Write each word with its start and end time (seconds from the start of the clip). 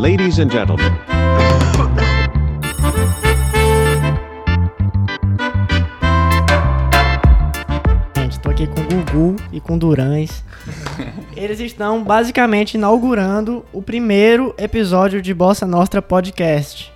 Ladies 0.00 0.38
and 0.38 0.48
gentlemen, 0.48 0.90
Gente, 8.16 8.40
tô 8.40 8.48
aqui 8.48 8.66
com 8.66 8.80
o 8.80 8.84
Gugu 8.84 9.36
e 9.52 9.60
com 9.60 9.74
o 9.74 9.78
Durães. 9.78 10.42
Eles 11.36 11.60
estão 11.60 12.02
basicamente 12.02 12.78
inaugurando 12.78 13.62
o 13.74 13.82
primeiro 13.82 14.54
episódio 14.56 15.20
de 15.20 15.34
Bossa 15.34 15.66
Nostra 15.66 16.00
Podcast. 16.00 16.90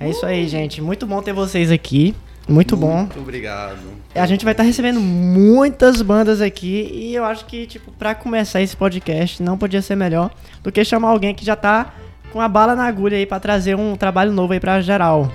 É 0.00 0.08
isso 0.08 0.24
aí, 0.24 0.48
gente. 0.48 0.80
Muito 0.80 1.06
bom 1.06 1.20
ter 1.20 1.34
vocês 1.34 1.70
aqui. 1.70 2.14
Muito 2.48 2.78
bom. 2.78 3.00
Muito 3.00 3.20
obrigado. 3.20 3.76
A 4.14 4.24
gente 4.24 4.42
vai 4.42 4.52
estar 4.54 4.62
recebendo 4.62 5.00
muitas 5.02 6.00
bandas 6.00 6.40
aqui 6.40 6.88
e 6.94 7.14
eu 7.14 7.26
acho 7.26 7.44
que, 7.44 7.66
tipo, 7.66 7.92
pra 7.92 8.14
começar 8.14 8.62
esse 8.62 8.74
podcast, 8.74 9.42
não 9.42 9.58
podia 9.58 9.82
ser 9.82 9.96
melhor 9.96 10.30
do 10.62 10.72
que 10.72 10.82
chamar 10.82 11.08
alguém 11.08 11.34
que 11.34 11.44
já 11.44 11.54
tá 11.54 11.92
com 12.32 12.40
a 12.40 12.48
bala 12.48 12.74
na 12.74 12.84
agulha 12.84 13.16
aí 13.16 13.26
pra 13.26 13.40
trazer 13.40 13.74
um 13.76 13.96
trabalho 13.96 14.32
novo 14.32 14.52
aí 14.52 14.60
pra 14.60 14.80
geral. 14.80 15.30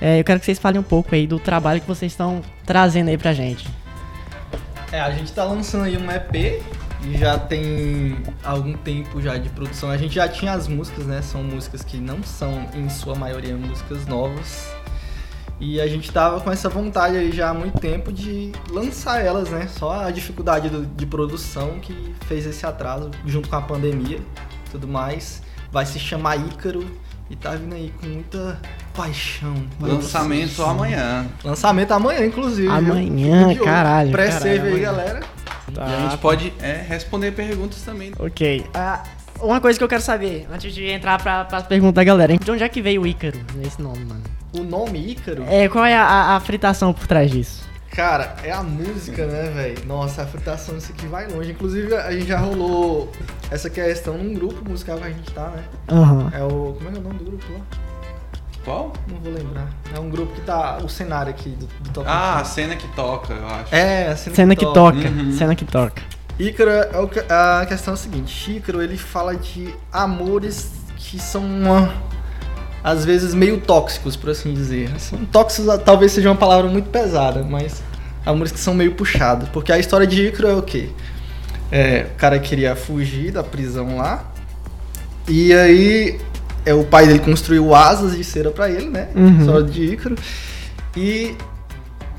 É, 0.00 0.18
eu 0.20 0.24
quero 0.24 0.40
que 0.40 0.46
vocês 0.46 0.58
falem 0.58 0.80
um 0.80 0.84
pouco 0.84 1.14
aí 1.14 1.26
do 1.26 1.38
trabalho 1.38 1.80
que 1.80 1.86
vocês 1.86 2.12
estão 2.12 2.42
trazendo 2.66 3.08
aí 3.08 3.16
pra 3.18 3.32
gente. 3.32 3.68
É, 4.90 5.00
a 5.00 5.10
gente 5.10 5.32
tá 5.32 5.44
lançando 5.44 5.84
aí 5.84 5.96
um 5.96 6.10
EP 6.10 6.62
e 7.04 7.16
já 7.18 7.38
tem 7.38 8.16
algum 8.44 8.74
tempo 8.74 9.20
já 9.22 9.36
de 9.38 9.48
produção. 9.48 9.90
A 9.90 9.96
gente 9.96 10.14
já 10.14 10.28
tinha 10.28 10.52
as 10.52 10.68
músicas, 10.68 11.06
né? 11.06 11.22
São 11.22 11.42
músicas 11.42 11.82
que 11.82 11.96
não 11.98 12.22
são, 12.22 12.66
em 12.74 12.88
sua 12.88 13.14
maioria, 13.14 13.56
músicas 13.56 14.06
novas. 14.06 14.70
E 15.60 15.80
a 15.80 15.86
gente 15.86 16.10
tava 16.10 16.40
com 16.40 16.50
essa 16.50 16.68
vontade 16.68 17.16
aí 17.16 17.30
já 17.30 17.50
há 17.50 17.54
muito 17.54 17.78
tempo 17.78 18.12
de 18.12 18.50
lançar 18.68 19.24
elas, 19.24 19.48
né? 19.48 19.68
Só 19.68 20.04
a 20.06 20.10
dificuldade 20.10 20.68
do- 20.68 20.84
de 20.84 21.06
produção 21.06 21.78
que 21.80 22.12
fez 22.26 22.44
esse 22.46 22.66
atraso, 22.66 23.10
junto 23.24 23.48
com 23.48 23.54
a 23.56 23.62
pandemia 23.62 24.18
tudo 24.72 24.88
mais. 24.88 25.42
Vai 25.72 25.86
se 25.86 25.98
chamar 25.98 26.36
Ícaro 26.36 26.84
e 27.30 27.34
tá 27.36 27.52
vindo 27.52 27.74
aí 27.74 27.92
com 27.98 28.06
muita 28.06 28.60
paixão. 28.94 29.54
Lançamento 29.80 30.50
vocês. 30.50 30.68
amanhã. 30.68 31.26
Lançamento 31.42 31.92
amanhã, 31.92 32.26
inclusive. 32.26 32.68
Amanhã, 32.68 33.54
caralho, 33.56 34.10
Pré-save 34.12 34.68
aí, 34.68 34.80
galera. 34.80 35.20
Tá. 35.74 35.88
E 35.88 35.94
a 35.94 36.00
gente 36.10 36.18
pode 36.18 36.52
é, 36.60 36.84
responder 36.86 37.32
perguntas 37.32 37.80
também. 37.82 38.12
Ok. 38.18 38.66
Ah, 38.74 39.02
uma 39.40 39.60
coisa 39.60 39.78
que 39.78 39.84
eu 39.84 39.88
quero 39.88 40.02
saber, 40.02 40.46
antes 40.52 40.74
de 40.74 40.84
entrar 40.90 41.20
pra, 41.22 41.44
pra 41.46 41.62
pergunta 41.62 41.94
da 41.94 42.04
galera, 42.04 42.32
hein? 42.32 42.38
de 42.44 42.50
onde 42.50 42.62
é 42.62 42.68
que 42.68 42.82
veio 42.82 43.00
o 43.02 43.06
Ícaro, 43.06 43.38
esse 43.64 43.80
nome, 43.80 44.04
mano? 44.04 44.22
O 44.54 44.62
nome 44.62 44.98
Ícaro, 45.12 45.42
É, 45.48 45.66
qual 45.70 45.86
é 45.86 45.96
a, 45.96 46.04
a- 46.04 46.36
a 46.36 46.40
fritação 46.40 46.92
por 46.92 47.06
trás 47.06 47.30
disso? 47.30 47.66
Cara, 47.94 48.36
é 48.42 48.50
a 48.50 48.62
música, 48.62 49.26
né, 49.26 49.50
velho? 49.54 49.86
Nossa, 49.86 50.22
a 50.22 50.26
fritação 50.26 50.76
disso 50.76 50.92
aqui 50.92 51.06
vai 51.06 51.26
longe. 51.28 51.50
Inclusive, 51.52 51.94
a 51.94 52.10
gente 52.12 52.26
já 52.26 52.38
rolou 52.38 53.10
essa 53.50 53.68
questão 53.70 54.16
num 54.18 54.34
grupo 54.34 54.68
musical 54.68 54.98
que 54.98 55.04
a 55.04 55.10
gente 55.10 55.30
tá, 55.32 55.48
né? 55.48 55.64
Aham. 55.90 56.30
É 56.34 56.42
o. 56.42 56.74
Como 56.78 56.88
é 56.88 56.92
que 56.92 56.96
é 56.98 57.00
o 57.00 57.04
nome 57.04 57.18
do 57.18 57.24
grupo 57.24 57.44
lá? 57.52 57.60
Qual? 58.64 58.92
Não 59.08 59.18
vou 59.18 59.32
lembrar. 59.32 59.68
É 59.94 59.98
um 59.98 60.08
grupo 60.08 60.32
que 60.34 60.40
tá. 60.42 60.78
O 60.82 60.88
cenário 60.88 61.30
aqui 61.30 61.50
do, 61.50 61.66
do 61.66 61.90
Top 61.90 62.06
Ah, 62.08 62.38
a 62.38 62.44
cena 62.44 62.76
que 62.76 62.86
toca, 62.94 63.32
eu 63.34 63.46
acho. 63.46 63.74
É, 63.74 64.08
a 64.08 64.16
cena, 64.16 64.36
Cena 64.36 64.56
que 64.56 64.64
toca, 64.64 65.08
Uhum. 65.08 65.32
cena 65.32 65.54
que 65.54 65.64
toca. 65.64 66.00
Ícaro, 66.38 66.70
é 66.70 66.98
o 66.98 67.08
que- 67.08 67.24
a 67.28 67.66
questão 67.66 67.92
é 67.92 67.94
a 67.94 67.98
seguinte: 67.98 68.52
Ícaro 68.56 68.80
ele 68.82 68.96
fala 68.96 69.36
de 69.36 69.74
amores 69.92 70.70
que 70.96 71.18
são 71.18 71.44
uma, 71.44 71.92
às 72.84 73.04
vezes 73.04 73.32
meio 73.34 73.58
tóxicos, 73.60 74.16
por 74.16 74.30
assim 74.30 74.52
dizer. 74.52 74.90
Assim, 74.94 75.16
tóxicos 75.30 75.68
ah, 75.68 75.78
talvez 75.78 76.12
seja 76.12 76.28
uma 76.28 76.36
palavra 76.36 76.68
muito 76.70 76.90
pesada, 76.90 77.42
mas 77.42 77.82
amores 78.26 78.52
que 78.52 78.58
são 78.60 78.74
meio 78.74 78.92
puxados. 78.94 79.48
Porque 79.50 79.72
a 79.72 79.78
história 79.78 80.06
de 80.06 80.26
Ícaro 80.26 80.48
é 80.48 80.54
o 80.54 80.62
quê? 80.62 80.88
É, 81.70 82.06
o 82.12 82.16
cara 82.18 82.38
queria 82.38 82.74
fugir 82.76 83.30
da 83.32 83.42
prisão 83.42 83.96
lá, 83.96 84.30
e 85.28 85.52
aí 85.54 86.20
é, 86.66 86.74
o 86.74 86.84
pai 86.84 87.06
dele 87.06 87.18
construiu 87.20 87.74
asas 87.74 88.16
de 88.16 88.22
cera 88.24 88.50
pra 88.50 88.68
ele, 88.70 88.90
né? 88.90 89.08
Uhum. 89.14 89.38
História 89.40 89.62
de 89.62 89.84
Ícaro. 89.84 90.16
E 90.96 91.34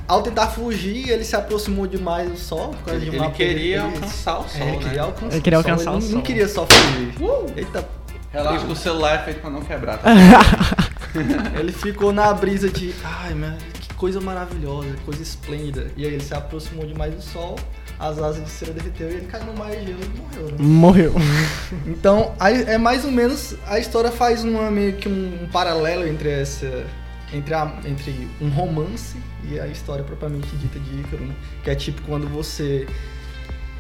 ao 0.08 0.22
tentar 0.24 0.48
fugir, 0.48 1.10
ele 1.10 1.24
se 1.24 1.36
aproximou 1.36 1.86
demais 1.88 2.30
do 2.30 2.38
sol. 2.38 2.70
Por 2.70 2.86
causa 2.86 3.00
de 3.00 3.08
Ele 3.08 3.18
uma 3.20 3.32
queria 3.32 3.56
ele- 3.56 3.78
alcançar 3.78 4.40
o 4.40 4.50
sol, 4.50 4.62
é, 4.62 4.70
ele 4.70 4.78
queria 4.78 4.92
né? 4.94 5.00
alcançar, 5.08 5.34
Ele 5.34 5.42
queria 5.42 5.60
o 5.60 5.62
sol, 5.62 5.72
alcançar 5.72 5.92
ele 5.92 5.98
o 5.98 6.02
não, 6.02 6.08
sol. 6.08 6.16
não 6.16 6.22
queria 6.22 6.48
só 6.48 6.66
fugir. 6.66 7.14
Eita, 7.56 7.88
Relaxa 8.34 8.66
que 8.66 8.72
o 8.72 8.76
celular 8.76 9.16
é 9.20 9.24
feito 9.24 9.42
pra 9.42 9.50
não 9.50 9.62
quebrar. 9.62 10.00
Tá? 10.00 10.10
ele 11.60 11.72
ficou 11.72 12.12
na 12.12 12.34
brisa 12.34 12.70
de, 12.70 12.94
ai, 13.04 13.34
meu, 13.34 13.52
que 13.80 13.94
coisa 13.94 14.20
maravilhosa, 14.20 14.90
coisa 15.06 15.22
esplêndida. 15.22 15.88
E 15.96 16.06
aí 16.06 16.14
ele 16.14 16.24
se 16.24 16.34
aproximou 16.34 16.86
demais 16.86 17.14
do 17.14 17.22
sol, 17.22 17.58
as 18.00 18.18
asas 18.20 18.44
de 18.44 18.50
cera 18.50 18.74
derreteu 18.74 19.10
e 19.12 19.14
ele 19.14 19.28
caiu 19.28 19.46
no 19.46 19.54
mar 19.54 19.70
de 19.70 19.86
gelo 19.86 20.00
e 20.04 20.18
morreu, 20.18 20.46
né? 20.48 20.56
Morreu. 20.60 21.14
Então, 21.86 22.34
aí 22.40 22.64
é 22.64 22.78
mais 22.78 23.06
ou 23.06 23.12
menos, 23.12 23.56
a 23.68 23.78
história 23.80 24.12
faz 24.12 24.44
uma, 24.44 24.70
meio 24.72 24.94
que 24.94 25.08
um, 25.08 25.44
um 25.44 25.48
paralelo 25.50 26.08
entre 26.08 26.30
essa 26.30 26.86
entre, 27.32 27.54
a- 27.54 27.80
entre 27.86 28.28
um 28.42 28.50
romance 28.50 29.16
e 29.50 29.60
a 29.60 29.66
história 29.68 30.04
propriamente 30.04 30.56
dita 30.58 30.80
de 30.80 31.00
Ícaro, 31.02 31.26
né? 31.26 31.34
Que 31.64 31.70
é 31.72 31.76
tipo 31.76 32.02
quando 32.04 32.28
você 32.28 32.88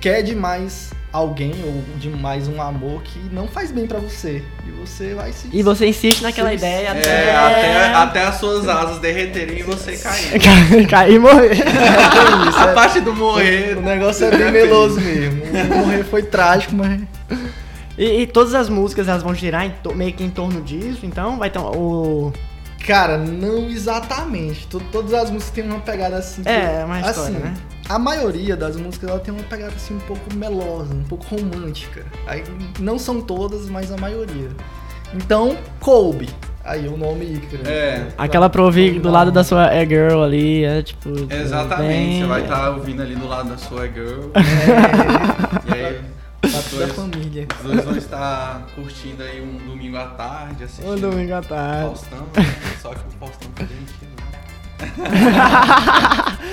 quer 0.03 0.21
demais 0.21 0.91
alguém 1.13 1.53
ou 1.63 1.81
demais 1.97 2.49
um 2.49 2.61
amor 2.61 3.01
que 3.03 3.17
não 3.31 3.47
faz 3.47 3.71
bem 3.71 3.87
pra 3.87 3.99
você 3.99 4.43
e 4.67 4.71
você 4.71 5.13
vai 5.13 5.31
se 5.31 5.47
E 5.53 5.63
você 5.63 5.87
insiste 5.87 6.21
naquela 6.21 6.49
Sim. 6.49 6.55
ideia 6.55 6.87
É, 6.89 7.33
até, 7.37 7.93
até 7.93 8.23
as 8.25 8.35
suas 8.35 8.67
asas 8.67 8.99
derreterem 8.99 9.59
e 9.59 9.63
você 9.63 9.95
cair. 9.95 10.41
Cair 10.89 11.13
e 11.13 11.19
morrer. 11.19 11.51
É 11.51 12.49
isso, 12.49 12.57
A 12.57 12.71
é- 12.71 12.73
parte 12.73 12.99
do 12.99 13.13
morrer. 13.15 13.77
o 13.77 13.81
negócio 13.81 14.25
é 14.25 14.31
bem 14.37 14.51
meloso 14.51 14.99
mesmo. 14.99 15.41
O 15.45 15.77
morrer 15.77 16.03
foi 16.03 16.21
trágico, 16.23 16.75
mas 16.75 16.99
E, 17.97 18.23
e 18.23 18.27
todas 18.27 18.53
as 18.53 18.67
músicas 18.67 19.07
elas 19.07 19.23
vão 19.23 19.33
girar 19.33 19.65
em 19.65 19.69
to- 19.81 19.95
meio 19.95 20.11
que 20.11 20.23
em 20.25 20.29
torno 20.29 20.61
disso, 20.61 21.05
então 21.05 21.37
vai 21.37 21.49
ter 21.49 21.59
o. 21.59 22.33
Cara, 22.85 23.17
não 23.17 23.69
exatamente. 23.69 24.67
To- 24.67 24.81
Todas 24.91 25.13
as 25.13 25.29
músicas 25.31 25.53
têm 25.53 25.63
uma 25.63 25.79
pegada 25.79 26.17
assim. 26.17 26.43
que- 26.43 26.49
É, 26.49 26.83
uma 26.83 26.99
história, 26.99 27.21
assim, 27.21 27.37
né? 27.37 27.53
A 27.89 27.99
maioria 27.99 28.55
das 28.55 28.75
músicas 28.77 29.09
ela 29.09 29.19
tem 29.19 29.33
uma 29.33 29.43
pegada 29.43 29.73
assim 29.75 29.95
um 29.95 29.99
pouco 29.99 30.33
melosa, 30.35 30.93
um 30.93 31.03
pouco 31.03 31.25
romântica. 31.35 32.05
Aí, 32.25 32.43
não 32.79 32.97
são 32.97 33.21
todas, 33.21 33.67
mas 33.69 33.91
a 33.91 33.97
maioria. 33.97 34.49
Então, 35.13 35.57
coube. 35.79 36.29
Aí 36.63 36.87
o 36.87 36.95
nome 36.95 37.25
Ícaro. 37.25 37.67
É. 37.67 38.07
Aquela 38.17 38.49
pra 38.49 38.63
ouvir 38.63 38.99
do 39.01 39.11
lado 39.11 39.31
da 39.33 39.43
sua 39.43 39.67
é 39.67 39.85
girl 39.85 40.23
ali, 40.23 40.63
é 40.63 40.81
tipo. 40.81 41.09
Exatamente, 41.29 41.87
bem- 41.87 42.21
você 42.21 42.25
vai 42.27 42.41
estar 42.43 42.69
ouvindo 42.69 43.01
ali 43.01 43.15
do 43.15 43.27
lado 43.27 43.49
da 43.49 43.57
sua 43.57 43.85
girl. 43.87 44.29
É, 44.33 45.77
E 45.77 45.85
aí 45.85 46.01
pra 46.39 46.49
toda 46.61 46.83
a 46.83 46.87
dois. 46.87 46.91
família. 46.93 47.47
os 47.59 47.63
dois 47.69 47.83
vão 47.85 47.97
estar 47.97 48.65
curtindo 48.75 49.23
aí 49.23 49.41
um 49.41 49.57
domingo 49.69 49.97
à 49.97 50.05
tarde, 50.07 50.63
assistindo 50.63 50.89
Um 50.93 50.95
domingo 50.99 51.33
à 51.33 51.41
tarde. 51.41 51.83
Faustão. 51.85 52.19
né? 52.19 52.55
Só 52.81 52.89
que 52.89 52.99
o 52.99 53.11
Faustão 53.19 53.49
tá 53.55 53.63
demitido. 53.65 54.23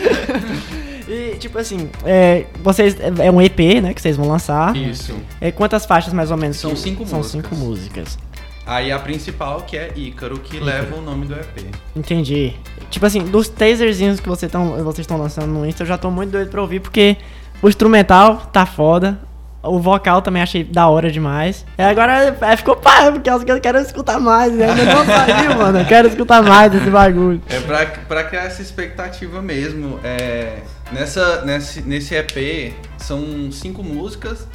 E 1.09 1.35
tipo 1.39 1.59
assim, 1.59 1.91
é, 2.05 2.47
vocês. 2.63 2.97
É 3.01 3.27
é 3.27 3.31
um 3.33 3.43
EP, 3.43 3.59
né? 3.83 3.93
Que 3.93 4.01
vocês 4.01 4.17
vão 4.17 4.29
lançar. 4.29 4.77
Isso. 4.77 5.13
É, 5.41 5.51
quantas 5.51 5.85
faixas 5.85 6.13
mais 6.13 6.31
ou 6.31 6.37
menos? 6.37 6.57
São 6.59 6.71
que- 6.71 6.79
cinco 6.79 7.05
São 7.05 7.19
músicas. 7.19 7.43
cinco 7.51 7.57
músicas. 7.57 8.19
Aí 8.65 8.93
a 8.93 8.99
principal 9.01 9.63
que 9.63 9.77
é 9.77 9.91
Ícaro, 9.97 10.39
que 10.39 10.61
leva 10.61 10.95
o 10.97 11.01
nome 11.03 11.27
do 11.27 11.35
EP. 11.35 11.67
Entendi. 11.97 12.53
Tipo 12.91 13.07
assim, 13.07 13.25
dos 13.25 13.49
taserzinhos 13.49 14.21
que 14.21 14.29
vocês 14.29 14.49
estão 14.49 14.71
vocês 14.85 15.01
estão 15.01 15.17
lançando 15.17 15.49
no 15.49 15.67
Insta, 15.67 15.83
eu 15.83 15.87
já 15.89 15.99
tô 15.99 16.11
muito 16.13 16.31
doido 16.31 16.49
pra 16.49 16.61
ouvir, 16.63 16.79
porque 16.79 17.17
o 17.61 17.69
instrumental 17.69 18.37
tá 18.53 18.65
foda. 18.65 19.19
O 19.63 19.79
vocal 19.79 20.23
também 20.23 20.43
achei 20.43 20.65
da 20.65 20.89
hora 20.89 21.11
demais. 21.11 21.67
E 21.77 21.83
agora 21.83 22.37
é, 22.41 22.57
ficou 22.57 22.77
pá, 22.77 23.13
porque 23.13 23.31
eu 23.31 23.61
quero 23.61 23.79
escutar 23.79 24.19
mais. 24.19 24.53
né? 24.53 24.71
Ainda 24.71 24.85
não 24.85 25.05
saiu, 25.05 25.57
mano. 25.59 25.79
Eu 25.81 25.85
quero 25.85 26.09
escutar 26.09 26.43
mais 26.43 26.73
desse 26.73 26.89
bagulho. 26.91 27.41
É 27.49 27.61
pra, 27.61 27.87
pra 27.87 28.25
criar 28.25 28.45
essa 28.45 28.63
expectativa 28.63 29.43
mesmo. 29.43 30.01
É, 30.03 30.61
nessa, 30.93 31.45
nesse, 31.45 31.83
nesse 31.83 32.15
EP 32.15 32.75
são 32.97 33.51
cinco 33.53 33.83
músicas. 33.83 34.47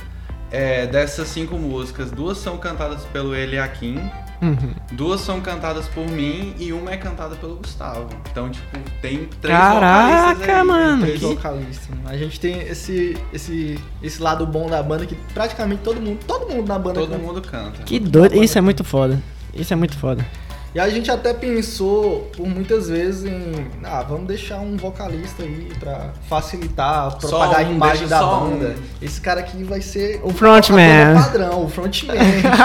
É, 0.52 0.86
dessas 0.88 1.28
cinco 1.28 1.58
músicas, 1.58 2.12
duas 2.12 2.38
são 2.38 2.58
cantadas 2.58 3.02
pelo 3.12 3.36
Eliakim, 3.36 4.00
Uhum. 4.42 4.58
duas 4.92 5.22
são 5.22 5.40
cantadas 5.42 5.88
por 5.88 6.06
mim 6.08 6.54
e 6.60 6.74
uma 6.74 6.92
é 6.92 6.98
cantada 6.98 7.36
pelo 7.36 7.56
Gustavo. 7.56 8.08
Então, 8.32 8.50
tipo, 8.50 8.78
tem 9.02 9.26
três 9.42 9.58
Caraca, 9.58 10.36
vocalistas 10.36 10.58
aí. 10.60 10.64
mano. 10.66 11.02
Três 11.04 11.20
que- 11.20 11.26
vocalistas. 11.26 11.90
A 12.06 12.18
gente 12.18 12.40
tem 12.40 12.62
esse, 12.62 13.18
esse, 13.34 13.80
esse 14.04 14.22
lado 14.22 14.46
bom 14.46 14.70
da 14.70 14.82
banda 14.84 15.06
que 15.06 15.16
praticamente 15.34 15.82
todo 15.84 16.00
mundo, 16.02 16.20
todo 16.28 16.48
mundo 16.54 16.68
na 16.68 16.78
banda 16.78 17.00
Todo 17.00 17.12
canta. 17.12 17.24
mundo 17.24 17.42
canta. 17.42 17.84
Que 17.84 18.00
doido. 18.00 18.36
Isso 18.44 18.58
é 18.58 18.62
muito 18.62 18.84
foda. 18.84 19.22
Isso 19.54 19.72
é 19.72 19.76
muito 19.76 19.98
foda. 19.98 20.26
E 20.76 20.80
a 20.80 20.90
gente 20.90 21.10
até 21.10 21.34
pensou 21.34 22.30
por 22.36 22.46
muitas 22.46 22.90
vezes 22.90 23.24
em, 23.24 23.66
ah, 23.82 24.04
vamos 24.04 24.28
deixar 24.28 24.60
um 24.60 24.76
vocalista 24.76 25.42
aí 25.42 25.72
pra 25.80 26.10
facilitar, 26.28 27.18
propagar 27.18 27.62
a 27.62 27.68
um, 27.70 27.72
imagem 27.76 28.00
deixa 28.08 28.10
da 28.10 28.26
banda. 28.26 28.76
um. 28.78 29.06
Esse 29.06 29.22
cara 29.22 29.40
aqui 29.40 29.64
vai 29.64 29.80
ser 29.80 30.20
O 30.22 30.34
frontman. 30.34 31.18
a 31.18 31.24
padrão, 31.24 31.64
o 31.64 31.70
frontman. 31.70 32.18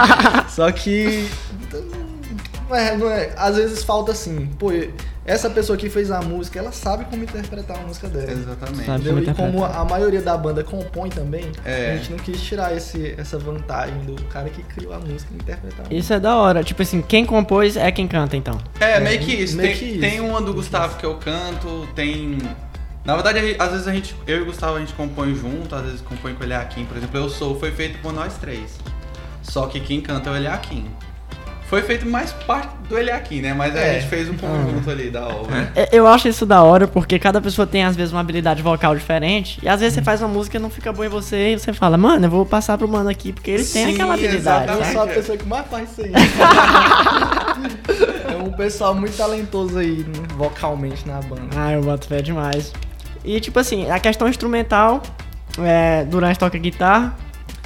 Só 0.51 0.73
que 0.73 1.29
não 2.69 2.77
é, 2.77 2.97
não 2.97 3.09
é, 3.09 3.33
às 3.37 3.55
vezes 3.55 3.85
falta 3.85 4.11
assim, 4.11 4.49
pô, 4.59 4.71
essa 5.31 5.49
pessoa 5.49 5.77
que 5.79 5.89
fez 5.89 6.11
a 6.11 6.21
música, 6.21 6.59
ela 6.59 6.73
sabe 6.73 7.05
como 7.05 7.23
interpretar 7.23 7.79
a 7.79 7.81
música 7.83 8.09
dela. 8.09 8.31
Exatamente. 8.33 8.85
Sabe. 8.87 9.09
Entendeu? 9.11 9.33
E 9.33 9.35
como 9.35 9.65
a 9.65 9.85
maioria 9.85 10.21
da 10.21 10.37
banda 10.37 10.65
compõe 10.65 11.09
também, 11.11 11.45
É. 11.65 11.93
a 11.93 11.97
gente 11.97 12.11
não 12.11 12.19
quis 12.19 12.41
tirar 12.43 12.77
esse, 12.77 13.15
essa 13.17 13.39
vantagem 13.39 13.99
do 14.01 14.15
cara 14.25 14.49
que 14.51 14.63
criou 14.63 14.93
a 14.93 14.99
música 14.99 15.29
e 15.33 15.37
interpretar. 15.37 15.79
a 15.81 15.83
música. 15.83 15.95
Isso 15.95 16.13
é 16.13 16.21
da 16.21 16.37
hora. 16.37 16.65
Tipo 16.65 16.83
assim, 16.83 17.01
quem 17.03 17.25
compôs 17.25 17.77
é 17.77 17.91
quem 17.93 18.09
canta, 18.09 18.37
então. 18.37 18.61
É, 18.81 18.93
É, 18.97 19.01
meio 19.01 19.21
que 19.21 19.33
isso. 19.33 19.57
meio 19.57 19.69
tem, 19.71 19.79
que 19.79 19.85
isso. 19.87 20.01
tem 20.01 20.21
uma 20.21 20.41
do 20.41 20.53
Gustavo 20.53 20.97
que 20.99 21.05
eu 21.07 21.15
canto, 21.17 21.89
tem. 21.95 22.39
Na 23.05 23.15
verdade, 23.15 23.57
às 23.59 23.71
vezes 23.71 23.89
a 23.89 23.93
gente, 23.93 24.15
eu 24.27 24.39
e 24.39 24.43
o 24.43 24.45
Gustavo, 24.47 24.77
a 24.77 24.81
gente 24.81 24.93
compõe 24.93 25.35
junto, 25.35 25.75
às 25.75 25.83
vezes 25.85 26.01
compõe 26.03 26.35
com 26.35 26.43
o 26.43 26.47
Eliakim. 26.47 26.85
Por 26.85 26.97
exemplo, 26.97 27.19
Eu 27.19 27.29
Sou 27.31 27.59
foi 27.59 27.71
feito 27.71 27.99
por 28.03 28.13
nós 28.13 28.35
três. 28.37 28.79
Só 29.43 29.67
que 29.67 29.81
quem 29.81 30.01
canta 30.01 30.29
é 30.29 30.33
o 30.33 30.37
Eliakim. 30.37 30.87
Foi 31.71 31.83
feito 31.83 32.05
mais 32.05 32.33
parte 32.33 32.69
do 32.89 32.99
Eliakim, 32.99 33.43
né? 33.43 33.55
Mas 33.55 33.77
a 33.77 33.79
É. 33.79 34.01
gente 34.01 34.09
fez 34.11 34.29
um 34.29 34.37
conjunto 34.37 34.91
ali 34.91 35.09
da 35.09 35.29
obra. 35.29 35.71
É, 35.77 35.89
Eu 35.97 36.05
acho 36.05 36.27
isso 36.27 36.45
da 36.45 36.65
hora, 36.65 36.89
porque 36.89 37.17
cada 37.17 37.41
pessoa 37.41 37.65
tem, 37.65 37.85
às 37.85 37.95
vezes, 37.95 38.13
uma 38.13 38.21
habilidade 38.21 38.61
vocal 38.61 38.97
diferente. 38.97 39.61
E 39.63 39.69
às 39.69 39.79
vezes 39.79 39.95
você 39.95 40.03
faz 40.03 40.21
uma 40.21 40.27
música 40.29 40.57
e 40.57 40.61
não 40.61 40.69
fica 40.69 40.93
boa 40.93 41.07
em 41.07 41.09
você. 41.09 41.53
E 41.53 41.59
você 41.61 41.73
fala, 41.73 41.97
mano, 41.97 42.27
eu 42.27 42.31
vou 42.31 42.45
passar 42.45 42.77
pro 42.77 42.89
mano 42.89 43.09
aqui, 43.09 43.33
porque 43.33 43.53
ele 43.53 43.65
tem 43.65 43.87
Sim, 43.87 43.95
aquela 43.95 44.15
habilidade. 44.15 44.65
exatamente. 44.65 44.87
Eu 44.89 44.93
sou 44.93 45.03
a 45.03 45.07
pessoa 45.07 45.39
que 45.39 45.47
mais 45.47 45.67
faz 45.69 45.93
isso 45.93 46.03
aí. 46.03 46.13
é 48.35 48.37
um 48.37 48.51
pessoal 48.51 48.93
muito 48.95 49.17
talentoso 49.17 49.79
aí, 49.79 49.99
né, 49.99 50.27
vocalmente 50.37 51.07
na 51.07 51.21
banda. 51.21 51.43
Ah, 51.57 51.73
eu 51.73 51.83
boto 51.83 52.09
fé 52.09 52.21
demais. 52.21 52.73
E, 53.25 53.39
tipo 53.39 53.61
assim, 53.61 53.89
a 53.91 54.01
questão 54.01 54.29
instrumental, 54.29 55.03
é, 55.63 56.05
Durante 56.05 56.39
toca 56.39 56.59
guitarra. 56.59 57.15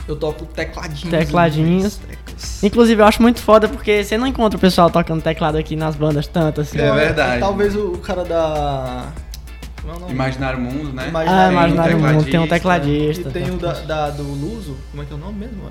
Eu 0.06 0.16
toco 0.16 0.44
tecladinhos. 0.44 1.10
Tecladinhos. 1.10 1.96
teclas. 1.96 2.23
Inclusive, 2.62 3.00
eu 3.02 3.06
acho 3.06 3.20
muito 3.22 3.40
foda, 3.40 3.68
porque 3.68 4.02
você 4.04 4.16
não 4.18 4.26
encontra 4.26 4.56
o 4.56 4.60
pessoal 4.60 4.90
tocando 4.90 5.22
teclado 5.22 5.56
aqui 5.56 5.76
nas 5.76 5.94
bandas 5.96 6.26
tanto 6.26 6.60
assim. 6.60 6.78
É 6.78 6.92
verdade. 6.92 7.40
Talvez 7.40 7.74
o, 7.76 7.88
o 7.92 7.98
cara 7.98 8.24
da. 8.24 9.04
Como 9.80 9.92
é 9.92 9.96
o 9.96 10.00
nome? 10.00 10.12
Imaginário 10.12 10.58
Mundo, 10.60 10.92
né? 10.92 11.04
Ah, 11.04 11.08
Imaginário 11.08 11.52
Imaginário 11.52 11.98
Mundo, 11.98 12.12
Mundo, 12.14 12.24
tem 12.30 12.40
um 12.40 12.44
E 12.44 12.48
tecladista. 12.48 13.30
tem 13.30 13.50
o 13.50 13.56
da, 13.58 13.72
da- 13.72 14.10
do 14.10 14.22
Luso. 14.22 14.76
Como 14.90 15.02
é 15.02 15.06
que 15.06 15.12
é 15.12 15.16
o 15.16 15.18
nome 15.18 15.38
mesmo? 15.40 15.62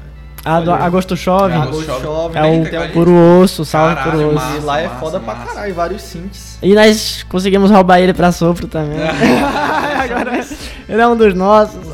A 0.45 0.59
do 0.59 0.71
Olha 0.71 0.81
aí. 0.81 0.87
Agosto 0.87 1.15
Chove. 1.15 1.53
É, 1.53 1.57
Agosto 1.57 2.01
Chove. 2.01 2.37
É 2.37 2.41
Tem 2.41 2.59
o 2.61 2.63
tecladista. 2.65 2.93
Puro 2.93 3.13
Osso, 3.41 3.63
salve 3.63 3.95
Caralho, 3.95 4.11
Puro 4.11 4.27
Osso. 4.27 4.35
massa. 4.35 4.57
E 4.57 4.59
lá 4.59 4.79
é 4.81 4.87
massa, 4.87 4.99
foda 4.99 5.19
pra 5.21 5.35
massa. 5.35 5.47
caralho, 5.53 5.73
vários 5.73 6.01
synths. 6.01 6.57
E 6.61 6.75
nós 6.75 7.25
conseguimos 7.29 7.71
roubar 7.71 7.99
ele 8.01 8.13
pra 8.13 8.31
sopro 8.33 8.67
também. 8.67 8.99
Agora 10.03 10.37
ele 10.89 11.01
é 11.01 11.07
um 11.07 11.15
dos 11.15 11.33
nossos. 11.33 11.87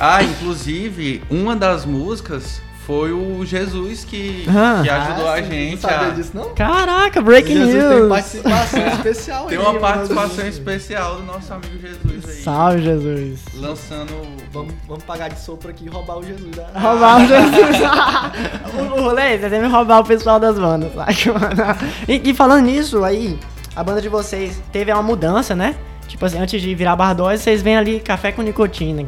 Ah, 0.00 0.22
inclusive, 0.22 1.22
uma 1.30 1.54
das 1.56 1.84
músicas 1.86 2.60
foi 2.88 3.12
o 3.12 3.44
Jesus 3.44 4.02
que, 4.02 4.46
Ah. 4.48 4.80
que 4.82 4.88
ajudou 4.88 5.28
Ah, 5.28 5.32
a 5.34 5.42
gente 5.42 5.82
Não 5.82 5.90
a. 5.90 6.08
disso, 6.08 6.30
não? 6.32 6.54
Caraca, 6.54 7.20
breaking 7.20 7.54
Jesus 7.54 7.84
tem 7.84 7.96
news. 7.98 8.08
participação 8.08 8.86
especial 8.88 9.46
Tem 9.46 9.58
uma 9.58 9.74
participação 9.78 10.48
especial 10.48 11.16
do 11.16 11.22
nosso 11.24 11.52
amigo 11.52 11.78
Jesus 11.78 12.24
aí. 12.30 12.42
Salve, 12.42 12.82
Jesus. 12.82 13.40
Lançando. 13.56 14.26
Vamos, 14.50 14.72
vamos 14.88 15.04
pagar 15.04 15.28
de 15.28 15.38
sopro 15.38 15.68
aqui 15.68 15.84
e 15.84 15.88
roubar 15.90 16.16
o 16.16 16.24
Jesus 16.24 16.50
da. 16.56 16.66
Roubar 16.80 17.18
o 17.18 17.26
Jesus. 17.28 17.76
o, 18.74 18.98
o 18.98 19.02
rolê 19.02 19.34
é 19.34 19.38
você 19.38 19.50
deve 19.50 19.66
roubar 19.66 20.00
o 20.00 20.04
pessoal 20.04 20.40
das 20.40 20.58
bandas, 20.58 20.90
sabe? 20.94 21.30
mano? 21.38 21.78
E, 22.08 22.30
e 22.30 22.34
falando 22.34 22.64
nisso, 22.64 23.04
aí, 23.04 23.38
a 23.76 23.84
banda 23.84 24.00
de 24.00 24.08
vocês 24.08 24.62
teve 24.72 24.90
uma 24.90 25.02
mudança, 25.02 25.54
né? 25.54 25.74
Tipo 26.06 26.24
assim, 26.24 26.38
antes 26.38 26.62
de 26.62 26.74
virar 26.74 26.96
Bardose, 26.96 27.42
vocês 27.42 27.60
vêm 27.60 27.76
ali 27.76 28.00
café 28.00 28.32
com 28.32 28.40
nicotina. 28.40 29.04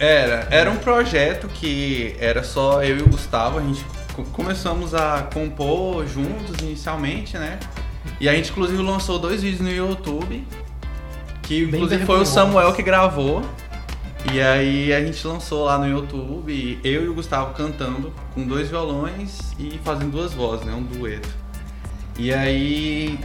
Era, 0.00 0.48
era 0.50 0.70
um 0.70 0.76
projeto 0.78 1.46
que 1.46 2.16
era 2.18 2.42
só 2.42 2.82
eu 2.82 2.96
e 2.98 3.02
o 3.02 3.08
Gustavo, 3.08 3.58
a 3.58 3.62
gente 3.62 3.84
co- 4.16 4.24
começamos 4.32 4.94
a 4.94 5.28
compor 5.32 6.06
juntos 6.06 6.56
inicialmente, 6.62 7.36
né? 7.36 7.60
E 8.18 8.26
a 8.26 8.32
gente 8.34 8.50
inclusive 8.50 8.82
lançou 8.82 9.18
dois 9.18 9.42
vídeos 9.42 9.60
no 9.60 9.70
YouTube, 9.70 10.42
que 11.42 11.66
Bem 11.66 11.74
inclusive 11.82 12.06
foi 12.06 12.20
o. 12.20 12.24
Samuel 12.26 12.72
que 12.72 12.82
gravou. 12.82 13.42
E 14.32 14.40
aí 14.40 14.92
a 14.92 15.00
gente 15.04 15.26
lançou 15.26 15.64
lá 15.64 15.78
no 15.78 15.86
YouTube, 15.88 16.78
eu 16.84 17.04
e 17.04 17.08
o 17.08 17.14
Gustavo 17.14 17.54
cantando 17.54 18.12
com 18.34 18.46
dois 18.46 18.68
violões 18.68 19.52
e 19.58 19.78
fazendo 19.84 20.10
duas 20.12 20.32
vozes, 20.32 20.64
né? 20.64 20.72
Um 20.72 20.82
dueto. 20.82 21.28
E 22.18 22.32
aí 22.32 23.18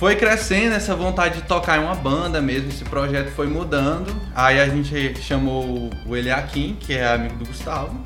foi 0.00 0.16
crescendo 0.16 0.74
essa 0.74 0.96
vontade 0.96 1.42
de 1.42 1.42
tocar 1.42 1.78
em 1.78 1.84
uma 1.84 1.94
banda 1.94 2.40
mesmo, 2.40 2.70
esse 2.70 2.82
projeto 2.84 3.28
foi 3.32 3.46
mudando. 3.46 4.10
Aí 4.34 4.58
a 4.58 4.66
gente 4.66 5.20
chamou 5.20 5.90
o 6.06 6.16
Eliakim, 6.16 6.74
que 6.80 6.94
é 6.94 7.06
amigo 7.06 7.36
do 7.36 7.44
Gustavo, 7.44 8.02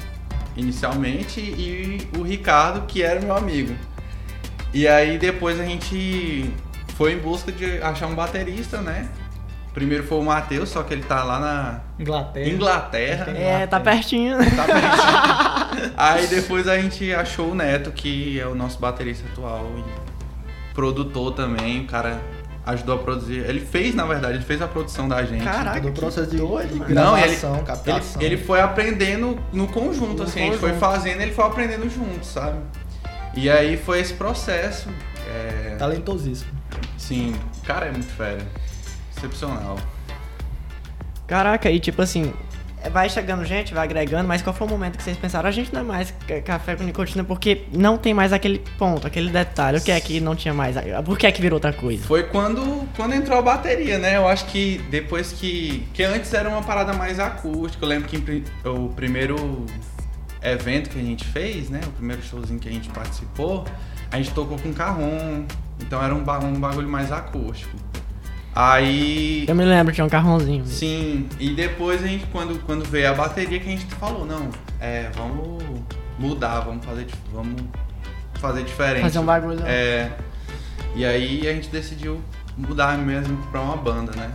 inicialmente, 0.56 1.38
e 1.38 2.08
o 2.18 2.22
Ricardo, 2.22 2.84
que 2.88 3.00
era 3.00 3.20
meu 3.20 3.36
amigo. 3.36 3.76
E 4.72 4.88
aí 4.88 5.18
depois 5.18 5.60
a 5.60 5.64
gente 5.64 6.50
foi 6.96 7.12
em 7.12 7.18
busca 7.18 7.52
de 7.52 7.80
achar 7.80 8.08
um 8.08 8.14
baterista, 8.16 8.80
né? 8.80 9.08
Primeiro 9.72 10.02
foi 10.02 10.18
o 10.18 10.22
Matheus, 10.24 10.70
só 10.70 10.82
que 10.82 10.94
ele 10.94 11.04
tá 11.04 11.22
lá 11.22 11.38
na 11.38 11.80
Inglaterra. 11.96 12.48
Inglaterra. 12.48 13.38
É, 13.38 13.68
tá 13.68 13.78
pertinho. 13.78 14.38
Tá 14.38 14.64
pertinho. 14.64 15.92
Aí 15.96 16.26
depois 16.26 16.66
a 16.66 16.76
gente 16.76 17.14
achou 17.14 17.52
o 17.52 17.54
Neto, 17.54 17.92
que 17.92 18.40
é 18.40 18.46
o 18.48 18.54
nosso 18.56 18.80
baterista 18.80 19.24
atual 19.30 19.64
e 19.78 20.03
produtor 20.74 21.32
também. 21.32 21.80
O 21.82 21.86
cara 21.86 22.20
ajudou 22.66 22.94
a 22.96 22.98
produzir. 22.98 23.38
Ele 23.48 23.60
fez, 23.60 23.94
na 23.94 24.04
verdade, 24.04 24.34
ele 24.38 24.44
fez 24.44 24.60
a 24.60 24.66
produção 24.68 25.08
da 25.08 25.22
gente. 25.24 25.44
Caraca, 25.44 25.80
Todo 25.80 25.88
o 25.90 25.92
que 25.92 26.00
processo 26.00 26.30
de, 26.30 26.36
de 26.36 26.42
mano. 26.42 26.94
Não, 26.94 27.16
ele- 27.16 27.26
gravação, 27.36 27.56
Ele, 27.56 27.64
captação. 27.64 28.22
ele 28.22 28.36
foi 28.36 28.60
aprendendo 28.60 29.38
no 29.52 29.66
conjunto, 29.68 30.18
No 30.18 30.22
assim, 30.24 30.40
a 30.40 30.44
gente 30.44 30.58
foi 30.58 30.70
conjunto. 30.72 30.80
fazendo, 30.92 31.20
ele 31.20 31.32
foi 31.32 31.44
aprendendo 31.44 31.88
junto, 31.90 32.24
sabe? 32.26 32.58
E 33.34 33.48
aí 33.50 33.76
foi 33.76 34.00
esse 34.00 34.14
processo. 34.14 34.88
É, 35.28 35.76
Talentosíssimo. 35.78 36.50
sim, 36.98 37.34
o 37.62 37.66
cara 37.66 37.86
é 37.86 37.90
muito 37.90 38.06
fera. 38.12 38.46
Excepcional. 39.16 39.76
Caraca, 41.26 41.70
e 41.70 41.80
tipo 41.80 42.02
assim, 42.02 42.32
vai 42.90 43.08
chegando 43.08 43.44
gente, 43.44 43.72
vai 43.74 43.84
agregando, 43.84 44.26
mas 44.28 44.42
qual 44.42 44.54
foi 44.54 44.66
o 44.66 44.70
momento 44.70 44.96
que 44.96 45.02
vocês 45.02 45.16
pensaram? 45.16 45.48
A 45.48 45.52
gente 45.52 45.72
não 45.72 45.80
é 45.80 45.84
mais 45.84 46.14
ca- 46.26 46.40
café 46.42 46.76
com 46.76 46.84
nicotina 46.84 47.24
porque 47.24 47.64
não 47.72 47.96
tem 47.96 48.12
mais 48.14 48.32
aquele 48.32 48.58
ponto, 48.78 49.06
aquele 49.06 49.30
detalhe. 49.30 49.78
O 49.78 49.80
que 49.82 49.90
é 49.90 50.00
que 50.00 50.20
não 50.20 50.34
tinha 50.36 50.52
mais? 50.54 50.76
Por 51.04 51.18
que 51.18 51.26
é 51.26 51.32
que 51.32 51.40
virou 51.40 51.56
outra 51.56 51.72
coisa? 51.72 52.04
Foi 52.06 52.24
quando, 52.24 52.86
quando 52.96 53.14
entrou 53.14 53.38
a 53.38 53.42
bateria, 53.42 53.98
né? 53.98 54.16
Eu 54.16 54.28
acho 54.28 54.44
que 54.46 54.78
depois 54.90 55.32
que. 55.32 55.86
Que 55.92 56.02
antes 56.02 56.32
era 56.34 56.48
uma 56.48 56.62
parada 56.62 56.92
mais 56.92 57.18
acústica. 57.18 57.84
Eu 57.84 57.88
lembro 57.88 58.08
que 58.08 58.44
o 58.64 58.88
primeiro 58.90 59.64
evento 60.42 60.90
que 60.90 60.98
a 60.98 61.02
gente 61.02 61.24
fez, 61.24 61.70
né? 61.70 61.80
O 61.86 61.90
primeiro 61.90 62.22
showzinho 62.22 62.58
que 62.58 62.68
a 62.68 62.72
gente 62.72 62.88
participou, 62.90 63.64
a 64.10 64.16
gente 64.16 64.30
tocou 64.32 64.58
com 64.58 64.72
carrom. 64.72 65.44
Então 65.80 66.02
era 66.02 66.14
um, 66.14 66.18
um 66.20 66.60
bagulho 66.60 66.88
mais 66.88 67.10
acústico. 67.10 67.76
Aí. 68.54 69.44
Eu 69.48 69.54
me 69.54 69.64
lembro, 69.64 69.92
tinha 69.92 70.04
um 70.04 70.08
carrãozinho. 70.08 70.64
Sim, 70.66 71.28
e 71.40 71.50
depois 71.50 72.02
a 72.02 72.06
gente, 72.06 72.24
quando, 72.26 72.58
quando 72.64 72.84
veio 72.84 73.10
a 73.10 73.14
bateria, 73.14 73.58
que 73.58 73.66
a 73.68 73.70
gente 73.72 73.86
falou, 73.96 74.24
não, 74.24 74.48
é, 74.80 75.10
vamos 75.14 75.62
mudar, 76.18 76.60
vamos 76.60 76.84
fazer, 76.84 77.06
vamos 77.32 77.60
fazer 78.34 78.62
diferente. 78.62 79.02
Fazer 79.02 79.18
um 79.18 79.24
bagulho. 79.24 79.60
É. 79.66 80.12
E 80.94 81.04
aí 81.04 81.48
a 81.48 81.52
gente 81.52 81.68
decidiu 81.68 82.20
mudar 82.56 82.96
mesmo 82.96 83.36
pra 83.50 83.60
uma 83.60 83.76
banda, 83.76 84.12
né? 84.14 84.30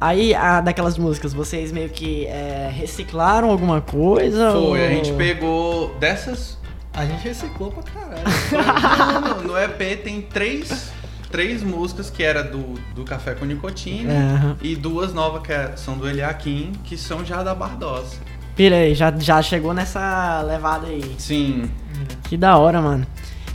Aí, 0.00 0.34
a, 0.34 0.60
daquelas 0.60 0.96
músicas, 0.98 1.32
vocês 1.32 1.72
meio 1.72 1.88
que 1.88 2.26
é, 2.26 2.70
reciclaram 2.72 3.50
alguma 3.50 3.80
coisa? 3.80 4.52
Foi, 4.52 4.60
ou- 4.60 4.74
a 4.74 4.88
gente 4.88 5.12
pegou 5.14 5.94
dessas. 5.98 6.56
A 6.92 7.04
gente 7.04 7.24
reciclou 7.24 7.72
pra 7.72 7.82
caralho. 7.82 9.42
no, 9.42 9.48
no 9.52 9.58
EP 9.58 10.02
tem 10.02 10.22
três, 10.22 10.90
três 11.30 11.62
músicas 11.62 12.08
que 12.10 12.22
era 12.22 12.42
do, 12.42 12.74
do 12.94 13.04
Café 13.04 13.34
com 13.34 13.44
Nicotina. 13.44 14.12
Aham. 14.12 14.56
E 14.62 14.74
duas 14.76 15.12
novas 15.12 15.42
que 15.42 15.52
é- 15.52 15.72
são 15.76 15.96
do 15.98 16.08
Eliakim, 16.08 16.72
que 16.84 16.96
são 16.96 17.24
já 17.24 17.42
da 17.42 17.54
Bardosa. 17.54 18.16
Pira 18.54 18.76
aí, 18.76 18.94
já, 18.94 19.12
já 19.18 19.42
chegou 19.42 19.74
nessa 19.74 20.40
levada 20.42 20.86
aí. 20.86 21.14
Sim, 21.18 21.70
Que 22.28 22.36
da 22.36 22.56
hora, 22.56 22.80
mano. 22.80 23.06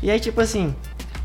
E 0.03 0.11
aí, 0.11 0.19
tipo 0.19 0.39
assim, 0.41 0.75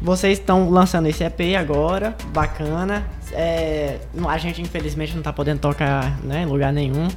vocês 0.01 0.39
estão 0.39 0.71
lançando 0.71 1.07
esse 1.09 1.23
EP 1.25 1.55
agora, 1.59 2.15
bacana. 2.33 3.07
É, 3.33 3.99
a 4.29 4.39
gente, 4.39 4.63
infelizmente, 4.63 5.15
não 5.15 5.23
tá 5.23 5.33
podendo 5.33 5.61
tocar 5.61 6.19
né, 6.23 6.43
em 6.43 6.47
lugar 6.47 6.73
nenhum. 6.73 7.09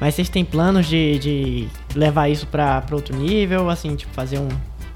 Mas 0.00 0.14
vocês 0.16 0.28
têm 0.28 0.44
planos 0.44 0.86
de, 0.86 1.18
de 1.18 1.68
levar 1.94 2.28
isso 2.28 2.46
pra, 2.46 2.80
pra 2.82 2.96
outro 2.96 3.16
nível? 3.16 3.70
Assim, 3.70 3.94
tipo, 3.94 4.12
fazer 4.12 4.38
um, 4.38 4.48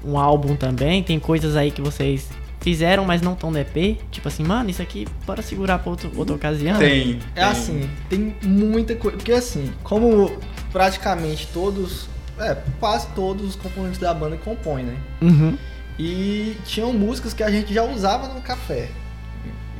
um 0.03 0.19
álbum 0.19 0.55
também? 0.55 1.01
Tem 1.01 1.17
coisas 1.19 1.55
aí 1.55 1.71
que 1.71 1.81
vocês 1.81 2.29
fizeram, 2.61 3.05
mas 3.05 3.21
não 3.21 3.33
estão 3.33 3.51
no 3.51 3.57
EP? 3.59 3.99
Tipo 4.11 4.27
assim, 4.27 4.43
mano, 4.43 4.69
isso 4.69 4.81
aqui 4.81 5.07
bora 5.25 5.41
segurar 5.41 5.79
pra 5.79 5.91
outro, 5.91 6.11
outra 6.15 6.35
ocasião? 6.35 6.77
tem. 6.77 7.19
É 7.35 7.41
tem. 7.41 7.43
assim, 7.43 7.89
tem 8.09 8.35
muita 8.43 8.95
coisa. 8.95 9.17
Porque 9.17 9.31
assim, 9.31 9.71
como 9.83 10.37
praticamente 10.71 11.47
todos. 11.47 12.09
É, 12.39 12.55
quase 12.79 13.07
todos 13.15 13.49
os 13.49 13.55
componentes 13.55 13.99
da 13.99 14.13
banda 14.13 14.37
compõem, 14.37 14.83
né? 14.83 14.97
Uhum. 15.21 15.57
E 15.97 16.55
tinham 16.65 16.93
músicas 16.93 17.33
que 17.33 17.41
a 17.41 17.49
gente 17.49 17.73
já 17.73 17.83
usava 17.83 18.27
no 18.27 18.41
café. 18.41 18.89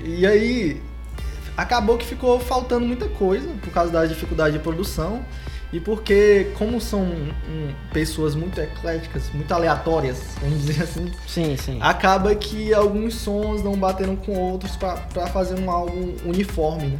E 0.04 0.26
aí 0.26 0.82
acabou 1.56 1.98
que 1.98 2.06
ficou 2.06 2.40
faltando 2.40 2.86
muita 2.86 3.08
coisa 3.08 3.48
por 3.62 3.72
causa 3.72 3.92
da 3.92 4.06
dificuldade 4.06 4.58
de 4.58 4.64
produção. 4.64 5.24
E 5.74 5.82
porque, 5.82 6.52
como 6.58 6.80
são 6.80 7.02
hum, 7.02 7.72
pessoas 7.92 8.36
muito 8.36 8.58
ecléticas, 8.60 9.30
muito 9.34 9.54
aleatórias, 9.54 10.22
vamos 10.42 10.66
dizer 10.66 10.84
assim, 10.84 11.12
Sim, 11.28 11.58
sim. 11.58 11.78
acaba 11.82 12.34
que 12.36 12.74
alguns 12.74 13.16
sons 13.16 13.62
não 13.64 13.76
bateram 13.78 14.16
com 14.16 14.32
outros 14.38 14.78
pra 14.78 14.94
pra 14.96 15.28
fazer 15.28 15.60
um 15.60 15.70
álbum 15.70 16.16
uniforme, 16.26 16.88
né? 16.88 17.00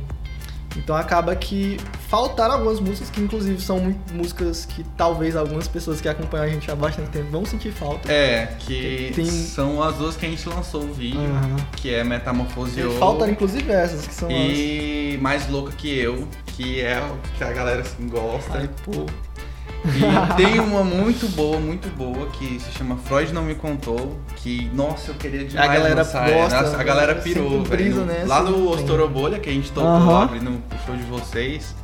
Então 0.76 0.96
acaba 0.96 1.34
que 1.36 1.78
faltaram 2.08 2.54
algumas 2.56 2.80
músicas 2.80 3.10
que 3.10 3.20
inclusive 3.22 3.60
são 3.60 3.96
músicas 4.14 4.66
que 4.66 4.84
talvez 4.96 5.36
algumas 5.36 5.68
pessoas 5.68 6.00
que 6.00 6.08
acompanham 6.08 6.46
a 6.46 6.50
gente 6.50 6.70
há 6.70 6.76
bastante 6.76 7.10
tempo 7.10 7.32
vão 7.32 7.46
sentir 7.46 7.72
falta. 7.72 8.12
É, 8.12 8.48
que 8.60 9.12
Tem- 9.16 9.26
são 9.26 9.82
as 9.82 9.96
duas 9.96 10.16
que 10.18 10.26
a 10.26 10.30
gente 10.30 10.48
lançou 10.48 10.84
o 10.84 10.94
vídeo, 10.94 11.20
Aham. 11.20 11.56
que 11.78 11.92
é 11.92 12.04
Metamorfose 12.04 12.80
E 12.80 13.00
faltaram 13.00 13.32
inclusive 13.32 13.72
essas 13.72 14.06
que 14.06 14.14
são 14.14 14.30
e 14.30 15.18
Mais 15.20 15.50
Louca 15.50 15.72
Que 15.72 15.98
Eu, 15.98 16.28
que 16.58 16.82
é 16.82 17.00
o 17.00 17.38
que 17.38 17.44
a 17.44 17.52
galera 17.54 17.82
assim, 17.82 18.08
gosta. 18.10 18.58
Ai, 18.58 18.70
pô. 18.84 19.06
E 19.86 20.36
tem 20.36 20.60
uma 20.60 20.84
muito 20.84 21.28
boa, 21.36 21.60
muito 21.60 21.88
boa, 21.96 22.28
que 22.32 22.60
se 22.60 22.72
chama 22.72 22.98
Freud 22.98 23.32
Não 23.32 23.44
Me 23.44 23.54
Contou, 23.54 24.20
que, 24.38 24.70
nossa, 24.74 25.12
eu 25.12 25.16
queria 25.16 25.46
demais 25.46 25.70
A 25.70 25.74
galera 25.74 25.96
lançar. 25.98 26.30
gosta, 26.30 26.62
Nossa, 26.64 26.78
a 26.82 26.84
galera 26.84 27.16
pirou, 27.16 27.64
velho. 27.64 28.04
nessa 28.06 28.28
Lá 28.28 28.42
no. 28.42 28.70
Ostorobolha, 28.72 29.40
que 29.40 29.50
a 29.50 29.54
gente 29.54 29.72
tocou 29.72 29.88
Aham. 29.90 30.12
lá 30.12 30.24
abrindo 30.24 30.50
o 30.50 30.86
show 30.86 30.96
de 30.96 31.04
vocês, 31.04 31.76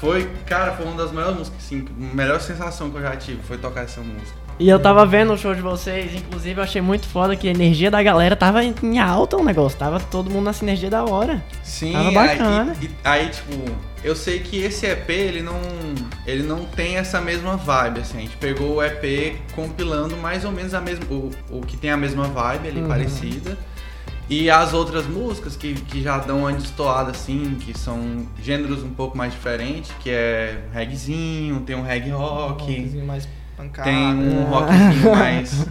foi, 0.00 0.30
cara, 0.46 0.72
foi 0.72 0.86
uma 0.86 0.96
das 0.96 1.10
melhores 1.10 1.36
músicas, 1.36 1.58
assim, 1.64 1.84
a 2.12 2.14
melhor 2.14 2.40
sensação 2.40 2.90
que 2.90 2.96
eu 2.96 3.02
já 3.02 3.16
tive 3.16 3.42
foi 3.42 3.58
tocar 3.58 3.82
essa 3.82 4.00
música. 4.00 4.41
E 4.58 4.68
eu 4.68 4.78
tava 4.78 5.04
vendo 5.04 5.32
o 5.32 5.38
show 5.38 5.54
de 5.54 5.60
vocês, 5.60 6.14
inclusive 6.14 6.60
eu 6.60 6.62
achei 6.62 6.80
muito 6.80 7.06
foda 7.08 7.34
que 7.34 7.48
a 7.48 7.50
energia 7.50 7.90
da 7.90 8.00
galera 8.02 8.36
tava 8.36 8.62
em 8.62 8.98
alta 9.00 9.36
o 9.36 9.42
negócio, 9.44 9.76
tava 9.76 9.98
todo 9.98 10.30
mundo 10.30 10.44
na 10.44 10.52
sinergia 10.52 10.88
da 10.88 11.04
hora. 11.04 11.42
Sim, 11.64 11.92
Tava 11.92 12.08
aí- 12.08 12.14
bacana. 12.14 12.76
e- 12.80 12.84
e- 12.84 12.90
aí, 13.02 13.28
tipo, 13.28 13.52
eu 14.04 14.14
sei 14.14 14.38
que 14.38 14.58
esse 14.62 14.86
EP, 14.86 15.10
ele 15.10 15.42
não, 15.42 15.58
ele 16.26 16.44
não 16.44 16.64
tem 16.64 16.96
essa 16.96 17.20
mesma 17.20 17.56
vibe, 17.56 18.00
assim. 18.00 18.18
A 18.18 18.20
gente 18.20 18.36
pegou 18.36 18.76
o 18.76 18.82
EP 18.82 19.36
compilando 19.54 20.16
mais 20.16 20.44
ou 20.44 20.52
menos 20.52 20.74
a 20.74 20.80
mesma, 20.80 21.06
o, 21.10 21.30
o 21.50 21.60
que 21.62 21.76
tem 21.76 21.90
a 21.90 21.96
mesma 21.96 22.24
vibe 22.28 22.68
ali, 22.68 22.80
Uhum. 22.82 22.88
parecida. 22.88 23.58
E 24.30 24.48
as 24.48 24.72
outras 24.72 25.06
músicas 25.06 25.56
que, 25.56 25.74
que 25.74 26.00
já 26.02 26.18
dão 26.18 26.40
uma 26.40 26.52
destoada, 26.52 27.10
assim, 27.10 27.56
que 27.60 27.76
são 27.76 28.26
gêneros 28.40 28.82
um 28.84 28.90
pouco 28.90 29.18
mais 29.18 29.32
diferentes, 29.32 29.90
que 29.98 30.08
é 30.08 30.58
reggaezinho, 30.72 31.60
tem 31.60 31.74
um 31.74 31.82
reggae 31.82 32.10
rock, 32.10 32.62
rockzinho 32.62 33.04
mais 33.04 33.26
pancada. 33.56 33.88
tem 33.90 33.96
um 34.14 34.44
rockzinho 34.50 35.16
mais, 35.16 35.66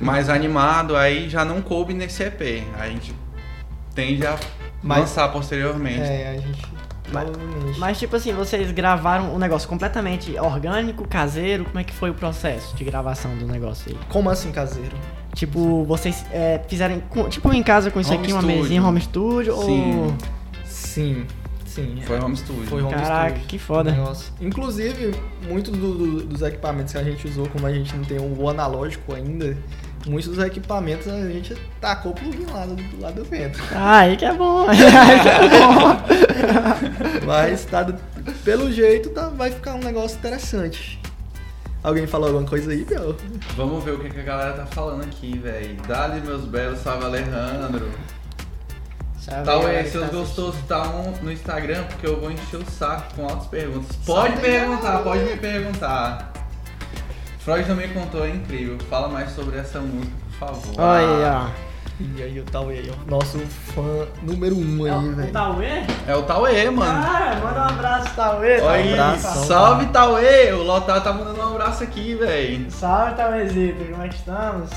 mais 0.00 0.28
animado, 0.28 0.96
aí 0.96 1.28
já 1.28 1.44
não 1.44 1.60
coube 1.62 1.94
nesse 1.94 2.22
EP. 2.22 2.40
Aí 2.40 2.64
a 2.78 2.86
gente 2.88 3.14
tende 3.94 4.26
a 4.26 4.36
Mas- 4.82 5.00
lançar 5.00 5.28
posteriormente. 5.32 6.00
É, 6.00 6.36
a 6.36 6.40
gente. 6.40 6.62
Mas-. 7.12 7.76
Mas 7.78 7.98
tipo 7.98 8.16
assim, 8.16 8.32
vocês 8.32 8.70
gravaram 8.72 9.34
um 9.34 9.38
negócio 9.38 9.68
completamente 9.68 10.38
orgânico, 10.38 11.06
caseiro, 11.06 11.64
como 11.64 11.78
é 11.78 11.84
que 11.84 11.92
foi 11.92 12.10
o 12.10 12.14
processo 12.14 12.74
de 12.76 12.82
gravação 12.82 13.36
do 13.36 13.46
negócio 13.46 13.90
aí? 13.92 13.98
Como 14.08 14.30
assim, 14.30 14.50
caseiro? 14.50 14.96
Tipo, 15.34 15.84
vocês 15.84 16.24
é, 16.32 16.60
fizeram, 16.68 17.02
tipo 17.28 17.52
em 17.52 17.62
casa 17.62 17.90
com 17.90 18.00
isso 18.00 18.12
Home 18.12 18.22
aqui, 18.22 18.32
uma 18.32 18.40
studio. 18.40 18.62
mesinha 18.62 18.82
home 18.84 19.00
studio 19.00 19.56
Sim. 19.62 19.96
ou... 19.98 20.14
Sim, 20.64 21.26
sim. 21.74 22.00
Foi 22.06 22.18
home 22.20 22.36
studio. 22.36 22.66
Foi 22.66 22.82
home 22.82 22.94
Caraca, 22.94 23.30
studio. 23.30 23.46
que 23.48 23.58
foda. 23.58 23.90
Negócio. 23.92 24.32
Inclusive, 24.40 25.14
muito 25.48 25.70
do- 25.70 25.94
do- 25.94 26.22
dos 26.26 26.42
equipamentos 26.42 26.92
que 26.92 26.98
a 26.98 27.02
gente 27.04 27.26
usou, 27.26 27.48
como 27.48 27.66
a 27.66 27.72
gente 27.72 27.94
não 27.96 28.04
tem 28.04 28.18
o 28.18 28.48
analógico 28.48 29.14
ainda, 29.14 29.56
muitos 30.06 30.28
dos 30.34 30.44
equipamentos 30.44 31.08
a 31.08 31.28
gente 31.30 31.54
tacou 31.80 32.12
o 32.12 32.14
plugin 32.14 32.46
lá 32.52 32.66
do, 32.66 32.74
do 32.76 33.00
lado 33.00 33.14
do 33.22 33.24
vento. 33.24 33.58
Ah, 33.74 33.98
aí 34.00 34.16
que 34.16 34.24
é 34.24 34.32
bom, 34.32 34.66
aí 34.68 34.76
que 35.20 35.28
é 35.28 35.48
bom. 35.48 37.26
Mas 37.26 37.64
tá, 37.64 37.86
pelo 38.44 38.70
jeito 38.72 39.10
tá, 39.10 39.28
vai 39.28 39.50
ficar 39.50 39.74
um 39.74 39.80
negócio 39.80 40.16
interessante. 40.18 41.00
Alguém 41.82 42.06
falou 42.06 42.28
alguma 42.28 42.48
coisa 42.48 42.70
aí, 42.72 42.82
Biel? 42.82 43.14
Vamos 43.56 43.84
ver 43.84 43.92
o 43.92 43.98
que, 43.98 44.08
que 44.08 44.20
a 44.20 44.22
galera 44.22 44.52
tá 44.54 44.64
falando 44.64 45.02
aqui, 45.04 45.36
velho. 45.38 45.76
Dali, 45.86 46.20
meus 46.22 46.44
belos, 46.46 46.78
salve 46.78 47.04
Alejandro. 47.04 47.90
Tal 49.26 49.60
galera 49.60 49.80
é, 49.80 49.82
que 49.84 49.90
seus 49.90 50.04
tá 50.04 50.16
gostosos 50.16 50.60
estão 50.60 51.14
no 51.22 51.32
Instagram, 51.32 51.84
porque 51.84 52.06
eu 52.06 52.20
vou 52.20 52.30
encher 52.30 52.56
o 52.58 52.70
saco 52.70 53.14
com 53.14 53.22
altas 53.24 53.46
perguntas. 53.46 53.96
Pode 54.04 54.36
perguntar, 54.38 54.98
pode 54.98 55.24
me 55.24 55.36
perguntar. 55.36 56.32
Freud 57.38 57.66
também 57.66 57.88
contou, 57.90 58.24
é 58.24 58.30
incrível. 58.30 58.78
Fala 58.88 59.08
mais 59.08 59.30
sobre 59.32 59.58
essa 59.58 59.78
música, 59.80 60.12
por 60.30 60.48
favor. 60.48 60.74
Olha 60.78 61.48
E 62.00 62.22
aí, 62.22 62.40
o 62.40 62.44
Tauê 62.44 62.78
aí, 62.78 62.90
ó. 62.90 63.10
Nosso 63.10 63.38
fã 63.38 64.06
número 64.22 64.56
um 64.56 64.80
ó. 64.80 64.84
aí, 64.84 64.90
É 64.90 64.96
o 64.96 65.14
velho. 65.14 65.32
Tauê? 65.32 65.68
É 66.06 66.16
o 66.16 66.22
Tauê, 66.22 66.70
mano. 66.70 66.90
Ah, 66.90 67.40
manda 67.42 67.60
um 67.60 67.64
abraço, 67.64 68.14
Tauê. 68.14 68.60
Olha 68.60 68.70
aí, 68.70 68.92
abração, 68.92 69.44
salve 69.44 69.86
Tauê! 69.86 70.52
O 70.52 70.62
Lotar 70.62 71.02
tá 71.02 71.12
mandando 71.12 71.40
um 71.40 71.54
abraço 71.54 71.84
aqui, 71.84 72.14
velho. 72.14 72.70
Salve, 72.70 73.14
Tauêzito, 73.14 73.84
como 73.90 74.02
é 74.02 74.08
que 74.08 74.14
estamos? 74.14 74.70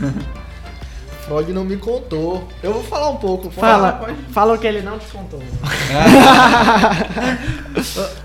Freud 1.30 1.52
não 1.52 1.64
me 1.64 1.76
contou. 1.76 2.42
Eu 2.60 2.72
vou 2.72 2.82
falar 2.82 3.08
um 3.10 3.16
pouco. 3.18 3.52
Fala, 3.52 4.16
fala 4.32 4.54
o 4.54 4.58
que 4.58 4.66
ele 4.66 4.82
não 4.82 4.98
te 4.98 5.06
contou. 5.06 5.38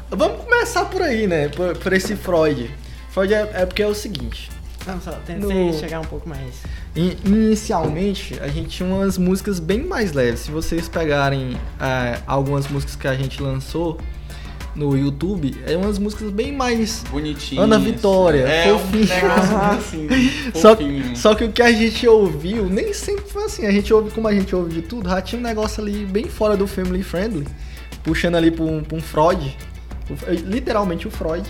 Vamos 0.10 0.44
começar 0.44 0.86
por 0.86 1.04
aí, 1.04 1.28
né? 1.28 1.50
Por, 1.50 1.78
por 1.78 1.94
esse 1.94 2.16
Freud. 2.16 2.72
Freud 3.12 3.32
é, 3.32 3.48
é 3.54 3.66
porque 3.68 3.84
é 3.84 3.88
o 3.88 3.94
seguinte. 3.94 4.50
Não, 4.88 5.00
só 5.00 5.12
tentei 5.24 5.68
No- 5.68 5.74
chegar 5.80 6.00
um 6.00 6.04
pouco 6.06 6.28
mais. 6.28 6.64
In- 6.96 7.16
Inicialmente, 7.24 8.40
a 8.42 8.48
gente 8.48 8.70
tinha 8.70 8.90
umas 8.90 9.20
músicas 9.20 9.60
bem 9.60 9.84
mais 9.84 10.12
leves. 10.14 10.40
Se 10.40 10.50
vocês 10.50 10.90
pegarem 10.90 11.56
é, 11.80 12.18
algumas 12.26 12.68
músicas 12.68 12.96
que 12.96 13.08
a 13.08 13.14
gente 13.14 13.40
lançou 13.40 14.00
no 14.76 14.96
YouTube, 14.98 15.56
é 15.66 15.78
umas 15.78 15.98
músicas 15.98 16.30
bem 16.32 16.52
mais. 16.52 17.04
Bonitinho. 17.10 17.62
Ana 17.62 17.80
Vitória, 17.80 18.42
É 18.42 18.74
um 18.74 18.78
fofinho. 18.80 19.06
negócio 19.08 19.58
assim, 19.58 20.08
Só, 20.54 20.76
só 21.16 21.36
que 21.36 21.44
o 21.46 21.52
que 21.52 21.62
a 21.62 21.72
gente 21.72 22.08
ouviu 22.08 22.66
nem 22.66 22.94
sempre 22.94 23.26
foi 23.30 23.46
assim. 23.46 23.66
A 23.66 23.72
gente 23.72 23.94
ouve 23.94 24.12
como 24.12 24.28
a 24.28 24.34
gente 24.34 24.54
ouve 24.56 24.74
de 24.74 24.82
tudo. 24.82 25.10
Já 25.10 25.22
tinha 25.22 25.40
um 25.40 25.44
negócio 25.44 25.82
ali 25.82 26.06
bem 26.06 26.26
fora 26.26 26.58
do 26.58 26.68
family 26.68 27.04
friendly, 27.04 27.48
puxando 28.04 28.36
ali 28.36 28.52
pra 28.52 28.64
um, 28.66 28.84
pra 28.84 28.98
um 28.98 29.02
Freud. 29.02 29.58
O- 30.10 30.32
literalmente 30.32 31.08
o 31.08 31.12
Freud. 31.12 31.50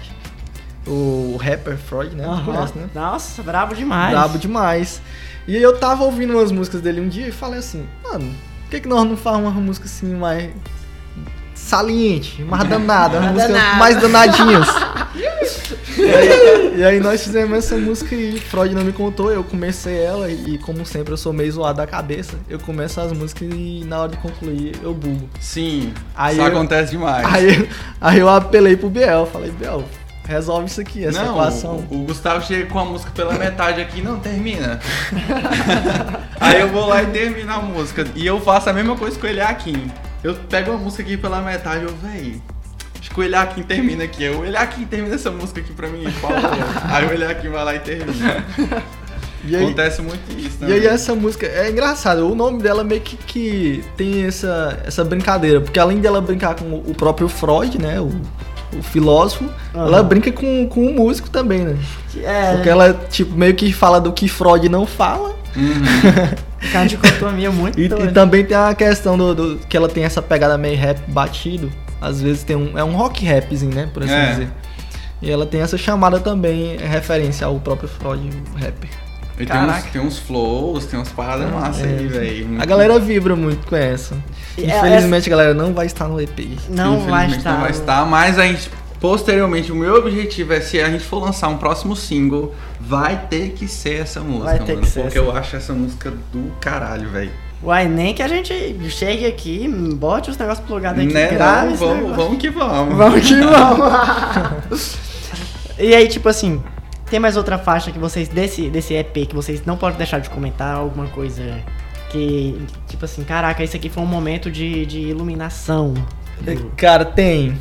O 0.88 1.38
rapper 1.42 1.78
Freud, 1.78 2.16
né? 2.16 2.26
Aham. 2.26 2.46
Conhece, 2.46 2.78
né? 2.78 2.88
Nossa, 2.94 3.42
brabo 3.42 3.74
demais. 3.74 4.12
Brabo 4.12 4.38
demais. 4.38 5.02
E 5.48 5.56
eu 5.56 5.78
tava 5.80 6.04
ouvindo 6.04 6.34
umas 6.34 6.52
músicas 6.52 6.80
dele 6.82 7.02
um 7.02 7.08
dia 7.10 7.28
e 7.28 7.32
falei 7.32 7.58
assim, 7.60 7.86
mano, 8.04 8.32
por 8.64 8.70
que, 8.70 8.82
que 8.82 8.88
nós 8.88 9.04
não 9.08 9.18
fazemos 9.18 9.52
uma 9.52 9.62
música 9.62 9.86
assim 9.88 10.14
mais 10.16 10.52
saliente, 11.66 12.44
mais 12.44 12.64
danada, 12.70 13.18
uma 13.20 13.32
Mais 13.32 13.50
música 13.50 13.76
mais 13.76 14.00
danadinhas. 14.00 14.68
e, 15.98 16.04
aí, 16.04 16.78
e 16.78 16.84
aí 16.84 17.00
nós 17.00 17.24
fizemos 17.24 17.58
essa 17.58 17.76
música 17.76 18.14
e 18.14 18.40
Freud 18.40 18.76
não 18.76 18.84
me 18.84 18.92
contou, 18.94 19.32
eu 19.32 19.44
comecei 19.44 19.98
ela 20.00 20.30
e 20.30 20.60
como 20.60 20.86
sempre 20.86 21.14
eu 21.14 21.18
sou 21.18 21.34
meio 21.34 21.52
zoado 21.52 21.78
da 21.78 21.88
cabeça, 21.88 22.34
eu 22.48 22.60
começo 22.60 23.02
as 23.02 23.12
músicas 23.12 23.48
e 23.52 23.84
na 23.86 24.00
hora 24.02 24.12
de 24.12 24.18
concluir 24.18 24.74
eu 24.84 24.94
bugo. 24.94 25.28
Sim, 25.40 25.92
Aí 26.16 26.34
isso 26.38 26.42
eu- 26.42 26.48
acontece 26.48 26.92
demais. 26.92 27.26
Aí, 27.34 27.68
aí 28.00 28.20
eu 28.20 28.30
apelei 28.30 28.78
pro 28.78 28.90
Biel, 28.90 29.26
falei, 29.32 29.50
Biel, 29.50 29.84
resolve 30.28 30.68
isso 30.68 30.82
aqui, 30.82 31.04
essa 31.04 31.24
não, 31.24 31.32
equação. 31.34 31.84
o, 31.90 31.96
o 31.96 32.06
Gustavo 32.06 32.46
chega 32.46 32.68
com 32.68 32.78
a 32.78 32.86
música 32.86 33.12
pela 33.16 33.34
metade 33.34 33.82
aqui, 33.82 34.02
não 34.04 34.20
termina. 34.20 34.80
Aí 36.40 36.62
eu 36.62 36.68
vou 36.70 36.86
lá 36.88 37.02
e 37.02 37.08
termino 37.08 37.52
a 37.52 37.58
música. 37.60 38.06
E 38.16 38.26
eu 38.26 38.40
faço 38.40 38.70
a 38.70 38.74
mesma 38.74 38.96
coisa 38.96 39.18
com 39.18 39.26
o 39.26 39.30
Eliakim. 39.30 39.90
Eu 40.26 40.34
pego 40.50 40.72
a 40.72 40.78
música 40.78 41.04
aqui 41.04 41.18
pela 41.18 41.40
metade, 41.40 41.84
eu, 41.84 41.96
véi. 42.02 42.42
Acho 43.00 43.12
que 43.12 43.20
o 43.20 43.24
Eliakim 43.24 43.62
termina 43.62 44.06
aqui. 44.06 44.24
Eu, 44.24 44.40
o 44.40 44.46
Eliakim 44.46 44.84
termina 44.86 45.14
essa 45.14 45.30
música 45.30 45.60
aqui 45.60 45.72
pra 45.72 45.88
mim, 45.88 46.02
por 46.04 46.32
favor. 46.32 46.50
aí 46.92 47.06
o 47.06 47.12
Eliakim 47.12 47.50
vai 47.50 47.64
lá 47.64 47.76
e 47.76 47.80
termina. 47.80 48.44
E 49.48 49.56
aí, 49.56 49.64
Acontece 49.64 50.02
muito 50.02 50.24
isso, 50.36 50.58
E 50.62 50.66
né? 50.66 50.74
aí 50.74 50.88
essa 50.88 51.14
música 51.14 51.46
é 51.46 51.70
engraçado, 51.70 52.28
o 52.28 52.34
nome 52.34 52.64
dela 52.64 52.84
meio 52.84 53.00
que, 53.02 53.16
que 53.16 53.84
tem 53.96 54.26
essa, 54.26 54.80
essa 54.84 55.04
brincadeira, 55.04 55.62
porque 55.62 55.78
além 55.78 56.00
dela 56.00 56.20
brincar 56.20 56.56
com 56.56 56.74
o 56.78 56.96
próprio 56.96 57.28
Freud, 57.28 57.80
né, 57.80 58.02
o, 58.02 58.10
o 58.76 58.82
filósofo, 58.82 59.46
Aham. 59.76 59.86
ela 59.86 60.02
brinca 60.02 60.32
com, 60.32 60.68
com 60.68 60.88
o 60.88 60.96
músico 60.96 61.30
também, 61.30 61.60
né? 61.60 61.78
É, 62.24 62.54
Porque 62.54 62.70
ela, 62.70 62.92
tipo, 63.12 63.38
meio 63.38 63.54
que 63.54 63.72
fala 63.72 64.02
do 64.02 64.12
que 64.12 64.28
Freud 64.28 64.68
não 64.68 64.88
fala, 64.88 65.36
Uhum. 65.56 67.52
muito 67.52 67.80
e, 67.80 67.86
e 67.86 68.12
também 68.12 68.44
tem 68.46 68.58
a 68.58 68.74
questão 68.74 69.18
do, 69.18 69.34
do- 69.36 69.58
que 69.68 69.76
ela 69.78 69.88
tem 69.88 70.04
essa 70.04 70.22
pegada 70.22 70.58
meio 70.58 70.78
rap 70.78 71.00
batido, 71.12 71.72
às 72.02 72.22
vezes 72.22 72.44
tem 72.44 72.56
um, 72.56 72.78
é 72.78 72.84
um 72.84 72.96
rock 72.96 73.26
rapzinho, 73.26 73.74
né, 73.74 73.90
por 73.94 74.04
assim 74.04 74.14
É. 74.14 74.30
dizer. 74.32 74.48
E 75.22 75.32
ela 75.32 75.46
tem 75.46 75.62
essa 75.62 75.78
chamada 75.78 76.20
também, 76.20 76.76
é 76.82 76.86
referência 76.88 77.48
ao 77.48 77.60
próprio 77.60 77.88
Freud, 77.88 78.30
rapper. 78.56 78.90
E 79.38 79.46
tem 79.46 79.58
uns, 79.58 79.84
tem 79.92 80.02
uns 80.02 80.18
flows, 80.20 80.86
tem 80.86 80.98
umas 81.00 81.10
paradas 81.10 81.52
massas 81.52 81.84
É. 81.84 81.88
aí, 81.88 82.08
velho. 82.08 82.62
A 82.62 82.66
galera 82.66 82.98
vibra 83.00 83.36
muito 83.36 83.68
com 83.68 83.76
essa. 83.76 84.16
E 84.58 84.64
é- 84.64 84.78
Infelizmente 84.78 85.28
a 85.28 85.30
galera 85.32 85.54
não 85.54 85.74
vai 85.74 85.86
estar 85.88 86.08
no 86.08 86.22
EP. 86.22 86.58
Não 86.70 87.00
vai 87.00 87.26
Infelizmente 87.26 87.38
estar. 87.38 87.54
Não 87.54 87.62
vai 87.62 87.72
estar, 87.72 88.06
mas 88.06 88.40
a 88.40 88.46
gente, 88.46 88.70
posteriormente, 89.00 89.72
o 89.72 89.76
meu 89.76 89.96
objetivo 89.96 90.54
é 90.54 90.62
se 90.62 90.80
a 90.80 90.90
gente 90.90 91.04
for 91.04 91.20
lançar 91.24 91.48
um 91.50 91.58
próximo 91.58 91.96
single, 91.96 92.54
vai 92.80 93.28
ter 93.30 93.50
que 93.52 93.68
ser 93.68 94.02
essa 94.02 94.20
música, 94.22 94.46
Vai 94.46 94.60
ter 94.60 94.74
mano. 94.74 94.82
que 94.86 94.88
ser 94.92 95.02
porque 95.02 95.18
essa. 95.18 95.28
eu 95.28 95.36
acho 95.36 95.56
essa 95.56 95.74
música 95.74 96.12
do 96.32 96.52
caralho, 96.60 97.10
velho. 97.10 97.32
Uai, 97.64 97.88
nem 97.88 98.14
que 98.14 98.22
a 98.22 98.28
gente 98.28 98.76
chegue 98.90 99.26
aqui, 99.26 99.68
bote 99.96 100.30
os 100.30 100.38
negócios 100.38 100.66
plugados 100.68 101.04
aqui, 101.04 101.14
Né? 101.14 101.28
grave 101.30 101.70
Não, 101.70 101.76
vamos, 101.78 102.16
vamos 102.16 102.38
que 102.38 102.50
vamos. 102.50 102.96
Vamos 102.96 103.22
que 103.28 103.36
vamos. 103.42 104.98
e 105.80 105.96
aí, 105.96 106.08
tipo 106.08 106.30
assim, 106.30 106.62
tem 107.10 107.20
mais 107.20 107.38
outra 107.38 107.58
faixa 107.58 107.92
que 107.92 107.98
vocês, 107.98 108.28
desse, 108.28 108.70
desse 108.70 108.94
EP, 108.94 109.28
que 109.28 109.34
vocês 109.36 109.66
não 109.66 109.78
podem 109.78 109.98
deixar 109.98 110.20
de 110.20 110.30
comentar, 110.30 110.76
alguma 110.76 111.08
coisa 111.08 111.60
que, 112.12 112.62
tipo 112.88 113.04
assim, 113.06 113.24
caraca, 113.24 113.64
esse 113.64 113.76
aqui 113.76 113.90
foi 113.90 114.04
um 114.04 114.08
momento 114.08 114.52
de, 114.52 114.86
de 114.86 115.00
iluminação. 115.00 115.94
Cara, 116.78 117.04
tem. 117.06 117.58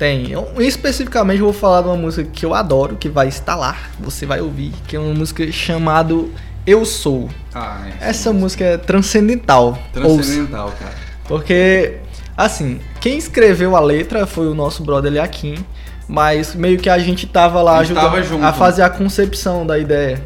Tem. 0.00 0.30
Eu, 0.30 0.50
especificamente 0.58 1.40
eu 1.40 1.44
vou 1.44 1.52
falar 1.52 1.82
de 1.82 1.88
uma 1.88 1.96
música 1.96 2.26
que 2.32 2.46
eu 2.46 2.54
adoro, 2.54 2.96
que 2.96 3.10
vai 3.10 3.28
estar 3.28 3.54
lá, 3.54 3.76
você 3.98 4.24
vai 4.24 4.40
ouvir, 4.40 4.72
que 4.88 4.96
é 4.96 4.98
uma 4.98 5.12
música 5.12 5.52
chamada 5.52 6.14
Eu 6.66 6.86
Sou. 6.86 7.28
Ah, 7.54 7.86
é. 8.00 8.08
Essa 8.08 8.32
música 8.32 8.64
é 8.64 8.76
transcendental. 8.78 9.78
Ouça. 9.94 10.14
Transcendental, 10.14 10.72
cara. 10.80 10.94
Porque, 11.28 11.98
assim, 12.34 12.80
quem 12.98 13.18
escreveu 13.18 13.76
a 13.76 13.80
letra 13.80 14.26
foi 14.26 14.48
o 14.48 14.54
nosso 14.54 14.82
brother 14.82 15.12
Eliakim, 15.12 15.56
mas 16.08 16.54
meio 16.54 16.78
que 16.78 16.88
a 16.88 16.98
gente 16.98 17.26
tava 17.26 17.60
lá 17.60 17.72
A 17.76 17.84
gente 17.84 17.98
ajudando 17.98 18.10
tava 18.10 18.22
junto. 18.22 18.44
a 18.46 18.54
fazer 18.54 18.82
a 18.82 18.88
concepção 18.88 19.66
da 19.66 19.78
ideia. 19.78 20.24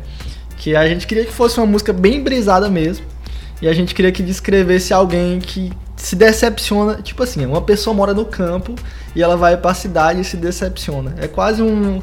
Que 0.56 0.76
a 0.76 0.86
gente 0.86 1.04
queria 1.04 1.24
que 1.24 1.32
fosse 1.32 1.58
uma 1.58 1.66
música 1.66 1.92
bem 1.92 2.22
brisada 2.22 2.70
mesmo. 2.70 3.04
E 3.64 3.68
a 3.68 3.72
gente 3.72 3.94
queria 3.94 4.12
que 4.12 4.22
descrevesse 4.22 4.92
alguém 4.92 5.40
que 5.40 5.72
se 5.96 6.14
decepciona. 6.14 6.96
Tipo 6.96 7.22
assim, 7.22 7.46
uma 7.46 7.62
pessoa 7.62 7.96
mora 7.96 8.12
no 8.12 8.26
campo 8.26 8.74
e 9.16 9.22
ela 9.22 9.38
vai 9.38 9.56
pra 9.56 9.72
cidade 9.72 10.20
e 10.20 10.24
se 10.24 10.36
decepciona. 10.36 11.14
É 11.16 11.26
quase 11.26 11.62
um. 11.62 12.02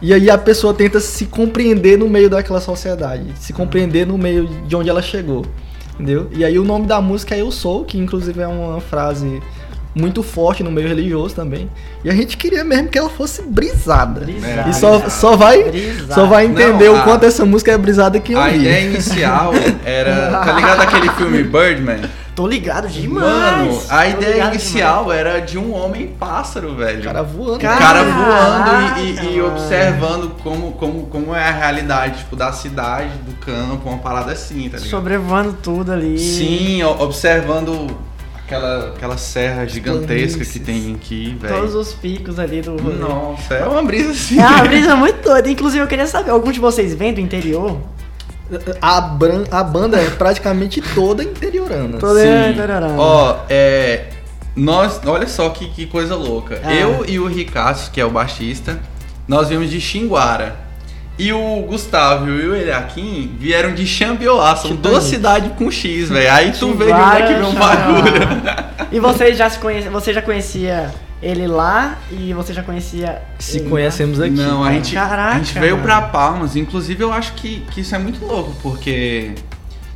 E 0.00 0.14
aí 0.14 0.30
a 0.30 0.38
pessoa 0.38 0.72
tenta 0.72 1.00
se 1.00 1.26
compreender 1.26 1.98
no 1.98 2.08
meio 2.08 2.30
daquela 2.30 2.62
sociedade, 2.62 3.26
se 3.38 3.52
compreender 3.52 4.06
no 4.06 4.16
meio 4.16 4.46
de 4.66 4.74
onde 4.74 4.88
ela 4.88 5.02
chegou. 5.02 5.44
Entendeu? 5.96 6.30
E 6.32 6.46
aí 6.46 6.58
o 6.58 6.64
nome 6.64 6.86
da 6.86 6.98
música 6.98 7.34
é 7.34 7.42
Eu 7.42 7.50
Sou, 7.50 7.84
que 7.84 7.98
inclusive 7.98 8.40
é 8.40 8.46
uma 8.46 8.80
frase 8.80 9.42
muito 9.94 10.22
forte 10.22 10.62
no 10.62 10.70
meio 10.70 10.88
religioso 10.88 11.34
também. 11.34 11.68
E 12.04 12.08
a 12.10 12.14
gente 12.14 12.36
queria 12.36 12.64
mesmo 12.64 12.88
que 12.88 12.98
ela 12.98 13.10
fosse 13.10 13.42
brisada. 13.42 14.20
Brisada. 14.22 14.68
E 14.70 14.74
só, 14.74 15.08
só 15.10 15.36
vai 15.36 15.64
Brisada. 15.64 16.14
só 16.14 16.26
vai 16.26 16.46
entender 16.46 16.86
Não, 16.86 16.94
o 16.94 16.96
a- 16.98 17.02
quanto 17.02 17.24
essa 17.26 17.44
música 17.44 17.72
é 17.72 17.78
brisada 17.78 18.18
que 18.18 18.32
eu 18.32 18.40
A 18.40 18.48
vi. 18.48 18.58
ideia 18.60 18.86
inicial 18.86 19.52
era. 19.84 20.30
Tá 20.44 20.52
ligado 20.52 20.80
aquele 20.80 21.10
filme 21.10 21.42
Birdman? 21.44 22.00
Tô 22.34 22.46
ligado 22.46 22.88
demais. 22.88 23.26
Mano, 23.26 23.82
a 23.90 24.04
tô 24.04 24.10
ideia 24.10 24.44
inicial 24.44 25.12
era 25.12 25.38
de 25.40 25.58
um 25.58 25.74
homem 25.74 26.06
pássaro, 26.18 26.74
velho. 26.74 27.00
O 27.00 27.04
cara 27.04 27.22
voando. 27.22 27.56
O 27.56 27.58
cara 27.58 28.02
voando 28.04 29.00
e, 29.00 29.10
e- 29.10 29.34
e 29.36 29.42
observando 29.42 30.30
como, 30.42 30.72
como, 30.72 31.06
como 31.08 31.34
é 31.34 31.46
a 31.46 31.50
realidade, 31.50 32.20
tipo, 32.20 32.34
da 32.34 32.50
cidade, 32.50 33.10
do 33.26 33.34
campo, 33.34 33.86
uma 33.90 33.98
parada 33.98 34.32
assim, 34.32 34.62
tá 34.70 34.78
ligado? 34.78 34.88
Sobrevoando 34.88 35.52
tudo 35.62 35.92
ali. 35.92 36.18
Sim, 36.18 36.82
observando 36.84 37.88
aquela, 38.56 38.88
aquela 38.88 39.16
serra 39.18 39.66
gigantesca 39.66 40.44
que 40.44 40.58
tem 40.58 40.94
aqui, 40.94 41.36
Todos 41.40 41.70
velho. 41.70 41.78
os 41.80 41.92
picos 41.94 42.38
ali 42.38 42.60
do 42.62 42.76
rolê. 42.76 42.96
Nossa, 42.96 43.54
é 43.54 43.66
uma 43.66 43.82
brisa 43.82 44.10
assim. 44.12 44.38
É 44.40 44.46
uma 44.46 44.64
brisa 44.64 44.96
muito 44.96 45.22
doida. 45.26 45.48
Inclusive, 45.50 45.82
eu 45.82 45.88
queria 45.88 46.06
saber, 46.06 46.30
algum 46.30 46.50
de 46.52 46.60
vocês 46.60 46.94
vem 46.94 47.12
do 47.12 47.20
interior? 47.20 47.78
A, 48.82 49.00
bran- 49.00 49.44
a 49.50 49.62
banda 49.64 49.98
é 49.98 50.10
praticamente 50.10 50.82
toda 50.94 51.24
interiorana. 51.24 51.98
Tô 51.98 52.14
Sim. 52.14 52.50
interiorano. 52.50 52.96
Ó, 52.98 53.36
é. 53.48 54.08
Nós, 54.54 55.00
olha 55.06 55.26
só 55.26 55.48
que, 55.48 55.70
que 55.70 55.86
coisa 55.86 56.14
louca. 56.14 56.60
Ah. 56.62 56.74
Eu 56.74 57.06
e 57.08 57.18
o 57.18 57.26
Ricardo, 57.26 57.90
que 57.90 57.98
é 57.98 58.04
o 58.04 58.10
baixista, 58.10 58.78
nós 59.26 59.48
viemos 59.48 59.70
de 59.70 59.80
Xinguara. 59.80 60.54
E 61.18 61.32
o 61.32 61.60
Gustavo 61.68 62.28
e 62.28 62.48
o 62.48 62.54
Eliakim 62.54 63.34
vieram 63.38 63.74
de 63.74 63.86
Xambioá. 63.86 64.56
São 64.56 64.74
duas 64.74 65.04
cidades 65.04 65.52
com 65.56 65.70
X, 65.70 66.08
velho. 66.08 66.32
Aí 66.32 66.52
tu 66.52 66.72
vê 66.74 66.86
de 66.86 66.92
onde 66.92 67.16
é 67.16 67.26
que 67.26 67.34
vem 67.34 67.42
um 67.42 67.52
Xambioá. 67.52 67.76
bagulho. 67.76 68.12
E 68.90 68.98
vocês 69.00 69.36
já 69.36 69.48
se 69.48 69.58
conhece, 69.58 69.88
você 69.88 70.12
já 70.12 70.22
conhecia 70.22 70.92
ele 71.22 71.46
lá 71.46 71.98
e 72.10 72.32
você 72.32 72.52
já 72.52 72.62
conhecia 72.62 73.22
Se 73.38 73.58
ele 73.58 73.64
lá? 73.64 73.70
conhecemos 73.70 74.20
aqui. 74.20 74.30
Não, 74.34 74.64
a 74.64 74.72
gente, 74.72 74.94
Caraca, 74.94 75.36
a 75.36 75.38
gente 75.38 75.54
veio 75.58 75.72
mano. 75.76 75.82
pra 75.84 76.02
Palmas. 76.02 76.56
Inclusive, 76.56 77.02
eu 77.04 77.12
acho 77.12 77.34
que, 77.34 77.60
que 77.70 77.82
isso 77.82 77.94
é 77.94 77.98
muito 77.98 78.24
louco, 78.24 78.52
porque 78.62 79.32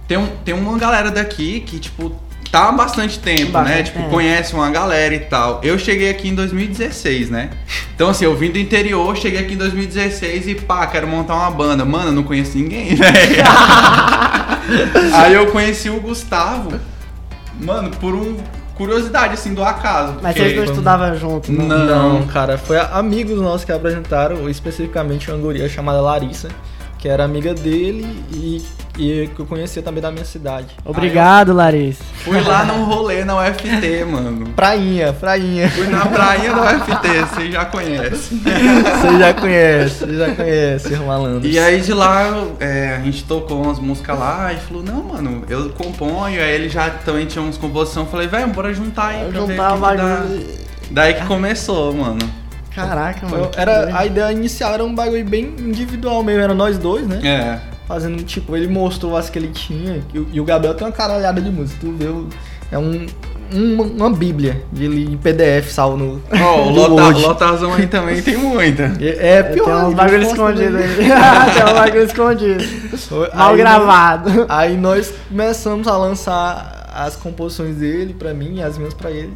tem, 0.06 0.16
um, 0.18 0.26
tem 0.44 0.54
uma 0.54 0.78
galera 0.78 1.10
daqui 1.10 1.60
que, 1.60 1.78
tipo, 1.80 2.14
tá 2.50 2.68
há 2.68 2.72
bastante 2.72 3.18
tempo, 3.18 3.44
né? 3.44 3.50
Bastante 3.50 3.84
Tipo, 3.86 3.98
tempo. 3.98 4.10
conhece 4.10 4.54
uma 4.54 4.70
galera 4.70 5.14
e 5.14 5.20
tal. 5.20 5.60
Eu 5.62 5.78
cheguei 5.78 6.10
aqui 6.10 6.28
em 6.28 6.34
2016, 6.34 7.30
né? 7.30 7.50
Então, 7.94 8.08
assim, 8.10 8.24
eu 8.24 8.36
vim 8.36 8.50
do 8.50 8.58
interior, 8.58 9.16
cheguei 9.16 9.40
aqui 9.40 9.54
em 9.54 9.56
2016 9.56 10.48
e 10.48 10.54
pá, 10.54 10.86
quero 10.86 11.06
montar 11.06 11.34
uma 11.34 11.50
banda. 11.50 11.84
Mano, 11.84 12.08
eu 12.08 12.12
não 12.12 12.22
conheço 12.22 12.56
ninguém, 12.58 12.94
velho. 12.94 13.12
Aí 15.14 15.34
eu 15.34 15.46
conheci 15.48 15.88
o 15.90 16.00
Gustavo, 16.00 16.78
mano, 17.60 17.90
por 18.00 18.14
um 18.14 18.36
curiosidade, 18.74 19.34
assim, 19.34 19.54
do 19.54 19.62
acaso. 19.64 20.14
Mas 20.22 20.34
porque- 20.34 20.40
vocês 20.50 20.56
não 20.56 20.64
estudavam 20.64 21.14
juntos, 21.16 21.48
não? 21.50 21.64
Não. 21.66 22.12
Não, 22.20 22.26
cara, 22.26 22.58
foi 22.58 22.78
amigos 22.78 23.40
nossos 23.40 23.64
que 23.64 23.72
apresentaram, 23.72 24.48
especificamente 24.50 25.30
uma 25.30 25.38
guria 25.38 25.68
chamada 25.68 26.00
Larissa, 26.00 26.48
que 26.98 27.08
era 27.08 27.24
amiga 27.24 27.54
dele 27.54 28.22
e, 28.32 28.62
e 28.98 29.28
que 29.34 29.40
eu 29.40 29.46
conhecia 29.46 29.82
também 29.82 30.02
da 30.02 30.10
minha 30.10 30.24
cidade. 30.24 30.68
Obrigado, 30.84 31.52
Larissa. 31.52 32.02
Fui 32.24 32.40
lá 32.40 32.64
num 32.64 32.84
rolê 32.84 33.24
na 33.24 33.36
UFT, 33.42 34.04
mano. 34.10 34.48
Prainha, 34.56 35.12
prainha. 35.12 35.68
Fui 35.70 35.86
na 35.88 36.06
praia 36.06 36.52
da 36.54 36.62
UFT, 36.76 37.08
você 37.34 37.50
já 37.50 37.64
conhece. 37.64 38.34
Você 38.36 39.18
já 39.18 39.34
conhece, 39.34 39.98
você 40.06 40.14
já 40.16 40.34
conhece, 40.34 40.94
os 40.94 41.00
malandros. 41.00 41.54
E 41.54 41.58
aí 41.58 41.80
de 41.80 41.92
lá 41.92 42.46
é, 42.60 42.96
a 42.96 43.00
gente 43.04 43.24
tocou 43.24 43.62
umas 43.62 43.78
músicas 43.78 44.18
lá 44.18 44.52
e 44.52 44.56
falou, 44.56 44.82
não, 44.82 45.02
mano, 45.02 45.44
eu 45.48 45.70
componho. 45.70 46.40
Aí 46.42 46.50
ele 46.54 46.68
já 46.68 46.90
também 46.90 47.26
tinha 47.26 47.42
uns 47.42 47.56
composições. 47.58 48.08
Falei, 48.10 48.26
velho, 48.28 48.48
bora 48.48 48.72
juntar 48.72 49.08
aí 49.08 49.20
pra 49.30 49.40
ver 49.40 49.52
Juntar 49.52 49.72
que 49.74 49.80
dá. 49.80 49.86
bagulho. 49.96 50.46
Daí 50.90 51.14
que 51.14 51.24
começou, 51.26 51.92
mano. 51.92 52.18
Caraca, 52.74 53.26
mano. 53.26 53.44
Eu- 53.44 53.50
era, 53.56 53.82
doido. 53.82 53.96
a 53.96 54.06
ideia 54.06 54.32
inicial 54.32 54.74
era 54.74 54.84
um 54.84 54.94
bagulho 54.94 55.24
bem 55.24 55.54
individual 55.58 56.22
mesmo, 56.22 56.42
era 56.42 56.54
nós 56.54 56.76
dois, 56.78 57.06
né? 57.06 57.20
É. 57.24 57.75
Fazendo, 57.86 58.22
tipo, 58.24 58.56
ele 58.56 58.66
mostrou 58.68 59.16
as 59.16 59.30
que 59.30 59.38
ele 59.38 59.48
tinha, 59.48 60.02
e 60.12 60.18
o, 60.18 60.28
e 60.32 60.40
o 60.40 60.44
Gabriel 60.44 60.74
tem 60.74 60.86
uma 60.86 60.92
caralhada 60.92 61.40
de 61.40 61.50
música, 61.50 61.78
tu 61.80 61.86
o- 61.88 62.28
é 62.72 62.76
um, 62.76 63.06
um- 63.52 63.80
uma 63.82 64.10
bíblia 64.10 64.60
de 64.72 64.84
ele 64.86 65.04
em 65.12 65.16
PDF 65.16 65.70
salvo 65.70 65.96
no 65.96 66.20
Ó, 66.32 66.68
o 66.68 66.72
do 66.74 66.80
Lota, 66.80 66.92
Word. 67.04 67.22
Lotarzão 67.22 67.72
aí 67.74 67.86
também 67.86 68.20
tem 68.20 68.36
muita. 68.36 68.92
É, 69.00 69.36
é 69.38 69.42
pior. 69.44 69.64
Tem 69.82 69.88
uns 69.88 69.94
bagulho 69.94 70.22
escondido 70.22 70.76
aí. 70.78 70.96
Tem 70.96 71.62
um 71.64 71.74
bagulho 71.74 72.02
escondido. 72.02 72.64
Mal 73.32 73.50
Aí, 73.52 73.56
gravado. 73.56 74.46
Aí 74.48 74.76
nós 74.76 75.14
começamos 75.28 75.86
a 75.86 75.96
lançar 75.96 76.90
as 76.92 77.14
composições 77.14 77.76
dele 77.76 78.14
pra 78.18 78.34
mim 78.34 78.56
e 78.56 78.62
as 78.64 78.76
minhas 78.76 78.94
pra 78.94 79.12
ele. 79.12 79.32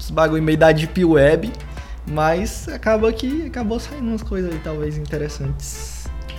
Os 0.00 0.10
bagulho 0.10 0.42
meio 0.42 0.58
da 0.58 0.72
Deep 0.72 1.04
Web. 1.04 1.52
Mas 2.10 2.66
acaba 2.68 3.12
que 3.12 3.44
acabou 3.46 3.78
saindo 3.78 4.08
umas 4.08 4.24
coisas 4.24 4.50
aí 4.50 4.58
talvez 4.64 4.98
interessantes. 4.98 5.91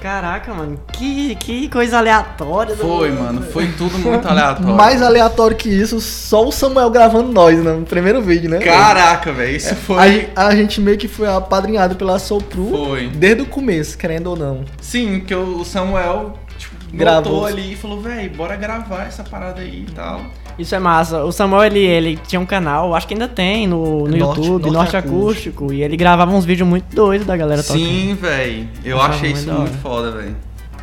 Caraca, 0.04 0.54
mano. 0.54 0.78
Que, 0.92 1.34
que 1.36 1.70
coisa 1.70 1.98
aleatória. 1.98 2.76
do- 2.76 2.82
Foi, 2.82 3.10
mano. 3.10 3.42
Foi 3.42 3.68
tudo 3.72 3.98
muito 3.98 4.28
aleatório. 4.28 4.76
Mais 4.76 5.02
aleatório 5.02 5.56
que 5.56 5.70
isso, 5.70 6.02
só 6.02 6.46
o 6.46 6.52
Samuel 6.52 6.90
gravando 6.90 7.32
nós 7.32 7.58
né, 7.64 7.72
no 7.72 7.86
primeiro 7.86 8.22
vídeo, 8.22 8.50
né? 8.50 8.60
Caraca, 8.60 9.32
velho. 9.32 9.56
Isso 9.56 9.74
foi. 9.78 10.30
A, 10.36 10.48
a 10.48 10.56
gente 10.56 10.82
meio 10.82 10.98
que 10.98 11.08
foi 11.08 11.26
apadrinhado 11.28 11.96
pela 11.96 12.20
Sopru 12.20 12.70
Foi. 12.70 13.08
desde 13.08 13.44
o 13.44 13.46
começo, 13.46 13.98
querendo 13.98 14.28
ou 14.28 14.36
não. 14.36 14.66
Sim, 14.82 15.22
que 15.22 15.34
o 15.34 15.64
Samuel 15.64 16.38
tipo, 16.58 16.76
Gravou. 16.92 17.46
ali 17.46 17.72
e 17.72 17.76
falou, 17.78 18.02
velho, 18.02 18.30
bora 18.36 18.58
gravar 18.58 19.06
essa 19.08 19.24
parada 19.24 19.62
aí 19.62 19.86
e 19.88 19.92
tal. 19.94 20.22
Isso 20.58 20.76
é 20.76 20.80
massa. 20.80 21.24
O 21.24 21.32
Samuel, 21.32 21.64
ele, 21.64 21.80
ele 21.80 22.20
tinha 22.28 22.40
um 22.40 22.46
canal, 22.46 22.94
acho 22.94 23.08
que 23.08 23.14
ainda 23.14 23.28
tem 23.28 23.66
no, 23.68 24.08
no 24.08 24.18
Norte- 24.18 24.40
YouTube, 24.42 24.62
Norte 24.72 24.74
Norte, 24.74 24.98
Acústico. 24.98 25.20
Acústico. 25.66 25.74
E 25.74 25.82
ele 25.84 25.98
gravava 25.98 26.32
uns 26.32 26.46
vídeos 26.46 26.68
muito 26.68 26.96
doidos 26.96 27.26
da 27.26 27.36
galera 27.36 27.64
tocando. 27.64 27.80
Sim, 27.84 28.16
velho. 28.20 28.68
Eu 28.86 29.02
achei 29.02 29.32
isso 29.32 29.52
muito 29.52 29.78
foda, 29.80 30.12
velho. 30.12 30.36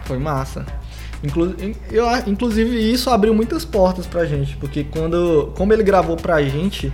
Foi 0.04 0.18
massa. 0.18 0.66
Inclu 1.22 1.54
eu, 1.90 2.06
inclusive, 2.26 2.90
isso 2.90 3.10
abriu 3.10 3.34
muitas 3.34 3.64
portas 3.64 4.06
pra 4.06 4.24
gente, 4.24 4.56
porque 4.56 4.84
quando. 4.84 5.52
Como 5.54 5.72
ele 5.72 5.82
gravou 5.82 6.16
pra 6.16 6.42
gente 6.42 6.90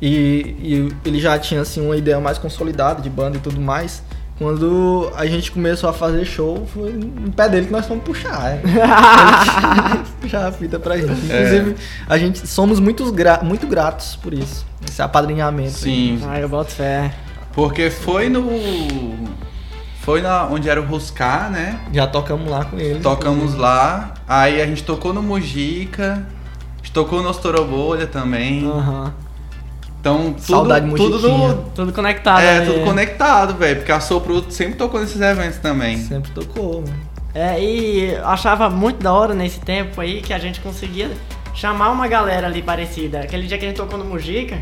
e, 0.00 0.56
e 0.60 0.92
ele 1.04 1.20
já 1.20 1.38
tinha 1.38 1.60
assim, 1.60 1.80
uma 1.80 1.96
ideia 1.96 2.18
mais 2.20 2.38
consolidada 2.38 3.00
de 3.00 3.08
banda 3.08 3.36
e 3.36 3.40
tudo 3.40 3.60
mais. 3.60 4.02
Quando 4.42 5.12
a 5.14 5.24
gente 5.24 5.52
começou 5.52 5.88
a 5.88 5.92
fazer 5.92 6.24
show, 6.24 6.66
foi 6.74 6.90
no 6.94 7.30
pé 7.30 7.48
dele 7.48 7.66
que 7.66 7.72
nós 7.72 7.86
fomos 7.86 8.02
puxar. 8.02 8.56
né? 8.66 10.04
puxar 10.20 10.48
a 10.48 10.50
fita 10.50 10.80
pra 10.80 10.96
gente. 10.96 11.12
Inclusive, 11.12 11.76
a 12.08 12.18
gente 12.18 12.48
somos 12.48 12.80
muitos 12.80 13.12
gra 13.12 13.38
muito 13.44 13.68
gratos 13.68 14.16
por 14.16 14.34
isso. 14.34 14.66
Esse 14.84 15.00
apadrinhamento. 15.00 15.70
Sim. 15.70 16.20
Ah, 16.28 16.40
eu 16.40 16.48
boto 16.48 16.72
fé. 16.72 17.14
Porque 17.52 17.88
foi 17.88 18.28
no. 18.28 18.50
Foi 20.00 20.20
na, 20.20 20.46
onde 20.46 20.68
era 20.68 20.80
o 20.80 20.84
Ruscar, 20.84 21.48
né? 21.48 21.78
Já 21.92 22.08
tocamos 22.08 22.50
lá 22.50 22.64
com 22.64 22.76
ele. 22.80 22.98
Tocamos 22.98 23.54
lá. 23.54 24.14
Aí 24.26 24.60
a 24.60 24.66
gente 24.66 24.82
tocou 24.82 25.14
no 25.14 25.22
Mujica. 25.22 26.26
A 26.74 26.76
gente 26.78 26.92
tocou 26.92 27.22
no 27.22 27.28
Ostorobolha 27.28 28.08
também. 28.08 28.68
Aham. 28.68 29.14
Então, 30.02 30.32
tudo, 30.32 30.42
Saudade 30.42 30.94
tudo 30.96 31.28
no, 31.28 31.54
Tudo 31.76 31.92
conectado. 31.92 32.40
É, 32.40 32.58
né? 32.58 32.66
tudo 32.66 32.80
conectado, 32.84 33.54
velho. 33.54 33.76
Porque 33.76 33.92
a 33.92 34.00
Sopro 34.00 34.44
sempre 34.50 34.74
tocou 34.74 35.00
nesses 35.00 35.20
eventos 35.20 35.58
também. 35.58 35.96
Sempre 35.96 36.32
tocou, 36.32 36.80
mano. 36.80 36.92
É, 37.32 37.62
e 37.62 38.10
eu 38.10 38.26
achava 38.26 38.68
muito 38.68 39.00
da 39.00 39.12
hora 39.12 39.32
nesse 39.32 39.60
tempo 39.60 40.00
aí 40.00 40.20
que 40.20 40.32
a 40.32 40.38
gente 40.40 40.60
conseguia 40.60 41.08
chamar 41.54 41.90
uma 41.90 42.08
galera 42.08 42.48
ali 42.48 42.60
parecida. 42.62 43.20
Aquele 43.20 43.46
dia 43.46 43.56
que 43.56 43.64
a 43.64 43.68
gente 43.68 43.76
tocou 43.76 43.96
no 43.96 44.04
Mujica, 44.04 44.58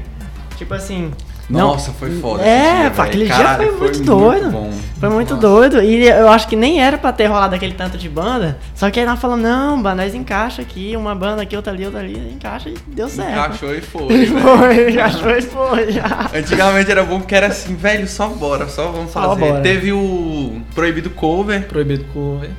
tipo 0.59 0.75
assim. 0.75 1.11
Não- 1.51 1.69
Nossa, 1.69 1.91
foi 1.93 2.11
foda. 2.21 2.43
É, 2.43 2.71
esse 2.73 2.81
dia, 2.81 2.91
pá, 2.93 3.05
aquele 3.05 3.25
velho. 3.25 3.37
dia 3.37 3.45
Caralho, 3.45 3.69
foi 3.73 3.79
muito 3.81 4.03
doido. 4.03 4.51
bom. 4.51 4.71
Foi 5.01 5.09
muito 5.09 5.31
Nossa. 5.35 5.47
doido. 5.47 5.83
E 5.83 6.07
eu 6.07 6.29
acho 6.29 6.47
que 6.47 6.55
nem 6.57 6.83
era 6.83 6.99
pra 6.99 7.11
ter 7.11 7.27
rolado 7.27 7.55
aquele 7.55 7.73
tanto 7.73 7.97
de 7.97 8.07
banda. 8.09 8.59
Só 8.75 8.91
que 8.91 9.01
aí 9.01 9.07
nós 9.07 9.19
falamos, 9.19 9.43
não, 9.43 9.81
banda, 9.83 10.03
nós 10.03 10.15
encaixa 10.15 10.61
aqui, 10.61 10.95
uma 10.95 11.15
banda 11.15 11.41
aqui, 11.43 11.57
outra 11.57 11.73
ali, 11.73 11.85
outra 11.87 12.01
ali, 12.01 12.19
encaixa 12.35 12.69
e 12.69 12.75
deu 12.87 13.09
certo. 13.09 13.31
Encaixou 13.33 13.75
e 13.75 13.81
foi. 13.81 14.07
velho. 14.09 14.39
Foi, 14.41 14.91
encaixou 14.91 15.31
e 15.31 15.43
foi. 15.43 15.93
já. 15.93 16.31
Antigamente 16.35 16.91
era 16.91 17.03
bom 17.03 17.19
porque 17.19 17.35
era 17.35 17.47
assim, 17.47 17.75
velho, 17.75 18.07
só 18.07 18.29
bora, 18.29 18.69
só 18.69 18.91
vamos 18.93 19.11
Só 19.11 19.23
fazer. 19.31 19.41
bora. 19.41 19.61
Teve 19.63 19.93
o 19.93 20.61
Proibido 20.75 21.09
Cover. 21.11 21.67
Proibido 21.67 22.05
cover. 22.13 22.51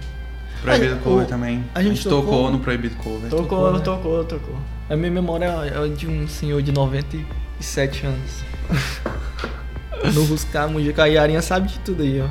Proibido 0.64 0.94
A- 0.96 0.98
Cover 0.98 1.26
o- 1.26 1.28
também. 1.30 1.64
a 1.76 1.82
gente 1.84 2.04
tocou, 2.04 2.22
tocou- 2.24 2.52
no 2.52 2.60
Proibido 2.60 2.96
Cover. 2.98 3.30
Tocou, 3.30 3.44
Tocou, 3.48 3.74
né? 3.74 3.80
tocou, 3.80 4.24
tocou. 4.26 4.56
A 4.90 4.96
minha 4.96 5.12
memória 5.12 5.46
é 5.46 5.88
de 5.90 6.08
um 6.08 6.28
senhor 6.28 6.62
de 6.62 6.72
97 6.72 8.06
anos. 8.06 8.44
no 10.14 10.24
Ruscar, 10.26 10.70
Mujica 10.70 11.08
e 11.08 11.18
a 11.18 11.22
Arinha 11.22 11.42
sabe 11.42 11.68
de 11.68 11.80
tudo 11.80 12.04
aí, 12.04 12.22
ó. 12.22 12.28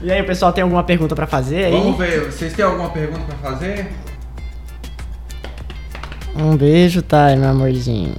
E 0.00 0.10
aí, 0.10 0.22
pessoal, 0.24 0.52
tem 0.52 0.62
alguma 0.62 0.82
pergunta 0.82 1.14
pra 1.14 1.26
fazer 1.26 1.66
aí? 1.66 1.72
Vamos 1.72 1.96
ver, 1.96 2.30
vocês 2.32 2.52
têm 2.52 2.64
alguma 2.64 2.90
pergunta 2.90 3.22
pra 3.24 3.50
fazer? 3.50 3.92
Um 6.34 6.56
beijo, 6.56 7.02
Thay, 7.02 7.36
meu 7.36 7.50
amorzinho. 7.50 8.14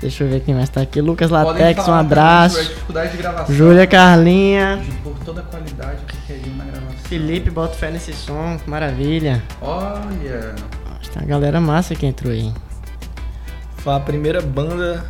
Deixa 0.00 0.24
eu 0.24 0.28
ver 0.28 0.40
quem 0.40 0.54
mais 0.54 0.68
tá 0.68 0.80
aqui. 0.80 1.00
Lucas 1.00 1.30
Latex, 1.30 1.86
um 1.86 1.92
abraço. 1.92 2.72
Júlia 3.48 3.86
Carlinha. 3.86 4.82
Por 5.02 5.16
toda 5.24 5.40
a 5.40 5.44
qualidade 5.44 5.98
que 6.06 6.16
queriam 6.26 6.56
na 6.56 6.64
gravação. 6.64 6.96
Felipe, 7.04 7.50
bota 7.50 7.74
fé 7.74 7.90
nesse 7.90 8.12
som, 8.12 8.58
que 8.62 8.68
maravilha. 8.68 9.42
Olha. 9.60 10.54
Nossa, 10.86 11.10
Tem 11.12 11.22
uma 11.22 11.28
galera 11.28 11.60
massa 11.60 11.94
que 11.94 12.04
entrou 12.04 12.32
aí. 12.32 12.52
Foi 13.86 13.94
a 13.94 14.00
primeira 14.00 14.42
banda. 14.42 15.04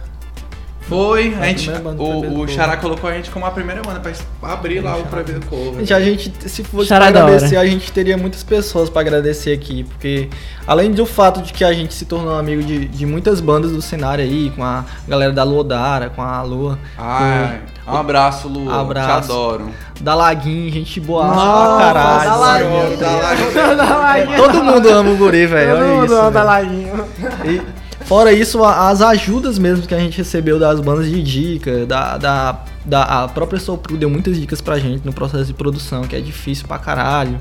Foi, 0.83 1.35
a 1.35 1.41
A 1.41 1.47
gente, 1.47 1.71
banda 1.71 2.01
o, 2.01 2.43
o. 2.43 2.47
Xará 2.47 2.77
colocou 2.77 3.09
a 3.09 3.15
gente 3.15 3.31
como 3.31 3.47
a 3.47 3.51
primeira 3.51 3.81
banda 3.81 4.01
pra 4.01 4.13
abrir 4.53 4.81
lá 4.81 4.99
o 4.99 5.05
Proibido 5.05 5.45
Cover. 5.47 5.79
Gente, 5.79 5.95
a 5.95 6.01
gente, 6.01 6.31
se 6.47 6.63
fosse 6.63 6.89
Chará 6.91 7.11
pra 7.11 7.23
agradecer, 7.23 7.57
a 7.57 7.65
gente 7.65 7.91
teria 7.91 8.19
muitas 8.19 8.43
pessoas 8.43 8.91
pra 8.91 9.01
agradecer 9.01 9.53
aqui, 9.55 9.83
porque 9.85 10.29
além 10.67 10.91
do 10.93 11.07
fato 11.07 11.41
de 11.41 11.55
que 11.55 11.65
a 11.65 11.73
gente 11.73 11.95
se 11.95 12.05
tornou 12.05 12.39
amigo 12.39 12.63
de, 12.63 12.87
de 12.87 13.07
muitas 13.07 13.41
bandas 13.41 13.73
do 13.73 13.81
cenário 13.81 14.23
aí, 14.23 14.51
com 14.55 14.63
a 14.63 14.85
galera 15.09 15.33
da 15.33 15.43
Luodara, 15.43 16.11
com 16.11 16.21
a 16.21 16.43
Lua, 16.43 16.79
Ai, 16.99 17.63
um 17.89 17.97
abraço, 17.97 18.47
Lu. 18.47 18.71
Abraço. 18.71 19.29
Te 19.29 19.33
adoro. 19.33 19.71
da 20.01 20.15
Laguinho, 20.15 20.71
gente 20.71 21.01
boa 21.01 21.27
Nossa, 21.29 21.77
pra 21.77 21.85
caralho. 21.87 22.31
da 22.31 22.37
Laguinho. 22.37 22.97
Da 22.99 23.97
Laguinho. 23.97 24.37
Todo 24.43 24.65
mundo 24.65 24.89
ama 24.91 25.11
o 25.11 25.17
guri, 25.17 25.47
velho. 25.47 25.71
Todo 25.71 25.81
Olha 25.83 25.95
mundo 25.95 26.05
isso. 26.05 26.15
ama 26.15 26.31
da. 26.31 26.43
Laguinho. 26.43 27.05
E, 27.45 27.63
fora 28.07 28.33
isso, 28.33 28.65
as 28.65 29.03
ajudas 29.03 29.59
mesmo 29.59 29.87
que 29.87 29.95
a 29.95 29.99
gente 29.99 30.17
recebeu 30.17 30.59
das 30.59 30.81
bandas 30.81 31.07
de 31.09 31.23
dica, 31.23 31.85
da, 31.85 32.17
da, 32.17 32.65
da 32.85 33.03
a 33.03 33.29
própria 33.29 33.61
Sopro 33.61 33.97
deu 33.97 34.09
muitas 34.09 34.39
dicas 34.39 34.61
pra 34.61 34.79
gente 34.79 35.05
no 35.05 35.13
processo 35.13 35.45
de 35.47 35.55
produção, 35.55 36.03
que 36.03 36.17
é 36.17 36.21
difícil 36.21 36.67
pra 36.67 36.79
caralho. 36.79 37.41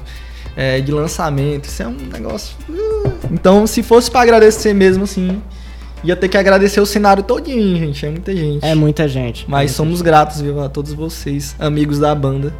é, 0.55 0.79
de 0.79 0.91
lançamento, 0.91 1.65
isso 1.65 1.83
é 1.83 1.87
um 1.87 1.97
negócio. 2.11 2.55
uh. 2.69 3.11
Então, 3.31 3.67
se 3.67 3.83
fosse 3.83 4.09
pra 4.09 4.21
agradecer 4.21 4.73
mesmo, 4.73 5.03
assim, 5.03 5.41
ia 6.03 6.15
ter 6.15 6.29
que 6.29 6.37
agradecer 6.37 6.79
o 6.79 6.85
cenário 6.85 7.23
todinho, 7.23 7.77
gente. 7.77 8.05
É 8.05 8.09
muita 8.09 8.35
gente. 8.35 8.65
É 8.65 8.75
muita 8.75 9.07
gente. 9.07 9.45
Mas 9.47 9.71
somos 9.71 10.01
gratos, 10.01 10.41
viu, 10.41 10.61
a 10.61 10.69
todos 10.69 10.93
vocês, 10.93 11.55
amigos 11.59 11.99
da 11.99 12.13
banda. 12.15 12.53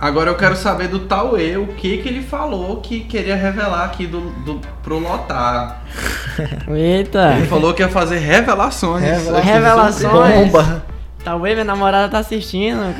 Agora 0.00 0.30
eu 0.30 0.34
quero 0.34 0.56
saber 0.56 0.88
do 0.88 1.00
Tauê 1.00 1.58
o 1.58 1.66
que 1.66 1.98
que 1.98 2.08
ele 2.08 2.22
falou 2.22 2.78
que 2.78 3.00
queria 3.00 3.36
revelar 3.36 3.84
aqui 3.84 4.06
do, 4.06 4.30
do, 4.30 4.58
pro 4.82 4.98
Lotar. 4.98 5.82
Eita. 6.74 7.34
Ele 7.36 7.46
falou 7.46 7.74
que 7.74 7.82
ia 7.82 7.88
fazer 7.90 8.16
revelações. 8.16 9.04
Revelações. 9.04 9.44
Revelações. 9.44 10.50
Bomba. 10.50 10.82
Talvez 11.22 11.54
minha 11.54 11.66
namorada 11.66 12.08
tá 12.08 12.20
assistindo. 12.20 12.80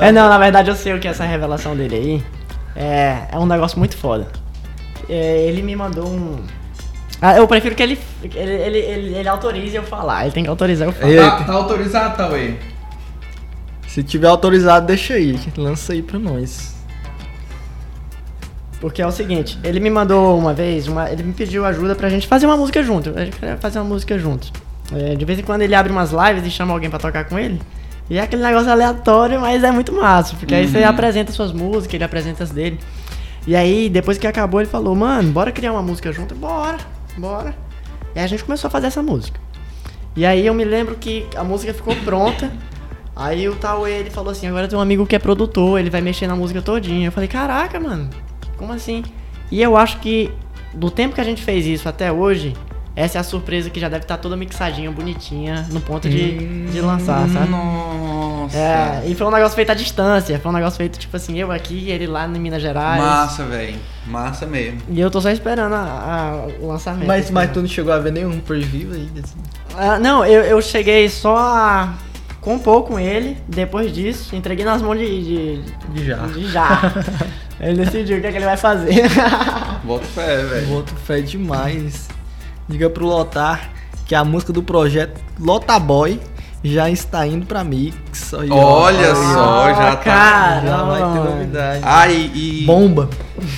é, 0.00 0.10
não, 0.10 0.26
na 0.30 0.38
verdade 0.38 0.70
eu 0.70 0.74
sei 0.74 0.94
o 0.94 0.98
que 0.98 1.06
é 1.06 1.10
essa 1.10 1.24
revelação 1.24 1.76
dele 1.76 1.94
aí. 1.94 2.24
É, 2.74 3.28
é 3.32 3.38
um 3.38 3.44
negócio 3.44 3.78
muito 3.78 3.98
foda. 3.98 4.28
É, 5.10 5.42
ele 5.46 5.60
me 5.60 5.76
mandou 5.76 6.08
um. 6.08 6.42
Ah, 7.20 7.36
eu 7.36 7.46
prefiro 7.46 7.74
que 7.74 7.82
ele, 7.82 7.98
ele, 8.22 8.50
ele, 8.50 8.78
ele, 8.78 9.14
ele 9.14 9.28
autorize 9.28 9.76
eu 9.76 9.82
falar. 9.82 10.22
Ele 10.22 10.32
tem 10.32 10.42
que 10.42 10.48
autorizar 10.48 10.88
eu 10.88 10.92
falar. 10.92 11.38
Tá, 11.38 11.44
tá 11.44 11.52
autorizado, 11.52 12.16
Tauê? 12.16 12.54
Se 13.94 14.02
tiver 14.02 14.26
autorizado, 14.26 14.86
deixa 14.88 15.14
aí. 15.14 15.38
Lança 15.56 15.92
aí 15.92 16.02
pra 16.02 16.18
nós. 16.18 16.74
Porque 18.80 19.00
é 19.00 19.06
o 19.06 19.12
seguinte, 19.12 19.56
ele 19.62 19.78
me 19.78 19.88
mandou 19.88 20.36
uma 20.36 20.52
vez, 20.52 20.88
uma- 20.88 21.08
ele 21.08 21.22
me 21.22 21.32
pediu 21.32 21.64
ajuda 21.64 21.94
pra 21.94 22.08
gente 22.08 22.26
fazer 22.26 22.44
uma 22.44 22.56
música 22.56 22.82
junto. 22.82 23.10
A 23.16 23.24
gente 23.24 23.36
queria 23.38 23.56
fazer 23.56 23.78
uma 23.78 23.84
música 23.84 24.18
junto. 24.18 24.50
É, 24.92 25.14
de 25.14 25.24
vez 25.24 25.38
em 25.38 25.42
quando 25.42 25.62
ele 25.62 25.76
abre 25.76 25.92
umas 25.92 26.10
lives 26.10 26.44
e 26.44 26.50
chama 26.50 26.72
alguém 26.72 26.90
pra 26.90 26.98
tocar 26.98 27.24
com 27.26 27.38
ele. 27.38 27.62
E 28.10 28.18
é 28.18 28.22
aquele 28.22 28.42
negócio 28.42 28.68
aleatório, 28.68 29.40
mas 29.40 29.62
é 29.62 29.70
muito 29.70 29.92
massa. 29.92 30.34
Porque 30.34 30.52
aí 30.52 30.66
você 30.66 30.78
Uhum. 30.80 30.88
apresenta 30.88 31.30
suas 31.30 31.52
músicas, 31.52 31.94
ele 31.94 32.02
apresenta 32.04 32.42
as 32.42 32.50
dele. 32.50 32.80
E 33.46 33.54
aí, 33.54 33.88
depois 33.88 34.18
que 34.18 34.26
acabou, 34.26 34.60
ele 34.60 34.68
falou, 34.68 34.96
mano, 34.96 35.30
bora 35.30 35.52
criar 35.52 35.70
uma 35.70 35.82
música 35.82 36.10
junto? 36.12 36.34
Bora, 36.34 36.78
bora. 37.16 37.54
E 38.12 38.18
aí 38.18 38.24
a 38.24 38.28
gente 38.28 38.42
começou 38.42 38.66
a 38.66 38.70
fazer 38.72 38.88
essa 38.88 39.04
música. 39.04 39.38
E 40.16 40.26
aí 40.26 40.44
eu 40.44 40.52
me 40.52 40.64
lembro 40.64 40.96
que 40.96 41.26
a 41.36 41.44
música 41.44 41.72
ficou 41.72 41.94
pronta. 41.96 42.50
Aí 43.16 43.48
o 43.48 43.54
Tauê, 43.54 43.92
ele 44.00 44.10
falou 44.10 44.30
assim, 44.32 44.46
agora 44.48 44.66
tem 44.66 44.76
um 44.78 44.82
amigo 44.82 45.06
que 45.06 45.14
é 45.14 45.18
produtor, 45.18 45.78
ele 45.78 45.90
vai 45.90 46.00
mexer 46.00 46.26
na 46.26 46.34
música 46.34 46.60
todinha. 46.60 47.08
Eu 47.08 47.12
falei, 47.12 47.28
caraca, 47.28 47.78
mano, 47.78 48.10
como 48.56 48.72
assim? 48.72 49.04
E 49.50 49.62
eu 49.62 49.76
acho 49.76 49.98
que 50.00 50.32
do 50.72 50.90
tempo 50.90 51.14
que 51.14 51.20
a 51.20 51.24
gente 51.24 51.42
fez 51.42 51.64
isso 51.64 51.88
até 51.88 52.10
hoje, 52.10 52.54
essa 52.96 53.18
é 53.18 53.20
a 53.20 53.24
surpresa 53.24 53.70
que 53.70 53.78
já 53.78 53.88
deve 53.88 54.02
estar 54.04 54.16
toda 54.16 54.36
mixadinha, 54.36 54.90
bonitinha, 54.90 55.64
no 55.70 55.80
ponto 55.80 56.08
de, 56.08 56.66
de 56.66 56.80
lançar, 56.80 57.28
sabe? 57.28 57.48
Nossa. 57.50 58.56
É, 58.58 59.02
e 59.06 59.14
foi 59.14 59.26
um 59.26 59.30
negócio 59.30 59.54
feito 59.54 59.70
à 59.70 59.74
distância, 59.74 60.38
foi 60.40 60.50
um 60.50 60.54
negócio 60.54 60.76
feito 60.76 60.98
tipo 60.98 61.16
assim, 61.16 61.38
eu 61.38 61.50
aqui, 61.52 61.90
ele 61.90 62.06
lá 62.08 62.26
em 62.26 62.38
Minas 62.38 62.60
Gerais. 62.62 63.00
Massa, 63.00 63.44
velho. 63.44 63.76
Massa 64.06 64.44
mesmo. 64.46 64.80
E 64.90 65.00
eu 65.00 65.10
tô 65.10 65.20
só 65.20 65.30
esperando 65.30 65.72
a- 65.74 65.78
a- 65.78 66.48
o 66.60 66.66
lançamento. 66.68 67.06
Mas, 67.06 67.30
mas 67.30 67.50
tu 67.52 67.60
não 67.60 67.68
chegou 67.68 67.92
a 67.92 67.98
ver 67.98 68.12
nenhum 68.12 68.40
preview 68.40 68.92
aí? 68.92 69.08
Assim. 69.22 69.36
Ah, 69.76 69.98
não, 69.98 70.24
eu, 70.26 70.42
eu 70.42 70.60
cheguei 70.60 71.08
só 71.08 71.36
a 71.36 71.94
compor 72.44 72.82
com 72.84 73.00
ele, 73.00 73.38
depois 73.48 73.90
disso, 73.92 74.36
entreguei 74.36 74.64
nas 74.64 74.82
mãos 74.82 74.98
de, 74.98 75.22
de, 75.24 75.62
De 75.94 76.04
já. 76.04 76.16
de 76.26 76.46
já. 76.52 76.92
ele 77.58 77.84
decidiu 77.84 78.18
o 78.18 78.20
que, 78.20 78.26
é 78.26 78.30
que 78.30 78.36
ele 78.36 78.44
vai 78.44 78.56
fazer. 78.58 79.08
Bota 79.82 80.04
fé, 80.04 80.36
velho. 80.44 80.66
Boto 80.66 80.94
fé 80.94 81.20
demais. 81.22 82.08
Diga 82.68 82.90
pro 82.90 83.06
Lotar 83.06 83.70
que 84.06 84.14
a 84.14 84.22
música 84.24 84.52
do 84.52 84.62
projeto 84.62 85.18
Lotaboy 85.40 86.20
já 86.62 86.88
está 86.90 87.26
indo 87.26 87.46
pra 87.46 87.64
mix. 87.64 88.32
Ó. 88.32 88.54
Olha 88.54 89.08
Aí, 89.08 89.14
só, 89.14 89.68
já 89.74 89.90
tá. 89.90 89.96
cara. 89.96 90.66
Já 90.66 90.82
vai 90.82 90.98
ter 90.98 91.30
novidade. 91.30 91.80
Ah, 91.82 92.08
e, 92.08 92.62
e, 92.62 92.64
Bomba. 92.66 93.08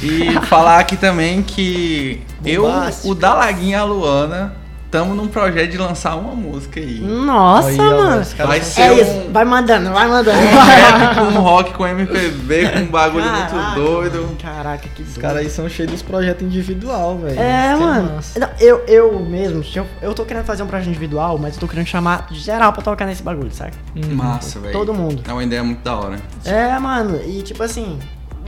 e 0.02 0.32
falar 0.46 0.78
aqui 0.78 0.96
também 0.96 1.42
que 1.42 2.20
eu, 2.44 2.64
o 3.04 3.14
Dalaguinha 3.14 3.78
e 3.78 3.80
a 3.80 3.84
Luana, 3.84 4.54
tamo 4.96 5.14
num 5.14 5.28
projeto 5.28 5.70
de 5.72 5.76
lançar 5.76 6.16
uma 6.16 6.34
música 6.34 6.80
aí. 6.80 7.00
Nossa, 7.00 7.68
Aí, 7.68 7.76
mano. 7.76 8.22
os 8.22 8.32
Vai 8.32 8.62
ser 8.62 8.80
É 8.80 8.92
um- 8.92 8.98
isso, 8.98 9.30
vai 9.30 9.44
mandando, 9.44 9.90
vai 9.92 10.08
mandando. 10.08 10.38
Um 10.38 10.56
rap 10.64 11.14
com 11.16 11.40
rock, 11.40 11.74
com 11.74 11.86
MPB, 11.86 12.68
com 12.70 12.78
um 12.78 12.86
bagulho 12.86 13.24
Caraca. 13.24 13.54
muito 13.54 13.74
doido. 13.74 14.36
Caraca, 14.40 14.88
que 14.88 15.02
Os 15.02 15.08
doido. 15.08 15.20
caras 15.20 15.36
aí 15.38 15.50
são 15.50 15.68
cheios 15.68 15.92
dos 15.92 16.00
projetos 16.02 16.42
individual, 16.46 17.18
velho. 17.18 17.38
É, 17.38 17.68
Isso 17.72 17.78
que 17.78 17.84
mano. 17.84 18.12
massa. 18.14 18.38
Não, 18.40 18.48
eu, 18.58 18.82
eu 18.88 19.18
mesmo, 19.20 19.62
eu, 19.74 19.86
eu 20.00 20.14
tô 20.14 20.24
querendo 20.24 20.44
fazer 20.46 20.62
um 20.62 20.66
projeto 20.66 20.88
individual, 20.88 21.36
mas 21.38 21.54
eu 21.54 21.60
tô 21.60 21.68
querendo 21.68 21.86
chamar 21.86 22.26
geral 22.30 22.72
pra 22.72 22.80
tocar 22.82 23.04
nesse 23.04 23.22
bagulho, 23.22 23.50
saca? 23.52 23.72
Uhum. 23.94 24.14
Massa, 24.14 24.58
velho. 24.60 24.72
Todo 24.72 24.94
mundo. 24.94 25.22
É 25.28 25.32
uma 25.32 25.44
ideia 25.44 25.62
muito 25.62 25.82
da 25.82 25.94
hora. 25.94 26.16
É, 26.44 26.78
mano, 26.78 27.20
e 27.22 27.42
tipo 27.42 27.62
assim, 27.62 27.98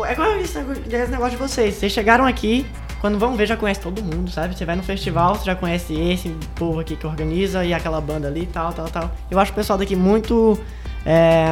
é 0.06 0.12
igual 0.12 0.30
negócio, 0.30 0.66
esse 0.90 1.10
negócio 1.10 1.30
de 1.32 1.36
vocês. 1.36 1.74
Vocês 1.74 1.92
chegaram 1.92 2.24
aqui, 2.24 2.64
quando 3.00 3.18
vão 3.18 3.36
ver, 3.36 3.46
já 3.46 3.56
conhece 3.56 3.80
todo 3.80 4.02
mundo, 4.02 4.30
sabe? 4.30 4.56
Você 4.56 4.64
vai 4.64 4.74
no 4.74 4.82
festival, 4.82 5.34
você 5.34 5.44
já 5.44 5.54
conhece 5.54 5.94
esse 5.94 6.30
povo 6.54 6.80
aqui 6.80 6.96
que 6.96 7.06
organiza 7.06 7.64
e 7.64 7.72
aquela 7.72 8.00
banda 8.00 8.28
ali 8.28 8.42
e 8.42 8.46
tal, 8.46 8.72
tal, 8.72 8.88
tal. 8.88 9.10
Eu 9.30 9.38
acho 9.38 9.52
o 9.52 9.54
pessoal 9.54 9.78
daqui 9.78 9.94
muito 9.94 10.58
é, 11.06 11.46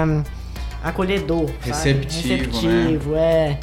acolhedor, 0.82 1.46
sabe? 1.46 1.66
Receptivo, 1.66 2.28
né? 2.28 2.36
Receptivo, 2.36 3.14
é. 3.16 3.58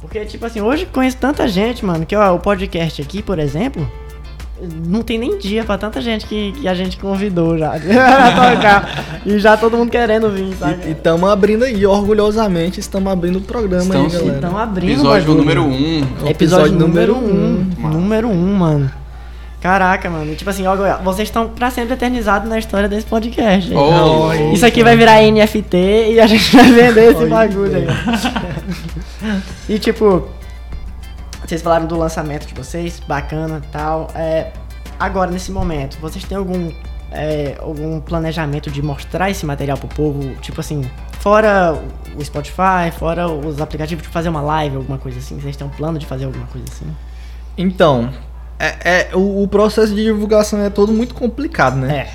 Porque, 0.00 0.24
tipo 0.26 0.44
assim, 0.44 0.60
hoje 0.60 0.86
conheço 0.86 1.16
tanta 1.16 1.48
gente, 1.48 1.84
mano, 1.84 2.04
que 2.04 2.14
ó, 2.14 2.34
o 2.34 2.38
podcast 2.38 3.00
aqui, 3.00 3.22
por 3.22 3.38
exemplo, 3.38 3.90
não 4.86 5.02
tem 5.02 5.18
nem 5.18 5.36
dia 5.38 5.64
pra 5.64 5.76
tanta 5.76 6.00
gente 6.00 6.26
que, 6.26 6.52
que 6.52 6.68
a 6.68 6.74
gente 6.74 6.96
convidou 6.96 7.58
já. 7.58 7.70
pra 7.78 8.54
tocar. 8.54 9.04
e 9.26 9.38
já 9.38 9.56
todo 9.56 9.76
mundo 9.76 9.90
querendo 9.90 10.30
vir, 10.30 10.54
sabe? 10.56 10.86
E 10.86 10.92
estamos 10.92 11.28
abrindo 11.28 11.64
aí, 11.64 11.84
orgulhosamente, 11.84 12.78
estamos 12.80 13.12
abrindo 13.12 13.36
o 13.36 13.42
programa 13.42 13.82
Estamos- 13.84 14.14
aí, 14.14 14.20
galera. 14.20 14.38
Então 14.38 14.58
abrindo 14.58 14.92
Episódio 14.92 15.34
número 15.34 15.62
1. 15.64 15.66
Um. 15.66 16.06
Episódio, 16.28 16.72
número 16.78 17.16
1. 17.16 17.20
número 17.20 17.86
Um, 17.86 17.88
número 17.90 18.28
1, 18.28 18.32
um, 18.32 18.54
mano. 18.54 18.90
Caraca, 19.60 20.10
mano. 20.10 20.34
Tipo 20.34 20.50
assim, 20.50 20.66
ó, 20.66 20.76
vocês 21.02 21.26
estão 21.28 21.48
pra 21.48 21.70
sempre 21.70 21.94
eternizados 21.94 22.46
na 22.48 22.58
história 22.58 22.86
desse 22.86 23.06
podcast. 23.06 23.72
Oh, 23.74 24.30
Isso 24.52 24.66
aqui 24.66 24.84
vai 24.84 24.94
virar 24.94 25.22
NFT 25.22 26.12
e 26.12 26.20
a 26.20 26.26
gente 26.26 26.52
vai 26.54 26.70
vender 26.70 27.12
esse 27.12 27.24
bagulho 27.26 27.74
aí. 27.74 27.86
E 29.66 29.78
tipo, 29.78 30.28
vocês 31.44 31.60
falaram 31.60 31.86
do 31.86 31.96
lançamento 31.96 32.46
de 32.46 32.54
vocês, 32.54 33.00
bacana 33.00 33.60
tal. 33.70 34.08
É, 34.14 34.50
agora, 34.98 35.30
nesse 35.30 35.52
momento, 35.52 35.98
vocês 36.00 36.24
têm 36.24 36.38
algum, 36.38 36.72
é, 37.12 37.56
algum 37.60 38.00
planejamento 38.00 38.70
de 38.70 38.80
mostrar 38.80 39.30
esse 39.30 39.44
material 39.44 39.76
pro 39.76 39.88
povo? 39.88 40.34
Tipo 40.36 40.60
assim, 40.60 40.90
fora 41.20 41.78
o 42.16 42.24
Spotify, 42.24 42.90
fora 42.96 43.28
os 43.28 43.60
aplicativos 43.60 44.02
de 44.02 44.08
fazer 44.08 44.30
uma 44.30 44.40
live, 44.40 44.76
alguma 44.76 44.96
coisa 44.96 45.18
assim? 45.18 45.38
Vocês 45.38 45.54
têm 45.54 45.66
um 45.66 45.70
plano 45.70 45.98
de 45.98 46.06
fazer 46.06 46.24
alguma 46.24 46.46
coisa 46.46 46.66
assim? 46.70 46.86
Então, 47.58 48.10
é, 48.58 48.74
é- 48.84 49.16
o, 49.16 49.42
o 49.42 49.48
processo 49.48 49.94
de 49.94 50.04
divulgação 50.04 50.60
é 50.62 50.70
todo 50.70 50.92
muito 50.92 51.14
complicado, 51.14 51.76
né? 51.76 52.06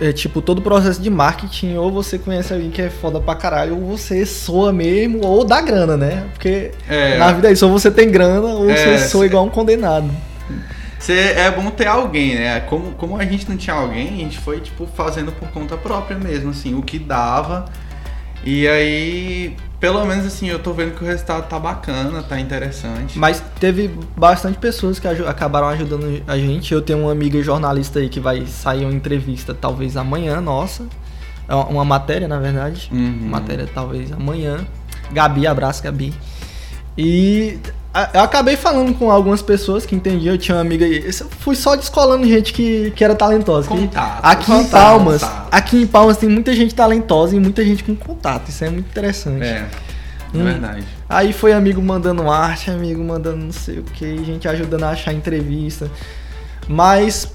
É. 0.00 0.08
É 0.08 0.12
tipo, 0.12 0.40
todo 0.40 0.58
o 0.60 0.62
processo 0.62 1.00
de 1.02 1.10
marketing, 1.10 1.74
ou 1.76 1.90
você 1.92 2.18
conhece 2.18 2.52
alguém 2.52 2.70
que 2.70 2.80
é 2.80 2.88
foda 2.88 3.20
pra 3.20 3.34
caralho, 3.34 3.74
ou 3.78 3.96
você 3.96 4.24
soa 4.24 4.72
mesmo, 4.72 5.20
ou 5.26 5.44
dá 5.44 5.60
grana, 5.60 5.96
né? 5.98 6.24
Porque 6.32 6.70
É. 6.88 7.18
na 7.18 7.30
vida 7.32 7.48
é 7.48 7.52
isso, 7.52 7.66
ou 7.66 7.72
você 7.72 7.90
tem 7.90 8.10
grana, 8.10 8.48
ou 8.54 8.70
É, 8.70 8.74
você 8.76 9.08
soa 9.08 9.20
cê- 9.22 9.26
igual 9.26 9.44
um 9.44 9.50
condenado. 9.50 10.10
Cê- 10.98 11.34
é 11.36 11.50
bom 11.50 11.68
ter 11.70 11.86
alguém, 11.86 12.36
né? 12.36 12.60
Como, 12.60 12.92
como 12.92 13.18
a 13.18 13.24
gente 13.26 13.48
não 13.48 13.56
tinha 13.56 13.76
alguém, 13.76 14.06
a 14.08 14.16
gente 14.16 14.38
foi, 14.38 14.60
tipo, 14.60 14.86
fazendo 14.96 15.30
por 15.30 15.48
conta 15.50 15.76
própria 15.76 16.16
mesmo, 16.18 16.50
assim, 16.50 16.74
o 16.74 16.80
que 16.82 16.98
dava. 16.98 17.66
E 18.44 18.66
aí, 18.66 19.56
pelo 19.80 20.04
menos 20.04 20.24
assim, 20.26 20.46
eu 20.48 20.58
tô 20.58 20.72
vendo 20.72 20.94
que 20.96 21.04
o 21.04 21.06
resultado 21.06 21.46
tá 21.48 21.58
bacana, 21.58 22.22
tá 22.22 22.40
interessante. 22.40 23.18
Mas 23.18 23.42
teve 23.60 23.88
bastante 24.16 24.58
pessoas 24.58 24.98
que 24.98 25.06
aju- 25.06 25.26
acabaram 25.28 25.68
ajudando 25.68 26.22
a 26.26 26.36
gente. 26.38 26.72
Eu 26.72 26.80
tenho 26.82 27.00
uma 27.00 27.12
amiga 27.12 27.42
jornalista 27.42 27.98
aí 27.98 28.08
que 28.08 28.18
vai 28.20 28.46
sair 28.46 28.84
uma 28.84 28.92
entrevista 28.94 29.52
talvez 29.54 29.96
amanhã, 29.96 30.40
nossa. 30.40 30.84
É 31.48 31.54
uma- 31.54 31.84
matéria, 31.84 32.26
na 32.26 32.38
verdade. 32.40 32.88
Uhum. 32.92 33.28
Matéria 33.28 33.68
talvez 33.72 34.10
amanhã. 34.12 34.66
Gabi, 35.12 35.46
abraço, 35.46 35.82
Gabi. 35.82 36.12
E 36.98 37.58
eu 38.12 38.20
acabei 38.20 38.56
falando 38.56 38.94
com 38.94 39.10
algumas 39.10 39.42
pessoas 39.42 39.86
que 39.86 39.94
entendiam. 39.94 40.34
Eu 40.34 40.38
tinha 40.38 40.54
uma 40.56 40.60
amiga 40.60 40.84
aí. 40.84 41.04
Eu 41.06 41.12
fui 41.40 41.54
só 41.56 41.74
descolando 41.76 42.26
gente 42.26 42.52
que, 42.52 42.90
que 42.96 43.02
era 43.04 43.14
talentosa. 43.14 43.68
que 43.68 43.76
Contato, 43.76 44.20
aqui 44.22 44.52
em 44.52 44.56
contato, 44.56 44.70
Palmas, 44.70 45.22
contato. 45.22 45.48
aqui 45.50 45.76
em 45.82 45.86
Palmas 45.86 46.16
tem 46.16 46.28
muita 46.28 46.54
gente 46.54 46.74
talentosa 46.74 47.36
e 47.36 47.40
muita 47.40 47.64
gente 47.64 47.82
com 47.84 47.94
contato. 47.94 48.48
Isso 48.48 48.64
é 48.64 48.70
muito 48.70 48.86
interessante. 48.88 49.42
É, 49.44 49.66
é 50.34 50.38
Hum. 50.38 50.44
verdade. 50.44 50.84
Aí 51.08 51.32
foi 51.32 51.52
amigo 51.52 51.80
mandando 51.80 52.28
arte, 52.30 52.70
amigo 52.70 53.02
mandando 53.02 53.36
não 53.44 53.52
sei 53.52 53.78
o 53.78 53.82
que, 53.82 54.24
gente 54.24 54.46
ajudando 54.48 54.84
a 54.84 54.90
achar 54.90 55.12
entrevista. 55.12 55.90
Mas 56.68 57.32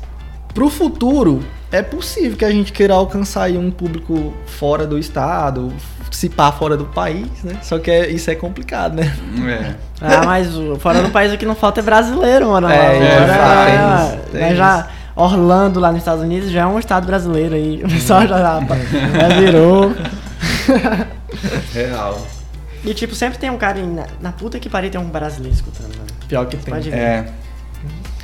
pro 0.54 0.70
futuro 0.70 1.42
é 1.72 1.82
possível 1.82 2.38
que 2.38 2.46
a 2.46 2.52
gente 2.52 2.72
queira 2.74 2.94
alcançar 2.94 3.44
aí 3.44 3.58
um 3.58 3.72
público 3.72 4.34
fora 4.46 4.86
do 4.86 5.00
estado, 5.00 5.72
se 6.12 6.30
pá 6.30 6.52
fora 6.52 6.78
do 6.78 6.86
país, 6.86 7.28
né? 7.44 7.58
Só 7.64 7.80
que 7.80 7.90
é- 7.90 8.10
isso 8.10 8.30
é 8.30 8.36
complicado, 8.36 8.96
né? 8.96 9.12
É. 9.48 9.92
Ah, 10.04 10.26
mas 10.26 10.48
fora 10.80 11.04
do 11.04 11.12
país 11.12 11.32
o 11.32 11.38
que 11.38 11.46
não 11.46 11.54
falta 11.54 11.80
é 11.80 11.84
brasileiro, 11.84 12.50
mano. 12.50 12.68
É, 12.68 12.76
Agora, 12.76 13.70
é, 13.70 14.16
é, 14.16 14.18
tem 14.32 14.42
né, 14.42 14.56
já 14.56 14.88
Orlando 15.16 15.80
lá 15.80 15.92
nos 15.92 16.00
Estados 16.00 16.24
Unidos 16.24 16.50
já 16.50 16.62
é 16.62 16.66
um 16.66 16.80
estado 16.80 17.06
brasileiro 17.06 17.54
aí. 17.54 17.84
O 17.84 17.88
pessoal 17.88 18.26
já, 18.28 18.38
já 18.66 19.28
virou. 19.40 19.94
Real. 21.72 22.26
E 22.84 22.94
tipo, 22.94 23.14
sempre 23.14 23.38
tem 23.38 23.50
um 23.50 23.58
cara 23.58 23.80
na, 23.86 24.06
na 24.20 24.32
puta 24.32 24.60
que 24.60 24.70
pariu 24.70 24.90
tem 24.90 25.00
um 25.00 25.10
brasileiro 25.10 25.54
escutando, 25.54 25.96
mano. 25.96 26.08
Pior 26.28 26.46
que 26.48 26.58
tem. 26.58 26.74
Pode 26.74 26.90
ver. 26.90 26.98
É. 26.98 27.28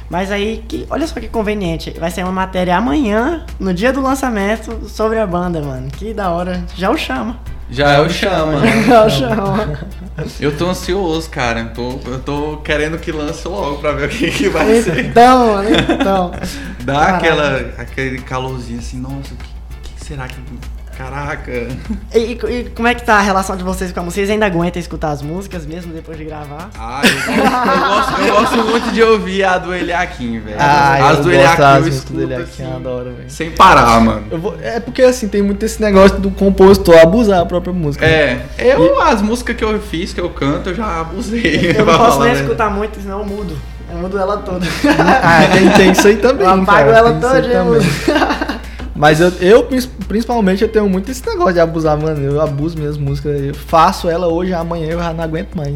Mas 0.10 0.32
aí, 0.32 0.64
que, 0.68 0.88
olha 0.90 1.06
só 1.06 1.20
que 1.20 1.28
conveniente. 1.28 1.92
Vai 2.00 2.10
sair 2.10 2.24
uma 2.24 2.32
matéria 2.34 2.78
amanhã, 2.78 3.46
no 3.60 3.74
dia 3.74 3.92
do 3.92 4.02
lançamento, 4.02 4.88
sobre 4.90 5.20
a 5.20 5.28
banda, 5.28 5.62
mano. 5.62 5.90
Que 5.92 6.14
da 6.14 6.32
hora. 6.32 6.64
Já 6.76 6.90
o 6.90 6.98
chama. 6.98 7.38
Já 7.70 7.92
é 7.92 8.02
o 8.02 8.10
chama. 8.10 8.62
Já 8.86 9.04
o 9.06 9.10
chama. 9.10 9.80
Eu 10.40 10.58
tô 10.58 10.70
ansioso, 10.70 11.30
cara. 11.30 11.60
Eu 11.60 11.70
tô, 11.74 12.00
eu 12.10 12.20
tô 12.20 12.58
querendo 12.58 12.98
que 12.98 13.12
lance 13.12 13.48
logo 13.48 13.78
pra 13.78 13.92
ver 13.92 14.08
o 14.08 14.10
que, 14.10 14.32
que 14.32 14.50
vai 14.50 14.82
ser. 14.82 15.06
Então, 15.06 15.62
então. 15.70 16.32
Dá 16.84 16.94
Caralho. 16.94 17.18
aquela, 17.18 17.58
aquele 17.78 18.18
calorzinho 18.20 18.80
assim, 18.80 19.00
nossa, 19.00 19.34
o 19.34 19.38
que, 19.84 19.94
que 19.94 20.06
será 20.06 20.28
que. 20.28 20.36
Caraca. 20.98 21.52
E, 22.16 22.18
e- 22.18 22.32
e 22.32 22.72
como 22.76 22.88
é 22.88 22.96
que 22.96 23.04
tá 23.06 23.18
a 23.18 23.22
relação 23.22 23.56
de 23.56 23.64
vocês 23.64 23.92
com 23.92 24.00
a 24.00 24.04
música? 24.04 24.16
Vocês 24.22 24.30
ainda 24.32 24.48
aguentam 24.48 24.80
escutar 24.80 25.12
as 25.12 25.22
músicas 25.22 25.64
mesmo 25.66 25.94
depois 25.94 26.18
de 26.18 26.24
gravar? 26.26 26.70
Ah, 26.78 27.02
eu, 27.04 27.34
eu 27.36 27.88
gosto, 27.90 28.22
eu 28.22 28.34
gosto 28.34 28.58
muito 28.72 28.92
de 28.92 29.04
ouvir 29.04 29.44
a 29.44 29.58
do 29.60 29.74
Eliakim, 29.76 30.40
velho. 30.40 30.56
Ah, 30.60 30.94
as 30.96 31.18
eu 31.18 31.24
do 31.24 31.30
gosto 31.30 31.30
Eliakim 31.32 31.62
eu 31.62 31.88
escuto 31.88 32.24
aqui, 32.24 32.34
assim, 32.42 32.64
eu 32.64 32.76
adoro, 32.76 33.12
velho. 33.16 33.30
sem 33.30 33.52
parar, 33.52 34.00
mano. 34.02 34.24
Eu 34.32 34.40
vou- 34.40 34.58
é 34.62 34.80
porque 34.80 35.04
assim, 35.04 35.28
tem 35.28 35.42
muito 35.44 35.64
esse 35.64 35.80
negócio 35.80 36.18
do 36.18 36.32
compositor 36.32 36.98
abusar 36.98 37.42
a 37.42 37.46
própria 37.46 37.72
música. 37.74 38.04
né? 38.06 38.42
É, 38.58 38.74
eu, 38.76 39.00
as 39.00 39.22
músicas 39.22 39.56
que 39.56 39.64
eu 39.64 39.80
fiz, 39.80 40.14
que 40.14 40.20
eu 40.20 40.30
canto, 40.32 40.70
eu 40.72 40.76
já 40.76 41.02
abusei. 41.02 41.76
Eu 41.78 41.86
não 41.86 41.96
posso 41.98 42.20
nem 42.22 42.34
escutar 42.34 42.72
muito, 42.72 43.00
senão 43.00 43.20
eu 43.20 43.26
mudo. 43.26 43.56
Eu 43.92 43.98
mudo 44.00 44.18
ela 44.18 44.38
toda. 44.38 44.66
Ah, 45.24 45.48
tem, 45.54 45.70
tem 45.74 45.92
isso 45.92 46.08
aí 46.08 46.16
também. 46.18 46.46
Eu 46.46 46.54
apago 46.54 46.66
cara, 46.66 46.98
ela 46.98 47.14
toda 47.14 47.40
e 47.48 47.54
eu 47.54 47.66
mudo. 47.66 47.86
Mas 48.98 49.22
eu, 49.22 49.32
eu, 49.40 49.64
prin- 49.64 49.88
principalmente, 50.08 50.64
eu 50.64 50.68
tenho 50.70 50.90
muito 50.90 51.12
esse 51.12 51.26
negócio 51.26 51.54
de 51.54 51.60
abusar, 51.60 51.98
mano. 51.98 52.20
Eu 52.20 52.42
abuso 52.42 52.78
minhas 52.78 52.98
músicas. 52.98 53.40
Eu 53.42 53.54
faço 53.54 54.10
ela 54.10 54.28
hoje, 54.28 54.54
amanhã 54.54 54.88
eu 54.90 55.00
já 55.00 55.14
não 55.14 55.24
aguento 55.24 55.56
mais. 55.56 55.76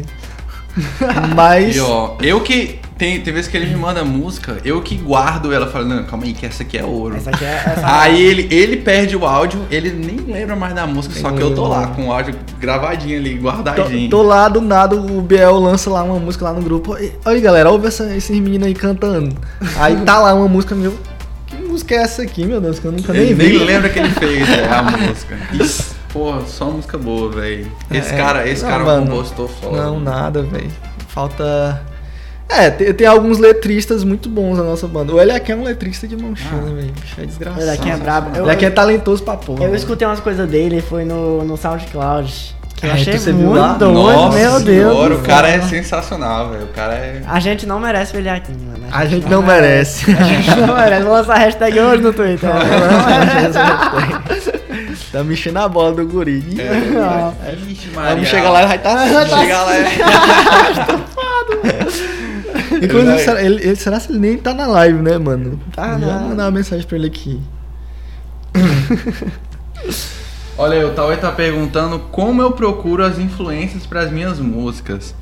Mas. 1.34 1.76
E 1.76 1.80
ó, 1.80 2.16
eu 2.20 2.40
que. 2.40 2.80
Tem, 2.98 3.20
tem 3.20 3.34
vezes 3.34 3.50
que 3.50 3.56
ele 3.56 3.66
me 3.66 3.74
manda 3.74 4.04
música, 4.04 4.58
eu 4.64 4.80
que 4.80 4.94
guardo 4.96 5.52
ela, 5.52 5.66
falo, 5.66 5.86
não, 5.86 6.04
calma 6.04 6.24
aí, 6.24 6.32
que 6.32 6.46
essa 6.46 6.62
aqui 6.62 6.78
é 6.78 6.84
ouro. 6.84 7.16
Essa 7.16 7.30
aqui 7.30 7.44
é. 7.44 7.48
Essa 7.66 8.00
Aí 8.00 8.22
ele, 8.22 8.46
ele 8.54 8.76
perde 8.76 9.16
o 9.16 9.26
áudio, 9.26 9.60
ele 9.72 9.90
nem 9.90 10.18
lembra 10.32 10.54
mais 10.54 10.72
da 10.72 10.86
música, 10.86 11.18
só 11.18 11.32
que 11.32 11.40
eu 11.42 11.52
tô 11.52 11.66
lá 11.66 11.88
com 11.88 12.06
o 12.08 12.12
áudio 12.12 12.36
gravadinho 12.60 13.18
ali, 13.18 13.34
Tô, 13.36 13.42
guardadinho. 13.42 14.08
tô 14.08 14.22
lá 14.22 14.48
do 14.48 14.60
nada, 14.60 14.94
o 14.94 15.20
Biel 15.20 15.58
lança 15.58 15.90
lá 15.90 16.04
uma 16.04 16.20
música 16.20 16.44
lá 16.44 16.52
no 16.52 16.62
grupo. 16.62 16.92
Oi, 16.92 17.12
Olha 17.24 17.40
galera, 17.40 17.70
ouve 17.72 17.88
essa, 17.88 18.14
esses 18.14 18.38
meninos 18.38 18.68
aí 18.68 18.74
cantando. 18.74 19.34
Aí 19.78 19.96
tá 20.02 20.20
lá 20.20 20.32
uma 20.34 20.46
música 20.46 20.72
meu. 20.76 20.96
Que 21.72 21.76
música 21.76 21.94
é 21.94 21.98
essa 21.98 22.20
aqui, 22.22 22.44
meu 22.44 22.60
Deus? 22.60 22.78
Que 22.78 22.84
eu 22.84 22.92
nunca 22.92 23.12
nem 23.14 23.22
Ele 23.22 23.34
vi. 23.34 23.56
nem 23.56 23.64
lembra 23.64 23.88
que 23.88 23.98
ele 23.98 24.10
fez 24.10 24.46
é, 24.46 24.66
a 24.68 24.82
música. 24.82 25.38
Isso, 25.58 25.96
porra, 26.12 26.42
só 26.46 26.66
música 26.70 26.98
boa, 26.98 27.30
velho. 27.30 27.66
Esse 27.90 28.12
É, 28.12 28.16
cara, 28.18 28.46
esse 28.46 28.62
não, 28.62 28.68
cara 28.70 28.82
é 28.82 28.86
um 28.86 29.04
mano, 29.06 29.24
foda. 29.48 29.82
Não, 29.82 29.98
nada, 29.98 30.42
velho. 30.42 30.70
Falta. 31.08 31.82
É, 32.46 32.68
tem, 32.68 32.92
tem 32.92 33.06
alguns 33.06 33.38
letristas 33.38 34.04
muito 34.04 34.28
bons 34.28 34.58
na 34.58 34.64
nossa 34.64 34.86
banda. 34.86 35.14
O 35.14 35.20
Eliakim 35.20 35.52
é 35.52 35.56
um 35.56 35.62
letrista 35.64 36.06
de 36.06 36.14
mão 36.14 36.36
cheia, 36.36 36.50
Ah. 36.52 36.74
velho. 36.74 36.92
Bicho, 36.92 37.20
é 37.20 37.24
desgraçado. 37.24 37.62
Ele 37.62 37.70
aqui 37.70 37.88
é 37.90 37.96
brabo. 37.96 38.38
O 38.38 38.42
Eliakim 38.42 38.64
é 38.66 38.70
talentoso 38.70 39.22
pra 39.22 39.38
porra. 39.38 39.60
eu 39.60 39.64
mano. 39.64 39.76
escutei 39.76 40.06
umas 40.06 40.20
coisas 40.20 40.46
dele, 40.46 40.82
foi 40.82 41.06
no, 41.06 41.42
no 41.42 41.56
SoundCloud. 41.56 42.54
Que 42.76 42.86
eu 42.86 42.90
Ah, 42.90 42.94
achei 42.94 43.12
muito 43.32 43.78
doido, 43.78 43.92
Nossa 43.92 44.36
meu 44.38 44.60
Deus. 44.60 44.92
senhora, 44.92 45.14
o 45.14 45.22
cara 45.22 45.48
é 45.48 45.60
sensacional, 45.62 46.50
velho. 46.50 46.64
O 46.64 46.68
cara 46.68 46.94
é. 46.94 47.22
A 47.28 47.38
gente 47.38 47.64
não 47.64 47.78
merece 47.78 48.16
ele 48.16 48.28
aqui, 48.28 48.50
mano. 48.52 48.84
A 48.90 49.06
gente 49.06 49.28
não 49.28 49.40
merece. 49.42 50.10
A 50.10 50.22
gente 50.24 50.50
não 50.60 50.74
merece. 50.76 51.02
Vou 51.04 51.12
lançar 51.12 51.34
a 51.34 51.38
hashtag 51.38 51.78
hoje 51.80 52.02
no 52.02 52.12
Twitter. 52.12 52.50
tá 55.12 55.22
mexendo 55.24 55.58
a 55.58 55.68
bola 55.68 55.92
do 55.92 56.04
guri. 56.06 56.42
Não. 56.92 57.34
Ixi, 57.70 57.88
Maria. 57.94 58.14
Vamos 58.14 58.28
chegar 58.28 58.50
lá 58.50 58.62
e 58.62 58.66
vai 58.66 58.76
estar. 58.76 59.08
Chega 59.08 59.62
lá. 59.62 59.72
Inclusive, 62.82 63.12
Ele 63.12 63.18
será, 63.20 63.42
ele- 63.42 63.62
ele- 63.62 63.76
será 63.76 64.00
que 64.00 64.10
ele 64.10 64.18
nem 64.18 64.36
tá 64.38 64.52
na 64.54 64.66
live, 64.66 64.98
né, 65.00 65.18
mano? 65.18 65.60
Tá, 65.74 65.92
Já 65.92 65.98
não. 65.98 66.28
mandar 66.30 66.44
uma 66.44 66.50
mensagem 66.50 66.84
pra 66.86 66.96
ele 66.96 67.06
aqui. 67.06 67.40
Olha 70.62 70.76
aí, 70.76 70.84
o 70.84 70.90
Tauê 70.90 71.16
tá 71.16 71.32
perguntando 71.32 71.98
como 71.98 72.40
eu 72.40 72.52
procuro 72.52 73.04
as 73.04 73.18
influências 73.18 73.84
pras 73.84 74.12
minhas 74.12 74.38
músicas. 74.38 75.12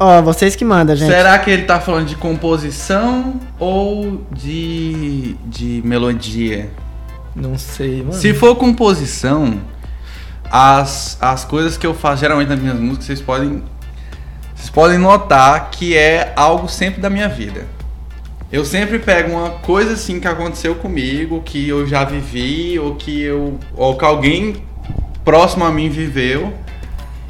Ó, 0.00 0.20
vocês 0.20 0.56
que 0.56 0.64
mandam, 0.64 0.96
gente. 0.96 1.12
Será 1.12 1.38
que 1.38 1.48
ele 1.48 1.62
tá 1.62 1.78
falando 1.78 2.08
de 2.08 2.16
composição 2.16 3.40
ou 3.56 4.26
de, 4.32 5.36
de 5.46 5.80
melodia? 5.84 6.68
Não 7.36 7.56
sei, 7.56 7.98
mano. 8.02 8.14
Se 8.14 8.34
for 8.34 8.56
composição, 8.56 9.60
as, 10.50 11.16
as 11.20 11.44
coisas 11.44 11.76
que 11.76 11.86
eu 11.86 11.94
faço 11.94 12.22
geralmente 12.22 12.48
nas 12.48 12.58
minhas 12.58 12.80
músicas, 12.80 13.06
vocês 13.06 13.20
podem, 13.20 13.62
vocês 14.56 14.70
podem 14.70 14.98
notar 14.98 15.70
que 15.70 15.96
é 15.96 16.32
algo 16.34 16.68
sempre 16.68 17.00
da 17.00 17.08
minha 17.08 17.28
vida. 17.28 17.64
Eu 18.52 18.66
sempre 18.66 18.98
pego 18.98 19.32
uma 19.32 19.48
coisa 19.50 19.94
assim 19.94 20.20
que 20.20 20.28
aconteceu 20.28 20.74
comigo, 20.74 21.40
que 21.42 21.66
eu 21.66 21.86
já 21.86 22.04
vivi, 22.04 22.78
ou 22.78 22.96
que 22.96 23.22
eu. 23.22 23.58
ou 23.74 23.96
que 23.96 24.04
alguém 24.04 24.62
próximo 25.24 25.64
a 25.64 25.72
mim 25.72 25.88
viveu, 25.88 26.52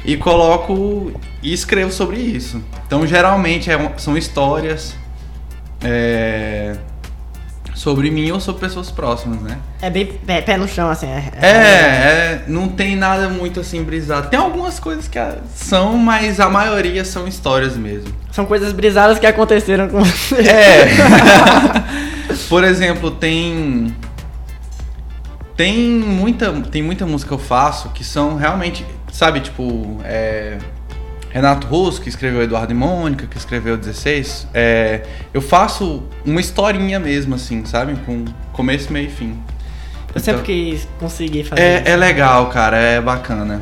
e 0.03 0.17
coloco 0.17 1.13
e 1.41 1.53
escrevo 1.53 1.93
sobre 1.93 2.17
isso. 2.17 2.61
Então 2.85 3.07
geralmente 3.07 3.71
é 3.71 3.93
são 3.97 4.17
histórias, 4.17 4.95
é, 5.81 6.75
sobre 7.73 8.11
mim 8.11 8.31
ou 8.31 8.39
sobre 8.39 8.61
pessoas 8.61 8.91
próximas, 8.91 9.41
né? 9.41 9.57
É 9.81 9.89
bem 9.89 10.05
pé, 10.05 10.41
pé 10.41 10.57
no 10.57 10.67
chão, 10.67 10.89
assim. 10.89 11.07
É, 11.07 11.31
É, 11.41 11.47
é, 11.47 12.43
não 12.47 12.67
tem 12.67 12.95
nada 12.95 13.29
muito 13.29 13.59
assim 13.59 13.83
brisado. 13.83 14.29
Tem 14.29 14.39
algumas 14.39 14.79
coisas 14.79 15.07
que 15.07 15.19
são, 15.55 15.97
mas 15.97 16.39
a 16.39 16.49
maioria 16.49 17.03
são 17.03 17.27
histórias 17.27 17.75
mesmo. 17.75 18.13
São 18.31 18.45
coisas 18.45 18.71
brisadas 18.73 19.19
que 19.19 19.25
aconteceram 19.25 19.89
com 19.89 20.03
você. 20.03 20.35
É. 20.41 20.85
Por 22.49 22.63
exemplo, 22.63 23.11
tem 23.11 23.95
tem 25.55 25.77
muita 25.77 26.51
tem 26.51 26.81
muita 26.81 27.05
música 27.05 27.29
que 27.29 27.33
eu 27.33 27.45
faço 27.45 27.89
que 27.89 28.03
são 28.03 28.35
realmente, 28.35 28.85
sabe, 29.11 29.39
tipo, 29.39 29.99
é, 30.03 30.57
Renato 31.33 31.65
Russo, 31.65 31.99
que 31.99 32.07
escreveu 32.09 32.43
Eduardo 32.43 32.71
e 32.71 32.75
Mônica, 32.75 33.25
que 33.25 33.37
escreveu 33.37 33.75
16, 33.75 34.47
é, 34.53 35.01
eu 35.33 35.41
faço 35.41 36.03
uma 36.23 36.39
historinha 36.39 36.99
mesmo, 36.99 37.33
assim, 37.33 37.65
sabe? 37.65 37.95
Com 38.05 38.23
começo, 38.51 38.93
meio 38.93 39.07
e 39.07 39.09
fim. 39.09 39.35
Eu 40.13 40.21
sempre 40.21 40.41
Então, 40.43 40.45
quis 40.75 40.87
conseguir 40.99 41.43
fazer 41.43 41.59
é, 41.61 41.81
isso. 41.81 41.89
é 41.89 41.95
legal, 41.97 42.49
cara, 42.49 42.77
é 42.77 43.01
bacana. 43.01 43.61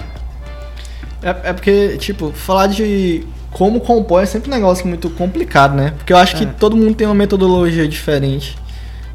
É, 1.24 1.50
é 1.50 1.54
porque, 1.54 1.96
tipo, 1.98 2.32
falar 2.34 2.68
de 2.68 3.26
como 3.52 3.80
compor 3.80 4.22
é 4.22 4.26
sempre 4.26 4.50
um 4.50 4.54
negócio 4.54 4.86
muito 4.86 5.10
complicado, 5.10 5.74
né? 5.74 5.94
Porque 5.98 6.12
eu 6.12 6.18
acho 6.18 6.36
que 6.36 6.44
É. 6.44 6.48
todo 6.48 6.76
mundo 6.76 6.94
tem 6.96 7.08
uma 7.08 7.16
metodologia 7.16 7.88
diferente. 7.88 8.58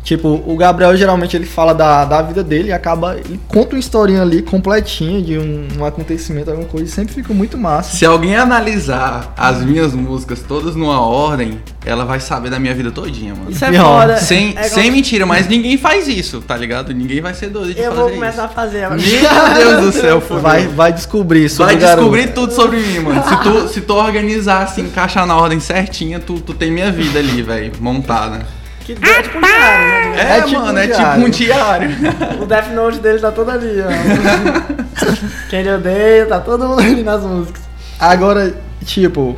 Tipo, 0.06 0.40
o 0.46 0.56
Gabriel 0.56 0.96
geralmente 0.96 1.36
ele 1.36 1.46
fala 1.46 1.74
da, 1.74 2.04
da 2.04 2.22
vida 2.22 2.44
dele 2.44 2.68
e 2.68 2.72
acaba. 2.72 3.16
Ele 3.16 3.40
conta 3.48 3.74
uma 3.74 3.80
historinha 3.80 4.22
ali 4.22 4.40
completinha 4.40 5.20
de 5.20 5.36
um, 5.36 5.66
um 5.76 5.84
acontecimento, 5.84 6.48
alguma 6.48 6.68
coisa, 6.68 6.86
e 6.86 6.88
sempre 6.88 7.12
fica 7.12 7.34
muito 7.34 7.58
massa. 7.58 7.96
Se 7.96 8.06
alguém 8.06 8.36
analisar 8.36 9.34
as 9.36 9.64
minhas 9.64 9.94
músicas 9.94 10.44
todas 10.46 10.76
numa 10.76 11.00
ordem, 11.00 11.60
ela 11.84 12.04
vai 12.04 12.20
saber 12.20 12.50
da 12.50 12.60
minha 12.60 12.72
vida 12.72 12.92
todinha, 12.92 13.34
mano. 13.34 13.50
Isso 13.50 13.64
é 13.64 13.70
Pior. 13.72 14.02
foda. 14.02 14.16
Sem, 14.18 14.54
É 14.56 14.62
sem 14.68 14.92
mentira, 14.92 15.26
mas 15.26 15.48
ninguém 15.48 15.76
faz 15.76 16.06
isso, 16.06 16.40
tá 16.40 16.56
ligado? 16.56 16.94
Ninguém 16.94 17.20
vai 17.20 17.34
ser 17.34 17.48
doido 17.48 17.74
de 17.74 17.80
Eu 17.80 17.90
fazer 17.90 18.00
vou 18.00 18.10
começar 18.10 18.42
a 18.42 18.46
isso. 18.46 18.54
fazer 18.54 18.84
agora. 18.84 19.00
Meu 19.02 19.80
Deus 19.80 19.86
do 19.86 20.00
céu, 20.00 20.20
fudeu. 20.20 20.40
Vai, 20.40 20.68
vai 20.68 20.92
descobrir 20.92 21.46
isso. 21.46 21.64
Vai 21.64 21.76
descobrir 21.76 22.32
tudo 22.32 22.52
sobre 22.52 22.78
mim, 22.78 23.00
mano. 23.00 23.24
Se 23.24 23.36
tu, 23.42 23.68
se 23.74 23.80
tu 23.80 23.94
organizar 23.94 24.62
assim, 24.62 24.82
encaixar 24.82 25.26
na 25.26 25.36
ordem 25.36 25.58
certinha, 25.58 26.20
tu, 26.20 26.34
tu 26.34 26.54
tem 26.54 26.70
minha 26.70 26.92
vida 26.92 27.18
ali, 27.18 27.42
velho, 27.42 27.72
montada. 27.80 28.46
Que 28.86 28.92
é 29.04 29.22
tipo 29.22 29.38
um 29.38 29.40
diário, 29.40 30.10
né? 30.10 30.16
É, 30.20 30.38
É 30.38 30.42
tipo 30.42 30.60
mano, 30.60 30.72
um 30.72 30.78
é 30.78 30.86
tipo 30.88 31.08
um 31.26 31.28
diário. 31.28 31.90
O 32.42 32.46
Death 32.46 32.68
Note 32.72 32.98
dele 33.00 33.18
tá 33.18 33.32
todo 33.32 33.50
ali, 33.50 33.80
ó. 33.80 33.86
Quem 35.50 35.60
ele 35.60 35.72
odeia, 35.74 36.26
tá 36.26 36.38
todo 36.40 36.66
mundo 36.68 36.80
ali 36.80 37.02
nas 37.02 37.22
músicas. 37.22 37.62
Agora, 37.98 38.54
tipo, 38.84 39.36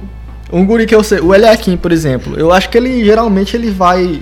um 0.52 0.64
guri 0.66 0.86
que 0.86 0.94
eu 0.94 1.02
sei, 1.02 1.20
o 1.20 1.34
Eliakim, 1.34 1.76
por 1.76 1.92
exemplo, 1.92 2.38
eu 2.38 2.52
acho 2.52 2.68
que 2.68 2.76
ele 2.78 3.04
geralmente 3.04 3.56
ele 3.56 3.70
vai 3.70 4.20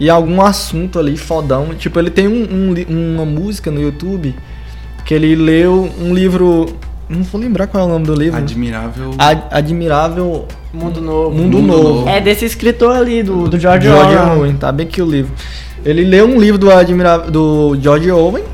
em 0.00 0.08
algum 0.08 0.40
assunto 0.42 0.98
ali 0.98 1.16
fodão. 1.16 1.74
Tipo, 1.74 1.98
ele 1.98 2.10
tem 2.10 2.28
um- 2.28 2.74
um 2.88 3.14
uma 3.14 3.24
música 3.24 3.70
no 3.70 3.80
YouTube 3.80 4.34
que 5.04 5.14
ele 5.14 5.34
leu 5.34 5.90
um 6.00 6.12
livro. 6.14 6.76
Não 7.08 7.22
vou 7.22 7.40
lembrar 7.40 7.66
qual 7.66 7.84
é 7.84 7.86
o 7.86 7.88
nome 7.90 8.04
do 8.06 8.14
livro. 8.14 8.38
Admirável. 8.38 9.10
Ad- 9.16 9.44
Admirável 9.50 10.46
Mundo 10.72 11.00
Novo. 11.00 11.30
Mundo, 11.34 11.56
Mundo 11.58 11.66
Novo. 11.66 11.82
Novo. 12.00 12.08
É 12.08 12.20
desse 12.20 12.44
escritor 12.44 12.94
ali, 12.94 13.22
do, 13.22 13.48
do 13.48 13.58
George, 13.58 13.86
George 13.86 14.14
Orwell. 14.14 14.38
Owen, 14.40 14.56
tá 14.56 14.70
bem 14.70 14.86
aqui 14.86 15.00
o 15.00 15.06
livro. 15.06 15.32
Ele 15.84 16.04
leu 16.04 16.26
um 16.26 16.38
livro 16.38 16.58
do 16.58 16.70
Admirável 16.70 17.30
do 17.30 17.78
George 17.80 18.10
Owen 18.10 18.44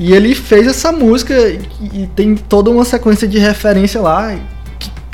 e 0.00 0.12
ele 0.14 0.34
fez 0.34 0.66
essa 0.66 0.90
música 0.92 1.34
e, 1.34 1.60
e 2.02 2.06
tem 2.14 2.34
toda 2.34 2.70
uma 2.70 2.84
sequência 2.84 3.26
de 3.28 3.38
referência 3.38 4.00
lá. 4.00 4.34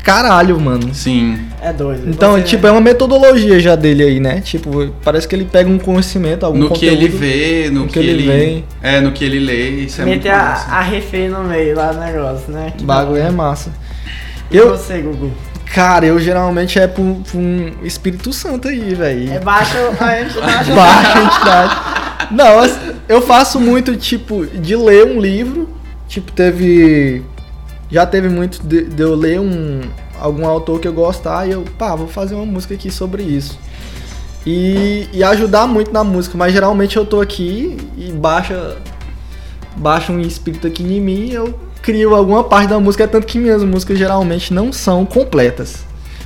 Que 0.04 0.10
caralho, 0.10 0.60
mano. 0.60 0.92
Sim. 0.94 1.38
É 1.62 1.72
doido. 1.72 2.02
Então, 2.10 2.32
Você- 2.32 2.42
tipo, 2.42 2.66
é 2.66 2.70
uma 2.70 2.80
metodologia 2.80 3.58
já 3.58 3.74
dele 3.74 4.02
aí, 4.02 4.20
né? 4.20 4.42
Tipo, 4.42 4.88
parece 5.02 5.26
que 5.26 5.34
ele 5.34 5.46
pega 5.46 5.68
um 5.70 5.78
conhecimento, 5.78 6.44
algum 6.44 6.58
No 6.58 6.66
que 6.68 6.74
conteúdo. 6.74 6.92
ele 6.92 7.08
vê, 7.08 7.70
no, 7.70 7.86
que, 7.86 7.98
ele. 7.98 8.26
vê. 8.26 8.64
É, 8.82 9.00
no 9.00 9.12
que 9.12 9.24
ele 9.24 9.38
lê, 9.38 9.70
isso 9.70 10.02
é 10.02 10.04
muito 10.04 10.28
a, 10.28 10.36
massa. 10.36 10.70
a 10.70 10.80
refém 10.82 11.30
no 11.30 11.42
meio 11.44 11.74
lá 11.74 11.90
do 11.92 12.00
negócio, 12.00 12.52
né? 12.52 12.74
Que 12.76 12.82
O 12.84 12.86
bagulho 12.86 13.22
é 13.22 13.30
massa. 13.30 13.72
E 14.50 14.56
Eu, 14.58 14.76
você, 14.76 14.98
Gugu? 14.98 15.32
cara, 15.72 16.04
eu 16.04 16.20
geralmente 16.20 16.78
é 16.78 16.86
por 16.86 17.02
um 17.34 17.72
Espírito 17.82 18.30
Santo 18.30 18.68
aí, 18.68 18.94
velho. 18.94 19.32
É 19.32 19.40
baixo 19.40 19.74
a 20.00 20.20
entidade. 20.20 20.70
Baixa 20.72 21.18
entidade. 21.18 21.76
Não, 22.30 22.94
eu 23.08 23.22
faço 23.22 23.58
muito, 23.58 23.96
tipo, 23.96 24.44
de 24.44 24.76
ler 24.76 25.06
um 25.06 25.18
livro. 25.18 25.66
Tipo, 26.06 26.30
teve. 26.30 27.22
Já 27.90 28.06
teve 28.06 28.28
muito 28.28 28.62
de, 28.62 28.84
de 28.84 29.02
eu 29.02 29.14
ler 29.14 29.40
um, 29.40 29.82
algum 30.20 30.46
autor 30.46 30.80
que 30.80 30.88
eu 30.88 30.92
gostar 30.92 31.46
e 31.46 31.52
eu, 31.52 31.64
pá, 31.78 31.94
vou 31.94 32.08
fazer 32.08 32.34
uma 32.34 32.46
música 32.46 32.74
aqui 32.74 32.90
sobre 32.90 33.22
isso. 33.22 33.58
E, 34.46 35.08
e 35.12 35.22
ajudar 35.22 35.66
muito 35.66 35.92
na 35.92 36.04
música, 36.04 36.36
mas 36.36 36.52
geralmente 36.52 36.96
eu 36.96 37.06
tô 37.06 37.20
aqui 37.20 37.76
e 37.96 38.10
baixa, 38.12 38.76
baixa 39.76 40.12
um 40.12 40.20
espírito 40.20 40.66
aqui 40.66 40.82
em 40.82 41.00
mim 41.00 41.28
e 41.28 41.34
eu 41.34 41.58
crio 41.80 42.14
alguma 42.14 42.44
parte 42.44 42.68
da 42.68 42.78
música, 42.78 43.06
tanto 43.06 43.26
que 43.26 43.38
minhas 43.38 43.62
músicas 43.62 43.98
geralmente 43.98 44.52
não 44.52 44.72
são 44.72 45.04
completas. 45.04 45.84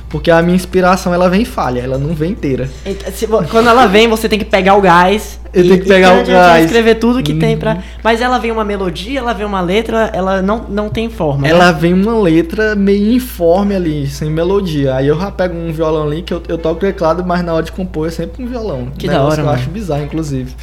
Porque 0.09 0.31
a 0.31 0.41
minha 0.41 0.55
inspiração 0.55 1.13
ela 1.13 1.29
vem 1.29 1.45
falha, 1.45 1.81
ela 1.81 1.97
não 1.97 2.15
vem 2.15 2.31
inteira. 2.31 2.67
Então, 2.83 3.11
se 3.13 3.27
quando 3.27 3.69
ela 3.69 3.85
vem, 3.85 4.07
você 4.07 4.27
tem 4.27 4.39
que 4.39 4.45
pegar 4.45 4.75
o 4.75 4.81
gás. 4.81 5.39
Eu 5.53 5.63
tenho 5.63 5.79
que 5.79 5.87
pegar 5.87 6.13
o 6.13 6.17
cante, 6.17 6.31
gás. 6.31 6.65
escrever 6.65 6.95
tudo 6.95 7.21
que 7.23 7.33
tem 7.35 7.53
Uhum. 7.53 7.59
pra. 7.59 7.77
Mas 8.03 8.19
ela 8.21 8.37
vem 8.39 8.51
uma 8.51 8.63
melodia, 8.65 9.19
ela 9.19 9.33
vem 9.33 9.45
uma 9.45 9.61
letra, 9.61 10.09
ela 10.13 10.41
não, 10.41 10.65
não 10.67 10.89
tem 10.89 11.09
forma. 11.09 11.43
né? 11.43 11.49
Ela 11.49 11.71
vem 11.71 11.93
uma 11.93 12.17
letra 12.19 12.75
meio 12.75 13.11
informe 13.13 13.75
ali, 13.75 14.07
sem 14.07 14.29
melodia. 14.31 14.95
Aí 14.95 15.07
eu 15.07 15.19
já 15.19 15.29
pego 15.31 15.55
um 15.55 15.71
violão 15.71 16.07
ali 16.07 16.21
que 16.23 16.33
eu, 16.33 16.41
eu 16.47 16.57
toco 16.57 16.79
teclado, 16.79 17.23
mas 17.23 17.43
na 17.43 17.53
hora 17.53 17.63
de 17.63 17.71
compor 17.71 18.07
é 18.07 18.11
sempre 18.11 18.43
um 18.43 18.47
violão. 18.47 18.87
Que 18.97 19.07
Negócio 19.07 19.09
da 19.27 19.31
hora, 19.31 19.41
Eu 19.41 19.45
mano. 19.45 19.57
acho 19.59 19.69
bizarro, 19.69 20.03
inclusive. 20.03 20.55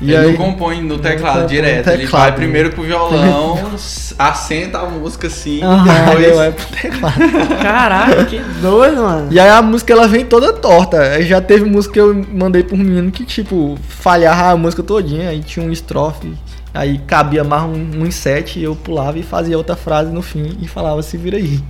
E 0.00 0.12
ele 0.12 0.16
aí, 0.16 0.26
não 0.26 0.36
compõe 0.36 0.80
no 0.80 0.96
teclado 0.98 1.48
direto, 1.48 1.88
ele 1.88 2.02
teclado. 2.02 2.22
vai 2.22 2.32
primeiro 2.32 2.70
pro 2.70 2.84
violão, 2.84 3.58
assenta 4.16 4.78
a 4.78 4.86
música 4.86 5.26
assim, 5.26 5.60
eu 5.60 6.18
depois... 6.18 6.38
é 6.38 6.50
pro 6.52 6.66
teclado. 6.66 7.14
Caraca, 7.60 8.24
que 8.24 8.38
doido, 8.60 9.02
mano. 9.02 9.28
E 9.32 9.40
aí 9.40 9.50
a 9.50 9.60
música 9.60 9.92
ela 9.92 10.06
vem 10.06 10.24
toda 10.24 10.52
torta. 10.52 11.00
Aí 11.00 11.26
já 11.26 11.40
teve 11.40 11.64
música 11.64 11.94
que 11.94 12.00
eu 12.00 12.24
mandei 12.32 12.62
por 12.62 12.78
menino 12.78 13.10
que, 13.10 13.24
tipo, 13.24 13.76
falhava 13.88 14.52
a 14.52 14.56
música 14.56 14.84
todinha. 14.84 15.30
Aí 15.30 15.40
tinha 15.40 15.66
um 15.66 15.72
estrofe, 15.72 16.32
aí 16.72 16.98
cabia 16.98 17.42
mais 17.42 17.64
um, 17.64 18.04
um 18.04 18.10
sete 18.10 18.60
e 18.60 18.64
eu 18.64 18.76
pulava 18.76 19.18
e 19.18 19.22
fazia 19.24 19.58
outra 19.58 19.74
frase 19.74 20.12
no 20.12 20.22
fim 20.22 20.58
e 20.62 20.68
falava 20.68 21.02
se 21.02 21.16
vira 21.16 21.38
aí. 21.38 21.60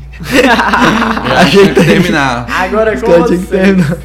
Eu 1.31 1.37
acho 1.39 1.51
que 1.51 1.57
tinha 1.57 1.75
que 1.75 1.85
terminar. 1.85 2.47
Agora 2.51 2.93
Os 2.95 3.01
com 3.01 3.11
caras 3.11 3.27
tinham 3.29 3.41
que 3.41 3.47
terminar. 3.47 3.97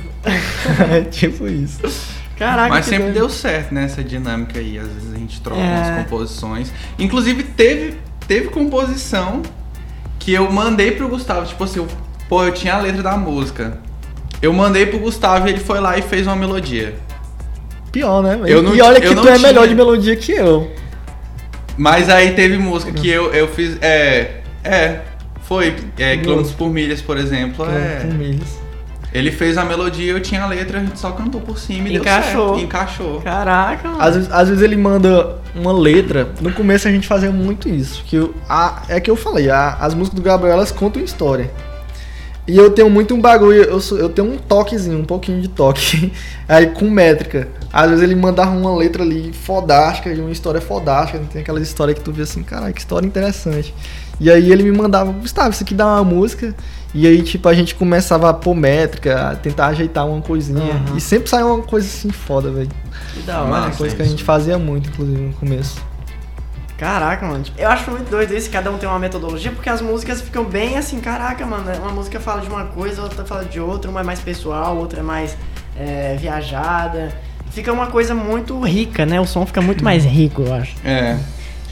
É 0.90 1.02
tipo 1.02 1.46
isso. 1.46 2.13
Caraca, 2.44 2.70
Mas 2.70 2.86
sempre 2.86 3.12
deu 3.12 3.30
certo 3.30 3.74
nessa 3.74 4.04
dinâmica 4.04 4.60
aí. 4.60 4.78
Às 4.78 4.88
vezes 4.88 5.14
a 5.14 5.18
gente 5.18 5.40
troca 5.42 5.62
É. 5.62 5.64
umas 5.66 6.04
composições. 6.04 6.72
Inclusive, 7.00 7.44
teve, 7.44 7.98
teve 8.28 8.50
composição 8.50 9.42
que 10.20 10.34
eu 10.34 10.52
mandei 10.52 10.92
pro 10.92 11.08
Gustavo. 11.08 11.46
Tipo 11.46 11.64
assim, 11.64 11.80
eu, 11.80 11.88
pô, 12.30 12.44
eu 12.44 12.52
tinha 12.54 12.76
a 12.76 12.80
letra 12.80 13.02
da 13.04 13.18
música. 13.18 13.78
Eu 14.42 14.52
mandei 14.54 14.86
pro 14.86 15.00
Gustavo 15.00 15.48
e 15.48 15.52
ele 15.52 15.60
foi 15.60 15.80
lá 15.80 15.98
e 15.98 16.02
fez 16.02 16.28
uma 16.28 16.36
melodia. 16.36 16.96
Pior, 17.92 18.22
né? 18.24 18.40
Eu 18.46 18.62
não 18.64 18.76
e 18.76 18.82
olha 18.82 19.00
ti- 19.00 19.06
eu 19.06 19.10
que 19.12 19.16
não 19.16 19.24
tu 19.24 19.30
é 19.30 19.36
tinha. 19.36 19.48
melhor 19.48 19.68
de 19.68 19.76
melodia 19.76 20.16
que 20.16 20.32
eu. 20.32 20.72
Mas 21.78 22.10
aí 22.10 22.34
teve 22.34 22.58
música 22.58 22.92
que 22.92 23.08
eu, 23.10 23.32
eu 23.34 23.48
fiz. 23.48 23.78
É. 23.82 24.42
É. 24.64 25.00
Foi. 25.44 25.76
É, 25.98 26.18
Quilômetros 26.18 26.54
por 26.54 26.70
Milhas, 26.70 27.02
por 27.02 27.18
exemplo. 27.18 27.66
É, 27.70 28.00
Com 28.02 28.14
milhas. 28.16 28.60
Ele 29.14 29.32
fez 29.32 29.58
a 29.58 29.64
melodia, 29.66 30.12
eu 30.12 30.20
tinha 30.20 30.44
a 30.44 30.48
letra, 30.48 30.80
a 30.80 30.84
gente 30.84 31.00
só 31.00 31.12
cantou 31.12 31.40
por 31.40 31.58
cima 31.60 31.88
e 31.90 31.96
Encaixou. 31.98 32.32
deu 32.34 32.56
certo. 32.56 32.66
Encaixou. 32.66 33.22
Caraca, 33.22 33.88
mano. 33.90 34.02
Às 34.02 34.16
vezes, 34.16 34.32
às 34.32 34.48
vezes 34.50 34.64
ele 34.64 34.76
manda 34.76 35.36
uma 35.56 35.72
letra. 35.72 36.30
No 36.42 36.52
começo 36.52 36.88
a 36.88 36.92
gente 36.92 37.08
fazia 37.08 37.32
muito 37.32 37.70
isso. 37.70 38.04
Que 38.06 38.16
eu- 38.16 38.34
a- 38.50 38.84
é 38.90 39.00
que 39.00 39.12
eu 39.12 39.16
falei, 39.16 39.50
a- 39.50 39.78
as 39.80 39.94
músicas 39.94 40.20
do 40.20 40.24
Gabriel 40.24 40.54
elas 40.56 40.72
contam 40.72 41.02
história. 41.04 41.52
E 42.46 42.58
eu 42.58 42.72
tenho 42.72 42.90
muito 42.90 43.14
um 43.16 43.22
bagulho, 43.22 43.64
eu, 43.64 43.80
sou- 43.80 43.98
eu 43.98 44.10
tenho 44.10 44.34
um 44.34 44.38
toquezinho, 44.38 45.00
um 45.00 45.06
pouquinho 45.06 45.40
de 45.42 45.48
toque. 45.48 46.12
Aí 46.50 46.68
com 46.72 46.90
métrica. 46.90 47.48
Às 47.72 47.90
vezes 47.90 48.04
ele 48.04 48.16
mandava 48.16 48.52
uma 48.52 48.76
letra 48.76 49.02
ali 49.04 49.32
fodástica, 49.32 50.14
de 50.14 50.20
uma 50.20 50.32
história 50.32 50.60
fodástica. 50.60 51.20
Tem 51.32 51.42
aquela 51.42 51.62
história 51.62 51.94
que 51.94 52.02
tu 52.02 52.12
vê 52.12 52.24
assim, 52.24 52.44
caralho, 52.44 52.74
que 52.74 52.82
história 52.82 53.08
interessante. 53.08 53.74
E 54.20 54.30
aí 54.30 54.52
ele 54.52 54.62
me 54.64 54.72
mandava, 54.72 55.12
Gustavo, 55.12 55.50
isso 55.52 55.64
aqui 55.64 55.74
dá 55.74 55.86
uma 55.88 56.04
música. 56.04 56.54
E 56.94 57.08
aí, 57.08 57.24
tipo, 57.24 57.50
a 57.50 57.54
gente 57.54 57.74
começava 57.74 58.30
a 58.30 58.34
pôr 58.34 58.54
métrica, 58.54 59.30
a 59.32 59.36
tentar 59.36 59.68
ajeitar 59.68 60.08
uma 60.08 60.22
coisinha. 60.22 60.74
Aham. 60.74 60.96
E 60.96 61.02
sempre 61.02 61.28
saia 61.30 61.46
uma 61.46 61.64
coisa 61.64 61.88
assim 61.88 62.12
foda, 62.12 62.52
velho. 62.52 62.70
Que 63.14 63.22
da 63.22 63.42
hora. 63.42 63.48
Uma 63.48 63.72
coisa 63.72 63.96
que 63.96 64.02
a 64.02 64.06
gente 64.06 64.24
fazia 64.24 64.60
muito, 64.60 64.90
inclusive, 64.90 65.20
no 65.20 65.34
começo. 65.34 65.82
Caraca, 66.78 67.26
mano. 67.26 67.44
Tipo, 67.44 67.60
Eu 67.60 67.70
acho 67.70 67.90
muito 67.90 68.10
doido 68.10 68.36
isso, 68.36 68.50
cada 68.50 68.70
um 68.70 68.78
tem 68.78 68.88
uma 68.88 69.00
metodologia, 69.00 69.52
porque 69.52 69.70
as 69.70 69.82
músicas 69.82 70.22
ficam 70.22 70.44
bem 70.44 70.78
assim, 70.78 71.00
caraca, 71.00 71.46
mano. 71.46 71.72
Uma 71.82 71.92
música 71.92 72.20
fala 72.20 72.42
de 72.42 72.48
uma 72.48 72.66
coisa, 72.66 73.02
outra 73.02 73.26
fala 73.26 73.46
de 73.46 73.60
outra, 73.60 73.90
uma 73.90 74.02
é 74.02 74.04
mais 74.04 74.20
pessoal, 74.20 74.78
outra 74.78 75.00
é 75.00 75.04
mais 75.04 75.36
é, 75.78 76.16
viajada. 76.20 77.12
Fica 77.52 77.72
uma 77.72 77.88
coisa 77.88 78.14
muito 78.14 78.60
rica, 78.62 79.06
né? 79.06 79.20
O 79.20 79.26
som 79.26 79.46
fica 79.46 79.62
muito 79.62 79.82
mais 79.86 80.04
rico, 80.04 80.44
eu 80.44 80.54
acho. 80.54 80.76
É. 80.84 81.18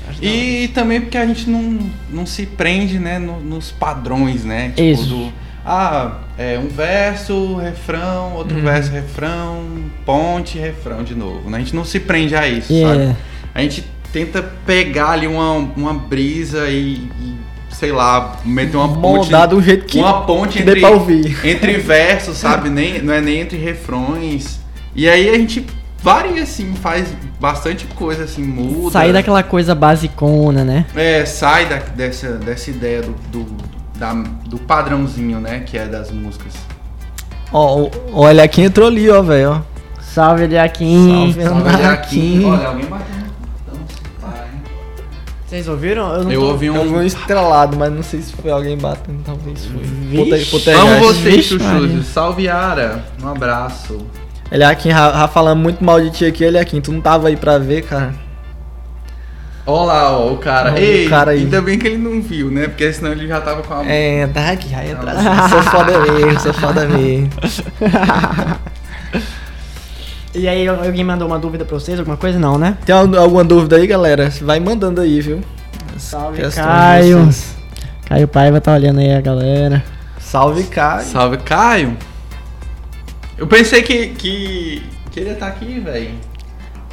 Hora. 0.08 0.16
E 0.22 0.68
também 0.70 1.02
porque 1.02 1.18
a 1.18 1.26
gente 1.26 1.50
não, 1.50 1.80
não 2.10 2.26
se 2.26 2.46
prende, 2.46 2.98
né, 3.00 3.20
no- 3.20 3.40
nos 3.40 3.72
padrões, 3.72 4.44
né? 4.44 4.70
Tipo, 4.76 4.82
Isso. 4.82 5.06
do. 5.06 5.34
Ah, 5.64 6.18
é 6.40 6.58
um 6.58 6.68
verso, 6.68 7.56
refrão, 7.58 8.34
outro 8.34 8.58
Uhum. 8.58 8.64
verso, 8.64 8.92
refrão, 8.92 9.64
ponte, 10.06 10.58
refrão 10.58 11.04
de 11.04 11.14
novo. 11.14 11.50
né? 11.50 11.58
A 11.58 11.60
gente 11.60 11.76
não 11.76 11.86
se 11.86 12.00
prende 12.00 12.36
a 12.36 12.48
isso, 12.48 12.74
Yeah. 12.74 13.00
sabe? 13.06 13.18
A 13.54 13.62
gente 13.62 13.84
tenta 14.12 14.42
pegar 14.66 15.12
ali 15.12 15.28
uma, 15.28 15.52
uma 15.54 15.94
brisa 15.94 16.68
e, 16.68 16.94
e, 17.22 17.36
sei 17.70 17.92
lá, 17.92 18.40
meter 18.44 18.76
uma 18.76 18.88
ponte. 18.90 19.02
Moldar 19.32 19.48
do 19.48 19.62
jeito 19.62 19.86
que, 19.86 20.00
uma 20.00 20.26
ponte 20.26 20.58
que 20.58 20.64
dê 20.64 20.72
entre, 20.72 20.82
pra 20.82 20.90
ouvir. 20.90 21.38
entre 21.48 21.74
versos, 21.78 22.38
sabe? 22.38 22.68
Nem, 22.70 23.00
não 23.02 23.14
é 23.14 23.22
nem 23.22 23.40
entre 23.42 23.58
refrões. 23.58 24.60
E 24.96 25.08
aí 25.08 25.30
a 25.30 25.38
gente 25.38 25.64
varia, 26.02 26.44
assim, 26.44 26.74
faz 26.76 27.08
bastante 27.40 27.86
coisa, 27.88 28.24
assim, 28.24 28.44
muda. 28.44 28.92
Sair 28.92 29.14
daquela 29.14 29.44
coisa 29.44 29.74
basicona, 29.76 30.64
né? 30.64 30.86
É, 30.96 31.26
sai 31.26 31.68
da- 31.68 31.78
dessa, 31.78 32.34
dessa 32.34 32.70
ideia 32.70 33.02
do, 33.02 33.14
do, 33.32 33.46
da- 33.98 34.14
do 34.46 34.58
padrãozinho, 34.60 35.40
né? 35.40 35.62
Que 35.66 35.78
é 35.78 35.86
das 35.88 36.12
músicas. 36.12 36.54
Ó, 37.54 37.82
o- 37.84 37.92
olha 38.14 38.48
quem 38.48 38.66
entrou 38.66 38.88
ali, 38.88 39.10
ó, 39.10 39.22
velho. 39.22 39.52
ó. 39.52 39.72
Salve, 40.02 40.44
Eliakim. 40.44 41.34
Salve. 41.34 41.44
Salve. 41.44 41.84
Joaquim. 41.84 42.46
Olha, 42.52 42.68
alguém 42.68 42.86
bateu? 42.86 43.22
Vocês 45.48 45.68
ouviram? 45.68 46.14
Eu 46.14 46.24
não 46.24 46.32
Eu 46.32 46.40
tô- 46.42 46.48
ouvi 46.48 46.66
Eu 46.68 46.74
vi 46.84 46.90
um 46.90 46.98
um. 47.00 47.04
estrelado, 47.04 47.76
mas 47.78 47.92
não 47.92 48.02
sei 48.02 48.22
se 48.22 48.32
foi 48.34 48.52
alguém 48.52 48.78
batendo, 48.78 49.22
talvez 49.26 49.66
foi. 49.66 49.82
Vixe. 49.84 50.70
Amo 50.72 51.00
vocês, 51.06 51.46
chuchus. 51.46 52.06
Salve, 52.08 52.48
Ara. 52.48 53.04
Um 53.22 53.28
abraço. 53.28 53.98
Ele 54.52 54.64
aqui, 54.64 54.90
já, 54.90 55.12
já 55.12 55.28
falando 55.28 55.60
muito 55.60 55.84
mal 55.84 56.00
de 56.02 56.12
ti 56.12 56.26
aqui, 56.26 56.44
ele 56.44 56.60
aqui. 56.60 56.82
Tu 56.82 56.92
não 56.92 57.00
tava 57.02 57.30
aí 57.30 57.38
pra 57.38 57.58
ver, 57.58 57.84
cara. 57.84 58.14
Olha 59.66 59.86
lá, 59.86 60.18
ó, 60.18 60.34
o 60.34 60.38
cara. 60.38 60.72
Ó, 60.72 60.74
o 60.74 60.78
Ei, 60.78 61.08
cara 61.08 61.32
aí. 61.32 61.40
ainda 61.40 61.62
bem 61.62 61.78
que 61.80 61.88
ele 61.88 61.98
não 61.98 62.22
viu, 62.22 62.50
né? 62.52 62.68
Porque 62.68 62.92
senão 62.92 63.12
ele 63.12 63.28
já 63.28 63.40
tava 63.40 63.62
com 63.62 63.74
a. 63.74 63.86
É, 63.86 64.28
tá 64.28 64.50
aqui, 64.52 64.70
já 64.70 64.84
entra. 64.86 65.14
Sou 65.50 65.62
foda 65.72 66.00
mesmo, 66.00 66.40
sou 66.40 66.54
foda 66.54 66.86
mesmo. 66.88 67.30
E 70.34 70.48
aí, 70.48 70.66
alguém 70.66 71.04
mandou 71.04 71.28
uma 71.28 71.38
dúvida 71.38 71.66
pra 71.66 71.78
vocês? 71.78 72.00
Alguma 72.00 72.16
coisa? 72.16 72.40
Não, 72.40 72.58
né? 72.58 72.78
Tem 72.86 72.96
al- 72.96 73.18
alguma 73.18 73.44
dúvida 73.44 73.76
aí, 73.76 73.86
galera? 73.86 74.30
Vai 74.42 74.62
mandando 74.62 75.02
aí, 75.02 75.20
viu? 75.20 75.42
Salve, 75.98 76.42
Caio. 76.56 77.30
Caio 78.08 78.28
Paiva 78.30 78.62
tá 78.62 78.74
olhando 78.74 79.00
aí 79.02 79.14
a 79.14 79.20
galera. 79.20 79.84
Salve, 80.20 80.64
Caio. 80.64 81.04
Salve, 81.06 81.38
Caio. 81.40 81.98
Eu 83.42 83.48
pensei 83.48 83.82
que, 83.82 84.10
que, 84.10 84.84
que 85.10 85.20
ele 85.20 85.30
ia 85.30 85.34
estar 85.34 85.48
aqui, 85.48 85.80
velho. 85.80 86.12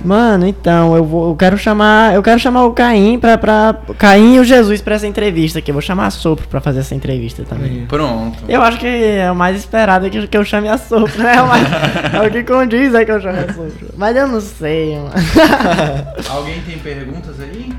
Mano, 0.02 0.46
então, 0.46 0.96
eu 0.96 1.04
vou. 1.04 1.28
Eu 1.28 1.36
quero 1.36 1.58
chamar. 1.58 2.14
Eu 2.14 2.22
quero 2.22 2.40
chamar 2.40 2.64
o 2.64 2.72
Caim 2.72 3.18
pra. 3.18 3.36
pra 3.36 3.76
Caim 3.98 4.36
e 4.36 4.40
o 4.40 4.44
Jesus 4.44 4.80
pra 4.80 4.94
essa 4.94 5.06
entrevista 5.06 5.58
aqui. 5.58 5.70
Eu 5.70 5.74
vou 5.74 5.82
chamar 5.82 6.06
a 6.06 6.10
Sopro 6.10 6.48
pra 6.48 6.58
fazer 6.58 6.80
essa 6.80 6.94
entrevista 6.94 7.44
também. 7.44 7.84
Pronto. 7.84 8.38
Eu 8.48 8.62
acho 8.62 8.78
que 8.78 8.86
é 8.86 9.30
o 9.30 9.34
mais 9.34 9.58
esperado 9.58 10.08
que, 10.08 10.26
que 10.26 10.38
eu 10.38 10.42
chame 10.42 10.70
a 10.70 10.78
Sopro, 10.78 11.22
né? 11.22 11.36
É 11.36 11.42
o, 11.42 11.46
mais, 11.48 11.68
é 12.14 12.26
o 12.26 12.30
que 12.30 12.42
condiz 12.42 12.94
é 12.94 13.04
que 13.04 13.12
eu 13.12 13.20
chame 13.20 13.40
a 13.40 13.52
Sopro. 13.52 13.88
Mas 13.94 14.16
eu 14.16 14.26
não 14.26 14.40
sei, 14.40 14.96
mano. 14.96 15.10
Alguém 16.30 16.62
tem 16.62 16.78
perguntas 16.78 17.38
aí? 17.40 17.70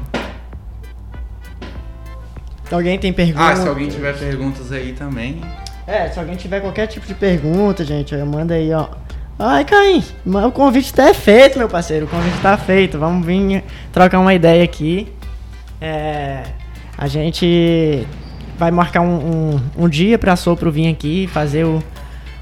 Alguém 2.72 3.00
tem 3.00 3.12
pergunta? 3.12 3.52
Ah, 3.52 3.56
se 3.56 3.68
alguém 3.68 3.90
tiver 3.90 4.16
perguntas 4.16 4.72
aí 4.72 4.94
também. 4.94 5.42
É, 5.90 6.08
se 6.10 6.20
alguém 6.20 6.36
tiver 6.36 6.60
qualquer 6.62 6.86
tipo 6.88 7.08
de 7.08 7.16
pergunta, 7.16 7.84
gente, 7.84 8.16
manda 8.18 8.54
aí, 8.54 8.72
ó. 8.72 8.88
Ai, 9.40 9.64
Caim, 9.66 10.04
o 10.26 10.52
convite 10.52 10.94
tá 10.94 11.14
feito, 11.14 11.58
meu 11.58 11.68
parceiro. 11.70 12.06
O 12.06 12.10
convite 12.10 12.38
tá 12.42 12.58
feito. 12.58 13.00
Vamos 13.00 13.26
vir 13.26 13.64
trocar 13.92 14.20
uma 14.20 14.34
ideia 14.34 14.64
aqui. 14.64 15.12
É, 15.82 16.44
a 16.98 17.08
gente 17.08 18.06
vai 18.58 18.70
marcar 18.70 19.02
um, 19.02 19.54
um, 19.56 19.62
um 19.86 19.90
dia 19.90 20.20
pra 20.20 20.36
Sopro 20.36 20.70
vir 20.70 20.90
aqui 20.92 21.26
fazer 21.28 21.64
o, 21.64 21.82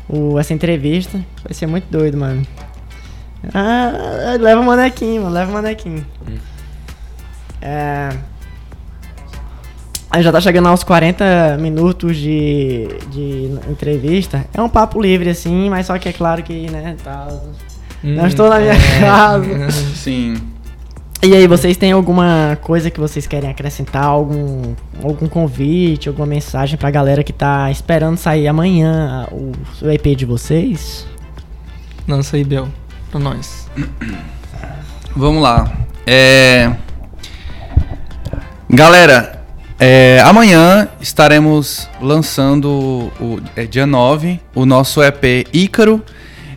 o- 0.10 0.40
essa 0.40 0.54
entrevista. 0.54 1.20
Vai 1.44 1.54
ser 1.54 1.68
muito 1.68 1.86
doido, 1.90 2.18
mano. 2.18 2.46
Ah, 3.54 4.36
leva 4.40 4.60
o 4.60 4.66
manequim, 4.66 5.20
mano. 5.20 5.30
Leva 5.34 5.52
o 5.52 5.54
manequim. 5.54 6.04
É. 7.62 8.10
Aí 10.10 10.24
já 10.24 10.32
tá 10.32 10.40
chegando 10.40 10.68
aos 10.68 10.84
40 10.84 11.58
minutos 11.60 12.16
de, 12.16 12.88
de 13.12 13.52
entrevista. 13.70 14.46
É 14.54 14.62
um 14.62 14.70
papo 14.70 15.02
livre, 15.02 15.30
assim, 15.30 15.70
mas 15.70 15.86
só 15.86 15.98
que 15.98 16.08
é 16.08 16.14
claro 16.14 16.42
que, 16.44 16.70
né, 16.70 16.96
tá... 17.04 17.28
Não 18.04 18.28
estou 18.28 18.50
na 18.50 18.60
minha 18.60 18.76
casa. 19.00 19.72
Sim. 19.96 20.36
E 21.24 21.34
aí, 21.34 21.48
vocês 21.48 21.76
têm 21.76 21.92
alguma 21.92 22.58
coisa 22.62 22.92
que 22.92 23.00
vocês 23.00 23.26
querem 23.26 23.50
acrescentar? 23.50 24.06
Algum, 24.06 24.76
algum 25.04 25.28
convite, 25.28 26.08
alguma 26.08 26.28
mensagem 26.28 26.78
pra 26.78 26.92
galera 26.92 27.24
que 27.24 27.34
tá 27.34 27.72
esperando 27.72 28.18
sair 28.18 28.48
amanhã 28.48 29.28
o, 29.32 29.52
o 29.82 29.92
EP 29.92 30.16
de 30.16 30.26
vocês? 30.26 31.08
Lança 32.08 32.38
aí, 32.38 32.44
Bel. 32.44 32.68
Pra 33.10 33.20
nós. 33.20 33.68
Vamos 35.16 35.42
lá. 35.42 35.70
É... 36.06 36.72
Galera, 38.70 39.37
é, 39.80 40.20
amanhã 40.26 40.88
estaremos 41.00 41.88
lançando, 42.02 43.12
o, 43.20 43.40
é, 43.56 43.66
dia 43.66 43.86
9, 43.86 44.40
o 44.56 44.66
nosso 44.66 45.04
EP 45.04 45.48
Ícaro. 45.54 46.02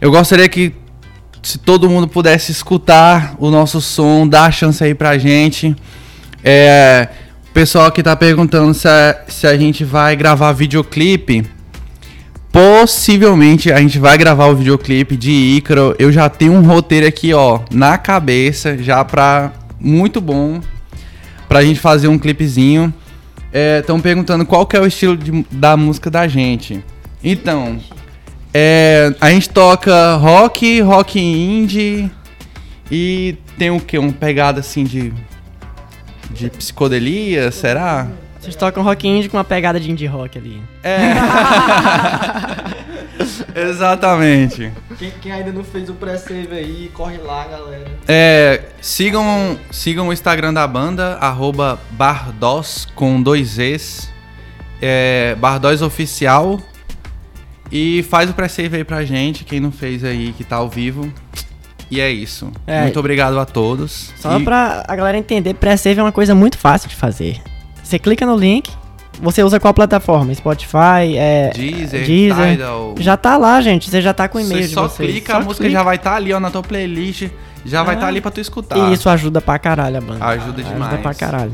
Eu 0.00 0.10
gostaria 0.10 0.48
que, 0.48 0.72
se 1.42 1.58
todo 1.58 1.88
mundo 1.88 2.08
pudesse 2.08 2.50
escutar 2.50 3.34
o 3.38 3.50
nosso 3.50 3.80
som, 3.80 4.26
dar 4.26 4.44
a 4.44 4.50
chance 4.50 4.82
aí 4.82 4.94
pra 4.94 5.18
gente. 5.18 5.76
É, 6.42 7.08
o 7.50 7.52
pessoal 7.52 7.92
que 7.92 8.02
tá 8.02 8.16
perguntando 8.16 8.72
se 8.72 8.88
a, 8.88 9.24
se 9.28 9.46
a 9.46 9.56
gente 9.56 9.84
vai 9.84 10.16
gravar 10.16 10.52
videoclipe. 10.52 11.44
Possivelmente 12.50 13.70
a 13.70 13.78
gente 13.78 13.98
vai 13.98 14.16
gravar 14.16 14.46
o 14.46 14.56
videoclipe 14.56 15.14
de 15.14 15.30
Ícaro. 15.30 15.94
Eu 15.98 16.10
já 16.10 16.30
tenho 16.30 16.54
um 16.54 16.62
roteiro 16.62 17.06
aqui, 17.06 17.34
ó, 17.34 17.60
na 17.70 17.98
cabeça, 17.98 18.78
já 18.78 19.04
pra. 19.04 19.52
Muito 19.78 20.22
bom. 20.22 20.60
Pra 21.46 21.62
gente 21.62 21.80
fazer 21.80 22.08
um 22.08 22.18
clipezinho. 22.18 22.92
Estão 23.52 24.00
perguntando 24.00 24.46
qual 24.46 24.64
que 24.66 24.76
é 24.76 24.80
o 24.80 24.86
estilo 24.86 25.16
de- 25.16 25.44
da 25.50 25.76
música 25.76 26.10
da 26.10 26.26
gente. 26.28 26.84
Então, 27.22 27.78
é, 28.54 29.12
a 29.20 29.30
gente 29.30 29.48
toca 29.50 30.14
rock, 30.16 30.80
rock 30.80 31.18
indie 31.20 32.10
e 32.90 33.36
tem 33.58 33.70
o 33.70 33.80
que? 33.80 33.98
Uma 33.98 34.12
pegada 34.12 34.60
assim 34.60 34.84
de. 34.84 35.12
de 36.30 36.48
psicodelia, 36.50 37.50
será? 37.50 38.06
Vocês 38.40 38.54
tocam 38.56 38.82
rock 38.82 39.06
indie 39.06 39.28
com 39.28 39.36
uma 39.36 39.44
pegada 39.44 39.78
de 39.78 39.90
indie 39.90 40.06
rock 40.06 40.38
ali. 40.38 40.62
É. 40.82 40.96
Exatamente. 43.54 44.72
Quem, 44.98 45.10
quem 45.20 45.32
ainda 45.32 45.52
não 45.52 45.64
fez 45.64 45.88
o 45.88 45.94
pré-save 45.94 46.52
aí, 46.52 46.90
corre 46.94 47.18
lá, 47.18 47.46
galera. 47.46 47.90
É, 48.08 48.62
sigam, 48.80 49.58
sigam 49.70 50.08
o 50.08 50.12
Instagram 50.12 50.52
da 50.52 50.66
banda, 50.66 51.16
arroba 51.20 51.78
Bardos 51.92 52.86
com 52.94 53.20
dois 53.22 53.58
Es. 53.58 54.10
É, 54.80 55.34
Bardos 55.38 55.82
Oficial. 55.82 56.60
E 57.72 58.02
faz 58.10 58.28
o 58.28 58.34
pré-save 58.34 58.78
aí 58.78 58.84
pra 58.84 59.04
gente, 59.04 59.44
quem 59.44 59.60
não 59.60 59.70
fez 59.70 60.02
aí, 60.02 60.32
que 60.32 60.42
tá 60.42 60.56
ao 60.56 60.68
vivo. 60.68 61.12
E 61.90 62.00
é 62.00 62.10
isso. 62.10 62.50
É. 62.66 62.82
Muito 62.82 62.98
obrigado 62.98 63.38
a 63.38 63.44
todos. 63.44 64.12
Só 64.16 64.38
E- 64.38 64.44
pra 64.44 64.84
a 64.88 64.96
galera 64.96 65.16
entender, 65.18 65.54
pré-save 65.54 65.98
é 66.00 66.02
uma 66.02 66.12
coisa 66.12 66.34
muito 66.34 66.56
fácil 66.58 66.88
de 66.88 66.96
fazer. 66.96 67.40
Você 67.82 67.98
clica 67.98 68.24
no 68.26 68.36
link, 68.36 68.70
você 69.22 69.42
usa 69.42 69.60
qual 69.60 69.72
plataforma? 69.74 70.34
Spotify, 70.34 71.16
é, 71.16 71.50
Deezer, 71.54 72.06
Deezer. 72.06 72.50
Tidal. 72.52 72.94
Já 72.98 73.16
tá 73.16 73.36
lá, 73.36 73.60
gente. 73.60 73.90
Você 73.90 74.00
já 74.02 74.12
tá 74.14 74.28
com 74.28 74.38
o 74.38 74.40
e-mail 74.40 74.62
Você 74.62 74.68
de 74.68 74.74
só 74.74 74.82
vocês. 74.88 75.10
clica, 75.10 75.32
Só 75.34 75.38
a 75.38 75.42
música 75.42 75.64
clica. 75.64 75.78
já 75.78 75.82
vai 75.82 75.96
estar 75.96 76.14
ali, 76.16 76.32
ó, 76.32 76.40
na 76.40 76.50
tua 76.50 76.62
playlist. 76.62 77.28
Já 77.64 77.82
vai 77.82 77.94
Ah. 77.94 77.98
estar 77.98 78.06
ali 78.08 78.20
pra 78.20 78.30
tu 78.30 78.40
escutar. 78.40 78.78
E 78.78 78.92
isso 78.94 79.08
ajuda 79.08 79.40
pra 79.40 79.58
caralho 79.58 79.98
a 79.98 80.00
banda. 80.00 80.24
Ajuda 80.24 80.62
demais. 80.62 80.80
Ajuda 80.82 80.98
pra 80.98 81.14
caralho. 81.14 81.52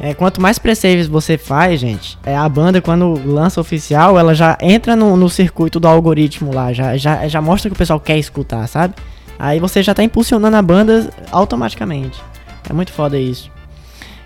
É, 0.00 0.12
quanto 0.12 0.40
mais 0.40 0.58
pre-saves 0.58 1.06
você 1.06 1.38
faz, 1.38 1.80
gente, 1.80 2.18
é, 2.26 2.36
a 2.36 2.46
banda, 2.48 2.82
quando 2.82 3.18
lança 3.24 3.60
oficial, 3.60 4.18
ela 4.18 4.34
já 4.34 4.58
entra 4.60 4.94
no, 4.96 5.16
no 5.16 5.30
circuito 5.30 5.78
do 5.80 5.86
algoritmo 5.88 6.52
lá, 6.52 6.72
já, 6.72 6.96
já, 6.96 7.26
já 7.28 7.40
mostra 7.40 7.70
que 7.70 7.74
o 7.74 7.78
pessoal 7.78 7.98
quer 8.00 8.18
escutar, 8.18 8.66
sabe? 8.66 8.94
Aí 9.38 9.58
você 9.60 9.82
já 9.82 9.94
tá 9.94 10.02
impulsionando 10.02 10.56
a 10.56 10.60
banda 10.62 11.10
automaticamente. 11.32 12.20
É 12.68 12.72
muito 12.72 12.92
foda 12.92 13.16
isso. 13.18 13.50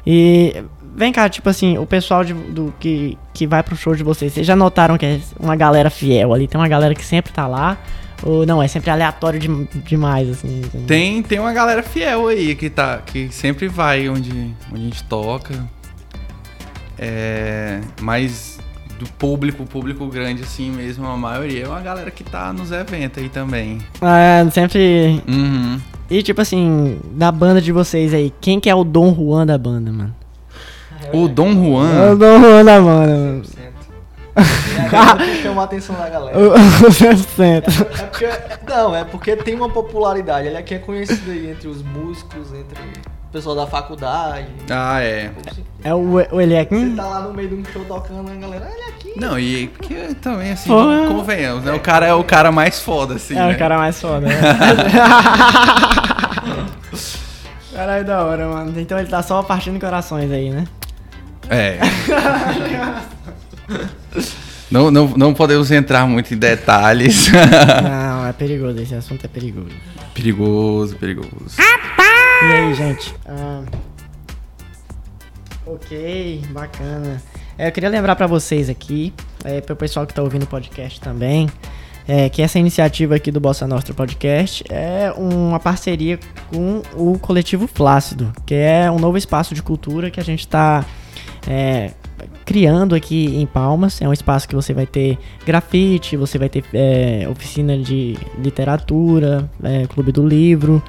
E 0.07 0.65
vem 0.97 1.13
cá, 1.13 1.29
tipo 1.29 1.49
assim, 1.49 1.79
o 1.79 1.87
pessoal 1.87 2.25
de- 2.25 2.33
do, 2.35 2.73
que, 2.81 3.17
que 3.35 3.47
vai 3.47 3.63
pro 3.63 3.77
show 3.77 3.95
de 3.95 4.03
vocês, 4.03 4.33
vocês 4.33 4.47
já 4.47 4.55
notaram 4.57 4.97
que 4.99 5.07
é 5.07 5.21
uma 5.39 5.57
galera 5.57 5.91
fiel 5.91 6.33
ali? 6.35 6.47
Tem 6.49 6.61
uma 6.61 6.69
galera 6.69 6.95
que 6.95 7.05
sempre 7.05 7.33
tá 7.33 7.47
lá? 7.47 7.77
Ou 8.23 8.45
não, 8.45 8.61
é 8.63 8.67
sempre 8.67 8.91
aleatório 8.91 9.39
de- 9.39 9.69
demais, 9.85 10.29
assim? 10.29 10.63
Tem, 10.87 11.23
tem 11.23 11.39
uma 11.39 11.53
galera 11.53 11.83
fiel 11.83 12.27
aí 12.29 12.55
que, 12.57 12.69
tá, 12.69 12.99
que 12.99 13.29
sempre 13.33 13.69
vai 13.69 14.09
onde, 14.09 14.31
onde 14.73 14.81
a 14.81 14.85
gente 14.85 15.05
toca. 15.05 15.55
É, 16.99 17.81
mas 18.01 18.59
do 18.99 19.07
público, 19.13 19.65
público 19.65 20.07
grande 20.09 20.43
assim 20.43 20.71
mesmo, 20.71 21.07
a 21.07 21.17
maioria 21.17 21.65
é 21.65 21.69
uma 21.69 21.81
galera 21.81 22.11
que 22.11 22.25
tá 22.25 22.53
nos 22.53 22.73
eventos 22.73 23.23
aí 23.23 23.29
também. 23.29 23.79
É, 24.03 24.51
sempre. 24.51 25.23
Uhum. 25.29 25.81
E 26.11 26.23
tipo 26.23 26.41
assim, 26.41 26.99
da 27.13 27.31
banda 27.31 27.61
de 27.61 27.71
vocês 27.71 28.13
aí, 28.13 28.33
quem 28.41 28.59
que 28.59 28.69
é 28.69 28.75
o 28.75 28.83
Dom 28.83 29.15
Juan 29.15 29.47
da 29.47 29.57
banda, 29.57 29.93
mano? 29.93 30.17
O 31.13 31.29
Dom 31.29 31.49
É 31.49 31.53
o 31.53 31.55
Juan, 31.55 32.17
Dom 32.17 32.41
Juan 32.41 32.65
da 32.65 32.81
banda, 32.81 33.17
mano. 33.17 33.43
É 34.39 35.27
que 35.37 35.43
chama 35.43 35.63
a 35.63 35.65
atenção 35.65 35.97
da 35.97 36.09
galera. 36.09 36.39
Centro. 37.35 37.73
É 37.83 37.85
porque, 38.05 38.29
não, 38.69 38.95
é 38.95 39.05
porque 39.05 39.35
tem 39.37 39.55
uma 39.57 39.69
popularidade. 39.69 40.47
Ele 40.47 40.57
aqui 40.57 40.75
é 40.75 40.79
conhecido 40.79 41.33
aí 41.33 41.51
entre 41.51 41.67
os 41.67 41.83
músicos, 41.83 42.53
entre 42.55 42.79
o 42.81 43.33
pessoal 43.33 43.57
da 43.57 43.67
faculdade. 43.67 44.47
Ah, 44.71 45.03
é. 45.03 45.33
É 45.83 45.93
o, 45.93 45.99
o 45.99 46.13
Você 46.31 46.37
Eliakim? 46.43 46.95
tá 46.95 47.05
lá 47.05 47.21
no 47.23 47.35
meio 47.35 47.49
de 47.49 47.55
um 47.57 47.65
show 47.65 47.85
tocando, 47.85 48.31
a 48.31 48.35
galera, 48.37 48.69
olha 48.73 48.89
aqui. 48.89 49.13
Não, 49.17 49.37
e 49.39 49.67
que 49.67 50.15
também, 50.15 50.53
assim, 50.53 50.69
Porra. 50.71 51.09
convenhamos, 51.09 51.65
né? 51.65 51.73
O 51.73 51.81
cara 51.81 52.07
é 52.07 52.15
o 52.15 52.23
cara 52.23 52.53
mais 52.53 52.81
foda, 52.81 53.15
assim, 53.17 53.35
É 53.37 53.41
né? 53.49 53.55
o 53.55 53.59
cara 53.59 53.77
mais 53.77 54.01
foda, 54.01 54.21
né? 54.21 54.35
Caralho, 57.75 58.05
da 58.05 58.25
hora, 58.25 58.49
mano. 58.49 58.81
Então 58.81 58.99
ele 58.99 59.09
tá 59.09 59.23
só 59.23 59.43
partindo 59.43 59.79
corações 59.81 60.31
aí, 60.31 60.51
né? 60.51 60.65
É. 61.51 61.79
não, 64.71 64.91
não, 64.91 65.09
não 65.09 65.35
podemos 65.35 65.71
entrar 65.71 66.07
muito 66.07 66.33
em 66.35 66.37
detalhes. 66.37 67.29
Não, 67.31 68.27
é 68.27 68.33
perigoso, 68.33 68.81
esse 68.81 68.95
assunto 68.95 69.25
é 69.25 69.29
perigoso. 69.29 69.75
perigoso, 70.15 70.97
perigoso. 70.97 71.57
E 71.59 72.53
aí, 72.53 72.75
gente? 72.75 73.15
Ah, 73.27 73.63
ok, 75.67 76.43
bacana. 76.51 77.23
É, 77.57 77.69
eu 77.69 77.73
queria 77.73 77.89
lembrar 77.89 78.15
pra 78.15 78.27
vocês 78.27 78.69
aqui, 78.71 79.13
é, 79.45 79.61
pro 79.61 79.75
pessoal 79.75 80.07
que 80.07 80.15
tá 80.15 80.23
ouvindo 80.23 80.45
o 80.45 80.47
podcast 80.47 81.01
também, 81.01 81.49
é, 82.07 82.29
que 82.29 82.41
essa 82.41 82.59
iniciativa 82.59 83.17
aqui 83.17 83.33
do 83.33 83.41
Bossa 83.41 83.67
Nostra 83.67 83.93
Podcast 83.93 84.65
é 84.71 85.13
uma 85.17 85.59
parceria 85.59 86.19
com 86.51 86.83
o 86.95 87.19
Coletivo 87.19 87.67
Flácido, 87.67 88.33
que 88.47 88.55
é 88.55 88.91
um 88.91 88.99
novo 88.99 89.19
espaço 89.19 89.55
de 89.55 89.63
cultura 89.63 90.11
que 90.11 90.21
a 90.21 90.25
gente 90.25 90.47
tá 90.47 90.85
é, 91.47 91.93
criando 92.45 92.95
aqui 92.95 93.27
em 93.37 93.47
Palmas. 93.47 94.01
É 94.01 94.09
um 94.09 94.13
espaço 94.13 94.49
que 94.49 94.55
você 94.55 94.73
vai 94.73 94.87
ter 94.87 95.19
grafite, 95.45 96.17
você 96.17 96.39
vai 96.39 96.49
ter 96.49 96.65
é, 96.73 97.27
oficina 97.31 97.77
de 97.77 98.17
literatura, 98.39 99.49
é, 99.63 99.87
clube 99.87 100.13
do 100.13 100.27
livro, 100.27 100.83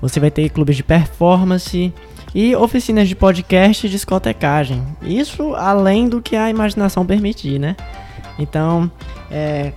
você 0.00 0.20
vai 0.20 0.30
ter 0.30 0.48
clubes 0.50 0.76
de 0.76 0.82
performance 0.82 1.92
e 2.34 2.54
oficinas 2.54 3.08
de 3.08 3.16
podcast 3.16 3.86
e 3.86 3.90
discotecagem. 3.90 4.82
Isso 5.02 5.54
além 5.54 6.08
do 6.08 6.20
que 6.20 6.36
a 6.36 6.50
imaginação 6.50 7.04
permitir, 7.06 7.58
né? 7.58 7.74
Então, 8.38 8.90
é, 9.30 9.72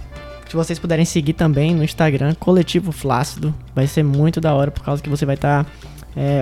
se 0.48 0.56
vocês 0.56 0.78
puderem 0.78 1.06
seguir 1.06 1.34
também 1.34 1.74
no 1.74 1.84
Instagram, 1.84 2.36
Coletivo 2.38 2.92
Flácido, 2.92 3.54
vai 3.74 3.88
ser 3.88 4.04
muito 4.04 4.42
da 4.42 4.54
hora 4.54 4.70
por 4.70 4.84
causa 4.84 5.02
que 5.02 5.10
você 5.10 5.26
vai 5.26 5.36
estar 5.36 5.66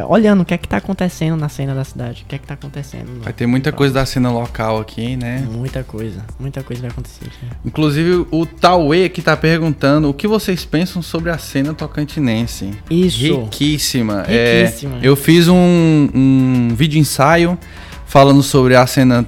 olhando 0.08 0.42
o 0.42 0.46
que 0.46 0.54
é 0.54 0.58
que 0.58 0.68
tá 0.68 0.78
acontecendo 0.78 1.36
na 1.38 1.48
cena 1.50 1.76
da 1.76 1.84
cidade, 1.84 2.24
o 2.24 2.26
que 2.26 2.36
é 2.36 2.38
que 2.38 2.48
tá 2.48 2.56
acontecendo. 2.56 3.22
Vai 3.24 3.34
ter 3.34 3.46
muita 3.46 3.72
coisa 3.72 3.94
da 3.94 4.06
cena 4.06 4.32
local 4.32 4.80
aqui, 4.80 5.16
né? 5.16 5.48
Muita 5.52 5.84
coisa, 5.84 6.26
muita 6.40 6.64
coisa 6.64 6.82
vai 6.82 6.92
acontecer. 6.92 7.26
né? 7.26 7.50
Inclusive, 7.66 8.26
o 8.32 8.46
Tauê 8.46 9.06
aqui 9.06 9.22
tá 9.22 9.38
perguntando 9.38 10.10
o 10.10 10.14
que 10.14 10.28
vocês 10.28 10.66
pensam 10.66 11.02
sobre 11.02 11.30
a 11.30 11.38
cena 11.38 11.74
tocantinense. 11.74 12.72
Isso. 12.90 13.42
Riquíssima. 13.42 14.24
Riquíssima. 14.24 14.96
É, 14.98 15.00
eu 15.04 15.16
fiz 15.16 15.48
um, 15.48 16.10
um 16.14 16.70
vídeo 16.76 17.00
ensaio 17.00 17.58
falando 18.06 18.42
sobre 18.42 18.76
a 18.76 18.88
cena 18.88 19.26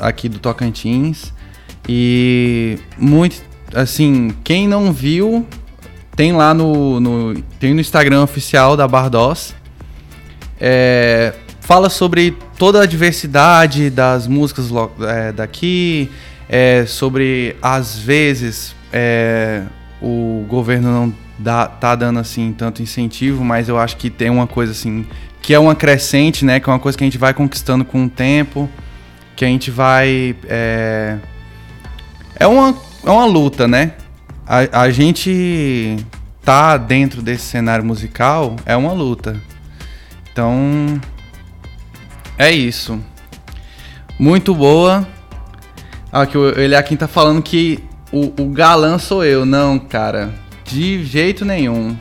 aqui 0.00 0.28
do 0.28 0.38
Tocantins. 0.38 1.32
E 1.88 2.78
muito, 2.98 3.42
assim, 3.74 4.34
quem 4.42 4.66
não 4.66 4.92
viu, 4.92 5.46
tem 6.16 6.32
lá 6.32 6.54
no, 6.54 6.98
no, 6.98 7.34
tem 7.60 7.74
no 7.74 7.80
Instagram 7.80 8.22
oficial 8.22 8.76
da 8.76 8.88
Bardos. 8.88 9.54
É, 10.66 11.34
fala 11.60 11.90
sobre 11.90 12.34
toda 12.56 12.80
a 12.80 12.86
diversidade 12.86 13.90
das 13.90 14.26
músicas 14.26 14.70
é, 15.06 15.30
daqui, 15.30 16.10
é, 16.48 16.86
sobre 16.86 17.54
às 17.60 17.98
vezes 17.98 18.74
é, 18.90 19.64
o 20.00 20.46
governo 20.48 20.90
não 20.90 21.14
dá, 21.38 21.66
tá 21.66 21.94
dando 21.94 22.18
assim 22.18 22.50
tanto 22.56 22.80
incentivo, 22.80 23.44
mas 23.44 23.68
eu 23.68 23.78
acho 23.78 23.98
que 23.98 24.08
tem 24.08 24.30
uma 24.30 24.46
coisa 24.46 24.72
assim 24.72 25.04
que 25.42 25.52
é 25.52 25.58
uma 25.58 25.74
crescente, 25.74 26.46
né? 26.46 26.58
Que 26.58 26.70
é 26.70 26.72
uma 26.72 26.78
coisa 26.78 26.96
que 26.96 27.04
a 27.04 27.06
gente 27.06 27.18
vai 27.18 27.34
conquistando 27.34 27.84
com 27.84 28.06
o 28.06 28.08
tempo, 28.08 28.66
que 29.36 29.44
a 29.44 29.48
gente 29.48 29.70
vai 29.70 30.34
é, 30.48 31.18
é 32.36 32.46
uma 32.46 32.74
é 33.04 33.10
uma 33.10 33.26
luta, 33.26 33.68
né? 33.68 33.92
A, 34.46 34.84
a 34.84 34.90
gente 34.90 35.98
tá 36.42 36.78
dentro 36.78 37.20
desse 37.20 37.44
cenário 37.44 37.84
musical 37.84 38.56
é 38.64 38.74
uma 38.74 38.94
luta. 38.94 39.38
Então, 40.34 41.00
é 42.36 42.50
isso. 42.50 42.98
Muito 44.18 44.52
boa. 44.52 45.06
Ah, 46.10 46.26
que 46.26 46.36
o- 46.36 46.58
ele 46.58 46.74
aqui 46.74 46.96
tá 46.96 47.06
falando 47.06 47.40
que 47.40 47.78
o, 48.10 48.32
o 48.42 48.48
galã 48.48 48.98
sou 48.98 49.24
eu. 49.24 49.46
Não, 49.46 49.78
cara. 49.78 50.34
De 50.64 51.04
jeito 51.04 51.44
nenhum. 51.44 51.96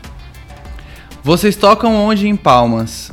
Vocês 1.23 1.55
tocam 1.55 1.93
onde 1.93 2.27
em 2.27 2.35
Palmas? 2.35 3.11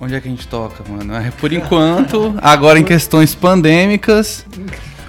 Onde 0.00 0.14
é 0.14 0.20
que 0.22 0.28
a 0.28 0.30
gente 0.30 0.48
toca, 0.48 0.82
mano? 0.90 1.14
É, 1.16 1.30
Por 1.32 1.52
enquanto, 1.52 2.34
agora 2.40 2.78
em 2.78 2.84
questões 2.84 3.34
pandêmicas, 3.34 4.46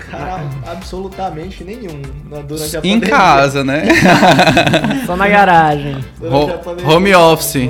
Cara, 0.09 0.43
absolutamente 0.69 1.63
nenhum. 1.63 2.01
na- 2.29 2.41
Durante 2.41 2.75
a 2.75 2.79
em 2.79 2.99
pandemia. 2.99 3.09
casa, 3.09 3.63
né? 3.63 3.83
Só 5.07 5.15
na 5.15 5.29
garagem. 5.29 6.03
Ho- 6.19 6.91
home 6.93 7.15
office. 7.15 7.55
home 7.55 7.69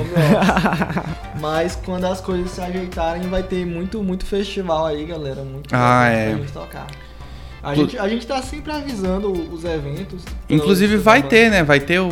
Mas 1.42 1.74
quando 1.74 2.04
as 2.04 2.20
coisas 2.20 2.52
se 2.52 2.60
ajeitarem, 2.60 3.22
vai 3.28 3.42
ter 3.42 3.66
muito, 3.66 4.00
muito 4.00 4.24
festival 4.24 4.86
aí, 4.86 5.04
galera. 5.04 5.42
Muito 5.42 5.68
Ah, 5.72 6.06
é. 6.06 6.28
pra 6.30 6.38
gente 6.38 6.52
tocar. 6.52 6.86
A 7.60 7.72
Inclu- 7.72 7.84
gente, 7.84 7.98
a 7.98 8.08
gente 8.08 8.26
tá 8.28 8.40
sempre 8.40 8.70
avisando 8.72 9.32
os 9.32 9.64
eventos. 9.64 10.22
Inclusive 10.48 10.96
vai 10.98 11.20
ter, 11.20 11.50
né? 11.50 11.64
Vai 11.64 11.80
ter 11.80 11.98
o. 12.00 12.10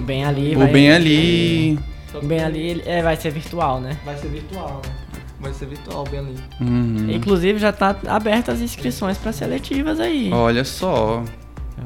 Bem 0.00 0.24
ali, 0.24 0.56
O 0.56 0.60
vai, 0.60 0.68
Bem 0.72 0.90
Ali. 0.90 1.78
Que 2.10 2.26
Bem 2.26 2.40
ali 2.42 2.82
é, 2.86 3.02
vai 3.02 3.16
ser 3.16 3.30
virtual, 3.32 3.80
né? 3.80 3.98
Vai 4.02 4.16
ser 4.16 4.28
virtual, 4.28 4.80
né? 4.86 4.92
Vai 5.40 5.52
ser 5.52 5.66
virtual, 5.66 6.04
bem 6.10 6.20
ali. 6.20 6.34
Uhum. 6.60 7.10
Inclusive 7.10 7.58
já 7.58 7.70
tá 7.70 7.94
aberta 8.06 8.50
as 8.52 8.60
inscrições 8.60 9.18
para 9.18 9.30
seletivas 9.30 10.00
aí. 10.00 10.30
Olha 10.32 10.64
só. 10.64 11.22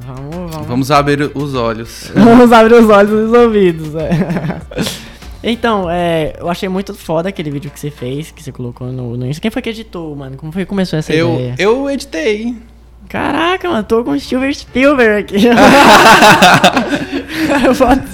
Vamos, 0.06 0.52
vamos. 0.52 0.66
Vamos 0.68 0.90
abrir 0.92 1.28
os 1.34 1.54
olhos. 1.54 2.10
Vamos 2.14 2.52
abrir 2.52 2.74
os 2.74 2.88
olhos 2.88 3.10
e 3.10 3.14
os 3.14 3.32
ouvidos. 3.32 3.94
é. 3.96 4.60
Então, 5.42 5.88
é, 5.90 6.34
eu 6.38 6.48
achei 6.48 6.68
muito 6.68 6.94
foda 6.94 7.28
aquele 7.28 7.50
vídeo 7.50 7.70
que 7.70 7.78
você 7.78 7.90
fez, 7.90 8.30
que 8.30 8.42
você 8.42 8.50
colocou 8.50 8.88
no, 8.88 9.16
no 9.16 9.26
Insta. 9.26 9.40
Quem 9.40 9.50
foi 9.50 9.62
que 9.62 9.70
editou, 9.70 10.14
mano? 10.16 10.36
Como 10.36 10.50
foi 10.52 10.62
que 10.62 10.68
começou 10.68 10.98
essa 10.98 11.12
Eu, 11.12 11.34
ideia? 11.34 11.54
eu 11.58 11.88
editei. 11.90 12.56
Caraca, 13.08 13.70
mano, 13.70 13.82
tô 13.84 14.04
com 14.04 14.10
o 14.10 14.20
Steven 14.20 14.52
Spielberg 14.52 15.20
aqui. 15.36 15.46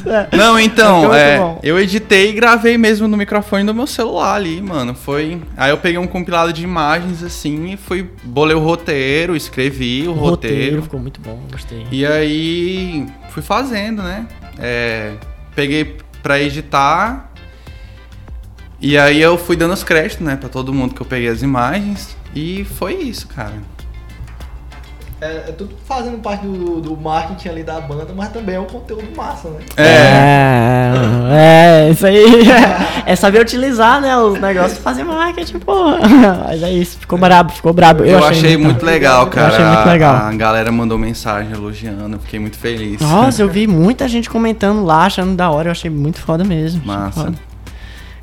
Ser. 0.05 0.29
Não, 0.37 0.59
então, 0.59 1.01
muito 1.01 1.15
é, 1.15 1.39
bom. 1.39 1.59
eu 1.63 1.79
editei 1.81 2.31
e 2.31 2.33
gravei 2.33 2.79
mesmo 2.79 3.09
no 3.09 3.17
microfone 3.17 3.65
do 3.65 3.75
meu 3.75 3.87
celular 3.87 4.35
ali, 4.35 4.61
mano. 4.63 4.95
Foi. 4.95 5.41
Aí 5.57 5.71
eu 5.71 5.79
peguei 5.79 5.99
um 5.99 6.07
compilado 6.07 6.53
de 6.53 6.63
imagens 6.63 7.23
assim 7.23 7.73
e 7.73 7.77
fui. 7.77 8.09
Bolei 8.23 8.55
o 8.55 8.61
roteiro, 8.61 9.35
escrevi 9.35 10.07
o, 10.07 10.11
O 10.11 10.15
roteiro. 10.15 10.83
ficou 10.83 11.01
muito 11.01 11.21
bom, 11.21 11.41
gostei. 11.51 11.87
E 11.91 12.07
aí 12.07 13.07
fui 13.31 13.43
fazendo, 13.43 14.03
né? 14.03 14.27
É, 14.59 15.13
peguei 15.57 15.97
pra 16.25 16.41
editar. 16.41 17.31
E 18.81 18.97
aí 18.97 19.21
eu 19.21 19.37
fui 19.37 19.57
dando 19.57 19.75
os 19.75 19.85
créditos, 19.85 20.27
né, 20.27 20.37
pra 20.37 20.49
todo 20.49 20.73
mundo 20.73 20.95
que 20.95 21.03
eu 21.03 21.07
peguei 21.07 21.29
as 21.29 21.43
imagens. 21.43 22.17
E 22.35 22.65
foi 22.65 22.95
isso, 22.95 23.29
cara. 23.29 23.53
É, 25.25 25.45
é 25.49 25.53
tudo 25.53 25.75
fazendo 25.87 26.19
parte 26.19 26.47
do, 26.47 26.83
do 26.83 26.95
marketing 26.95 27.49
ali 27.49 27.63
da 27.63 27.81
banda, 27.81 28.09
mas 28.15 28.29
também 28.29 28.57
é 28.57 28.61
um 28.61 28.67
conteúdo 28.67 29.09
massa, 29.17 29.49
né? 29.49 29.61
É. 29.79 29.85
É, 31.33 31.87
é, 31.87 31.91
isso 31.91 32.07
aí. 32.07 32.25
É 33.07 33.15
saber 33.15 33.43
utilizar, 33.43 34.01
né, 34.01 34.17
os 34.17 34.41
negócios 34.41 34.79
e 34.79 34.81
fazer 34.81 35.05
marketing, 35.05 35.59
porra. 35.59 35.99
Mas 36.49 36.63
é 36.63 36.73
isso, 36.73 36.99
ficou 36.99 37.19
brabo, 37.19 37.53
ficou 37.53 37.71
brabo. 37.71 38.03
Eu, 38.03 38.25
achei, 38.25 38.57
muito 38.57 38.83
legal, 38.83 39.25
Eu 39.25 39.31
cara. 39.31 39.49
achei 39.49 39.63
muito 39.63 39.87
legal. 39.87 40.15
A, 40.15 40.29
a 40.29 40.33
galera 40.33 40.73
mandou 40.73 40.97
mensagem 40.97 41.53
elogiando, 41.53 42.17
eu 42.17 42.19
fiquei 42.19 42.41
muito 42.41 42.57
feliz. 42.57 43.03
Nossa, 43.03 43.43
eu 43.43 43.49
vi 43.49 43.67
muita 43.67 44.09
gente 44.09 44.31
comentando 44.31 44.83
lá, 44.87 45.05
achando 45.05 45.37
da 45.37 45.51
hora, 45.51 45.69
eu 45.69 45.73
achei 45.73 45.91
muito 45.91 46.19
foda 46.19 46.45
mesmo. 46.45 46.81
achei 46.81 46.97
Massa. 46.97 47.25
foda. 47.25 47.54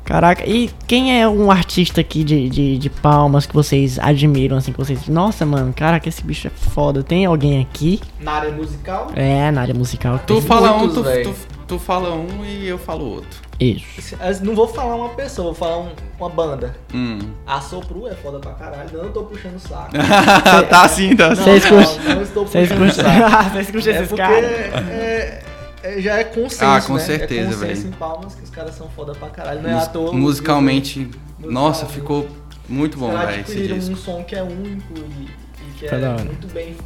Caraca, 0.04 0.44
e 0.48 0.68
quem 0.86 1.20
é 1.20 1.28
um 1.28 1.50
artista 1.50 2.00
aqui 2.00 2.24
de, 2.24 2.48
de, 2.48 2.76
de 2.78 2.90
palmas 2.90 3.46
que 3.46 3.54
vocês 3.54 3.98
admiram, 4.00 4.56
assim, 4.56 4.72
que 4.72 4.78
vocês... 4.78 5.06
Nossa, 5.08 5.46
mano, 5.46 5.72
caraca, 5.72 6.08
esse 6.08 6.22
bicho 6.24 6.48
é 6.48 6.50
foda. 6.50 7.02
Tem 7.02 7.24
alguém 7.24 7.60
aqui? 7.62 8.00
Na 8.20 8.32
área 8.32 8.50
musical, 8.50 9.10
É, 9.14 9.50
na 9.50 9.60
área 9.62 9.74
musical. 9.74 10.18
Tu 10.26 10.34
tem- 10.34 10.42
fala 10.42 10.72
um, 10.74 10.78
muitos, 10.80 10.96
tu, 10.96 11.02
véi. 11.04 11.22
tu, 11.22 11.34
tu 11.68 11.78
fala 11.78 12.14
um 12.14 12.44
e 12.44 12.66
eu 12.66 12.78
falo 12.78 13.04
outro. 13.06 13.40
Isso. 13.60 14.16
eu 14.20 14.44
não 14.44 14.56
vou 14.56 14.66
falar 14.66 14.96
uma 14.96 15.10
pessoa, 15.10 15.46
vou 15.46 15.54
falar 15.54 15.78
um- 15.78 15.92
uma 16.18 16.28
banda. 16.28 16.74
Hum. 16.92 17.20
A 17.46 17.60
Sopru 17.60 18.08
é 18.08 18.14
foda 18.14 18.40
pra 18.40 18.52
caralho, 18.54 18.90
não 18.92 19.12
tô 19.12 19.22
puxando 19.22 19.54
o 19.54 19.60
saco. 19.60 19.92
tá 20.68 20.88
sim, 20.88 21.14
tá 21.14 21.34
sim. 21.36 21.42
Vocês 21.44 21.64
Não, 21.64 21.70
curtem- 21.78 22.04
não, 22.08 22.14
não 22.16 22.22
estou 22.22 22.46
Vocês 22.46 22.68
puxando 22.72 22.88
o 22.88 22.92
saco. 22.92 23.50
vocês 23.54 23.70
curtem 23.70 23.92
É 23.92 23.96
esses 23.96 24.08
porque 24.08 24.22
caras? 24.22 24.44
é- 24.44 25.42
é- 25.82 26.00
já 26.00 26.16
é 26.18 26.24
consenso, 26.24 26.64
Ah, 26.64 26.80
com 26.80 26.94
né? 26.94 27.00
certeza, 27.00 27.40
é 27.40 27.44
consenso 27.54 27.82
velho. 27.82 27.88
em 27.88 27.92
Palmas 27.98 28.34
que 28.34 28.42
os 28.44 28.50
caras 28.50 28.74
são 28.74 28.88
foda 28.90 29.12
pra 29.14 29.28
caralho. 29.28 29.62
Não 29.62 29.70
é 29.70 29.74
Mus- 29.74 29.88
toa. 29.88 30.12
musicalmente, 30.12 30.98
Musicalmente. 31.00 31.52
nossa, 31.52 31.86
ficou 31.86 32.28
muito 32.68 32.98
bom, 32.98 33.10
velho, 33.16 33.40
esse 33.42 33.66
disco. 33.66 33.92
um 33.92 33.96
som 33.96 34.22
que 34.24 34.34
é 34.34 34.42
único 34.42 34.92
e, 34.96 35.24
e 35.24 35.72
que 35.78 35.86
Tá 35.88 35.96
é 35.96 36.22
muito 36.24 36.46
bem 36.52 36.76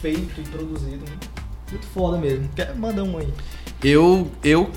feito 0.00 0.40
e 0.40 0.44
produzido. 0.44 1.04
Muito 1.70 1.86
foda 1.88 2.16
mesmo. 2.18 2.48
Quer 2.54 2.74
mandar 2.76 3.02
um 3.02 3.18
aí? 3.18 3.28
Eu, 3.82 4.30
eu 4.42 4.70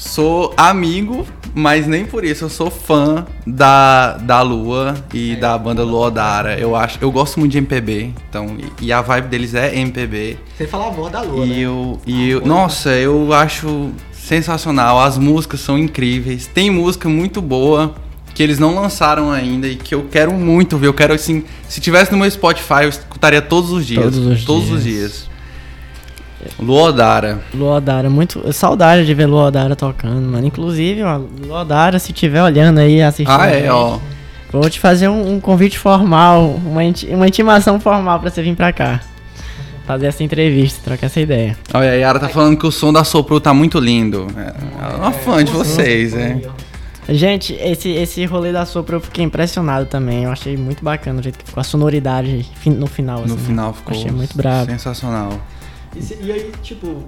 sou 0.00 0.52
amigo, 0.56 1.26
mas 1.54 1.86
nem 1.86 2.06
por 2.06 2.24
isso. 2.24 2.44
Eu 2.44 2.48
sou 2.48 2.70
fã 2.70 3.26
da, 3.46 4.14
da 4.16 4.40
Lua 4.42 4.94
e 5.12 5.32
É. 5.32 5.36
da 5.36 5.56
banda 5.58 5.82
Luodara. 5.84 6.58
Eu 6.58 6.74
acho, 6.74 6.98
eu 7.00 7.10
gosto 7.12 7.38
muito 7.38 7.52
de 7.52 7.58
MPB, 7.58 8.12
então 8.28 8.56
e, 8.80 8.86
e 8.86 8.92
a 8.92 9.02
vibe 9.02 9.28
deles 9.28 9.54
é 9.54 9.76
MPB. 9.78 10.38
Sem 10.56 10.66
falar 10.66 10.86
a 10.88 10.90
voz 10.90 11.12
da 11.12 11.20
lua, 11.20 11.44
E 11.44 11.48
né? 11.48 11.58
eu, 11.58 12.00
e 12.06 12.30
eu, 12.30 12.44
nossa, 12.46 12.90
eu 12.90 13.32
acho 13.32 13.90
sensacional. 14.12 14.98
As 15.00 15.18
músicas 15.18 15.60
são 15.60 15.76
incríveis. 15.78 16.46
Tem 16.46 16.70
música 16.70 17.08
muito 17.08 17.42
boa 17.42 17.94
que 18.34 18.42
eles 18.42 18.58
não 18.58 18.74
lançaram 18.74 19.30
ainda 19.30 19.66
e 19.66 19.74
que 19.76 19.94
eu 19.94 20.06
quero 20.10 20.32
muito 20.32 20.78
ver. 20.78 20.86
Eu 20.86 20.94
quero 20.94 21.12
assim, 21.12 21.44
se 21.68 21.80
tivesse 21.80 22.10
no 22.12 22.16
meu 22.18 22.30
Spotify, 22.30 22.84
eu 22.84 22.88
escutaria 22.88 23.42
todos 23.42 23.70
os 23.70 23.84
dias. 23.86 24.02
Todos 24.04 24.18
os 24.18 24.44
todos 24.44 24.70
os 24.70 24.82
dias. 24.84 25.28
Luodara. 26.58 27.40
Luodara, 27.54 28.08
muito. 28.10 28.52
Saudade 28.52 29.04
de 29.06 29.14
ver 29.14 29.26
Luodara 29.26 29.74
tocando, 29.76 30.20
mano. 30.22 30.46
Inclusive, 30.46 31.02
ó, 31.02 31.20
Luodara, 31.46 31.98
se 31.98 32.12
tiver 32.12 32.42
olhando 32.42 32.78
aí, 32.78 33.02
assistindo. 33.02 33.38
Ah, 33.40 33.46
é, 33.46 33.58
gente, 33.60 33.68
ó. 33.70 33.98
Vou 34.52 34.68
te 34.68 34.80
fazer 34.80 35.08
um, 35.08 35.34
um 35.34 35.40
convite 35.40 35.78
formal, 35.78 36.44
uma, 36.66 36.82
inti- 36.82 37.06
uma 37.14 37.26
intimação 37.28 37.78
formal 37.78 38.18
pra 38.18 38.30
você 38.30 38.42
vir 38.42 38.56
pra 38.56 38.72
cá. 38.72 39.00
Fazer 39.86 40.06
essa 40.06 40.22
entrevista, 40.22 40.80
trocar 40.84 41.06
essa 41.06 41.20
ideia. 41.20 41.56
Olha, 41.74 41.90
a 41.90 41.94
Yara 41.94 42.18
tá 42.20 42.28
falando 42.28 42.56
que 42.56 42.66
o 42.66 42.70
som 42.70 42.92
da 42.92 43.02
Sopro 43.04 43.40
tá 43.40 43.52
muito 43.54 43.78
lindo. 43.78 44.26
É, 44.36 44.52
ela 44.84 44.92
é 44.94 44.96
uma 44.96 45.12
fã 45.12 45.44
de 45.44 45.50
vocês, 45.52 46.12
né? 46.14 46.40
Gente, 47.08 47.54
esse, 47.54 47.88
esse 47.90 48.24
rolê 48.24 48.52
da 48.52 48.64
Sopro 48.64 48.96
eu 48.96 49.00
fiquei 49.00 49.24
impressionado 49.24 49.86
também. 49.86 50.24
Eu 50.24 50.30
achei 50.30 50.56
muito 50.56 50.84
bacana 50.84 51.18
o 51.18 51.22
jeito 51.22 51.38
que 51.38 51.44
ficou 51.44 51.60
a 51.60 51.64
sonoridade 51.64 52.46
no 52.66 52.86
final. 52.86 53.18
No 53.20 53.24
assim. 53.34 53.36
final 53.38 53.72
ficou 53.72 53.96
Achei 53.96 54.10
muito 54.12 54.36
brabo. 54.36 54.70
sensacional. 54.70 55.32
E, 55.96 56.00
se- 56.02 56.18
e 56.22 56.30
aí, 56.30 56.52
tipo, 56.62 57.02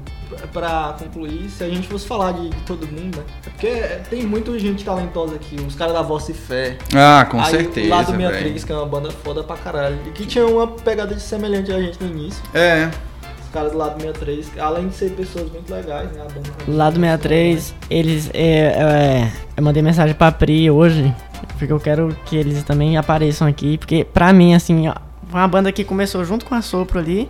pra- 0.53 0.97
concluir, 0.99 1.49
se 1.49 1.63
a 1.63 1.69
gente 1.69 1.87
fosse 1.87 2.07
falar 2.07 2.33
de, 2.33 2.51
de 2.51 2.57
todo 2.63 2.87
mundo, 2.87 3.17
né? 3.19 3.25
É 3.47 3.51
porque 3.51 3.71
tem 4.11 4.27
muita 4.27 4.59
gente 4.59 4.85
talentosa 4.85 5.37
aqui, 5.37 5.57
os 5.67 5.75
caras 5.77 5.95
da 5.95 6.03
Voz 6.03 6.29
e 6.29 6.35
Fé. 6.35 6.77
Ah, 6.95 7.25
com 7.31 7.39
aí, 7.41 7.51
certeza, 7.51 7.87
O 7.87 7.91
Lado 7.91 8.13
velho. 8.13 8.19
Beatriz, 8.31 8.65
que 8.65 8.73
é 8.73 8.77
uma 8.77 8.87
banda 8.87 9.11
foda 9.11 9.45
pra 9.45 9.57
caralho. 9.57 9.99
E 10.07 10.11
que 10.11 10.27
tinha 10.27 10.47
uma 10.47 10.67
pegada 10.67 11.15
de 11.15 11.23
semelhante 11.23 11.71
a 11.73 11.81
gente 11.81 12.03
no 12.03 12.11
início. 12.11 12.43
É, 12.53 12.91
Os 13.45 13.51
caras 13.53 13.71
do 13.73 13.79
Lado 13.79 14.01
63, 14.01 14.59
além 14.59 14.89
de 14.89 14.95
ser 14.95 15.11
pessoas 15.13 15.49
muito 15.53 15.73
legais, 15.73 16.11
né? 16.13 16.21
A 16.23 16.25
banda 16.25 16.51
Lado 16.67 16.97
63, 16.99 17.75
eles. 17.89 18.31
É, 18.35 18.49
é, 19.29 19.33
eu 19.57 19.63
mandei 19.63 19.83
mensagem 19.83 20.15
pra 20.15 20.33
Pri 20.33 20.69
hoje, 20.71 21.15
porque 21.59 21.73
eu 21.73 21.79
quero 21.79 22.17
que 22.27 22.35
eles 22.37 22.65
também 22.65 22.97
apareçam 22.97 23.47
aqui, 23.47 23.79
porque 23.79 24.05
pra 24.05 24.33
mim, 24.33 24.55
assim, 24.55 24.89
ó, 24.89 24.95
foi 25.29 25.39
uma 25.41 25.47
banda 25.49 25.71
que 25.71 25.85
começou 25.85 26.25
junto 26.25 26.45
com 26.47 26.55
a 26.55 26.63
Sopro 26.63 26.99
ali, 26.99 27.29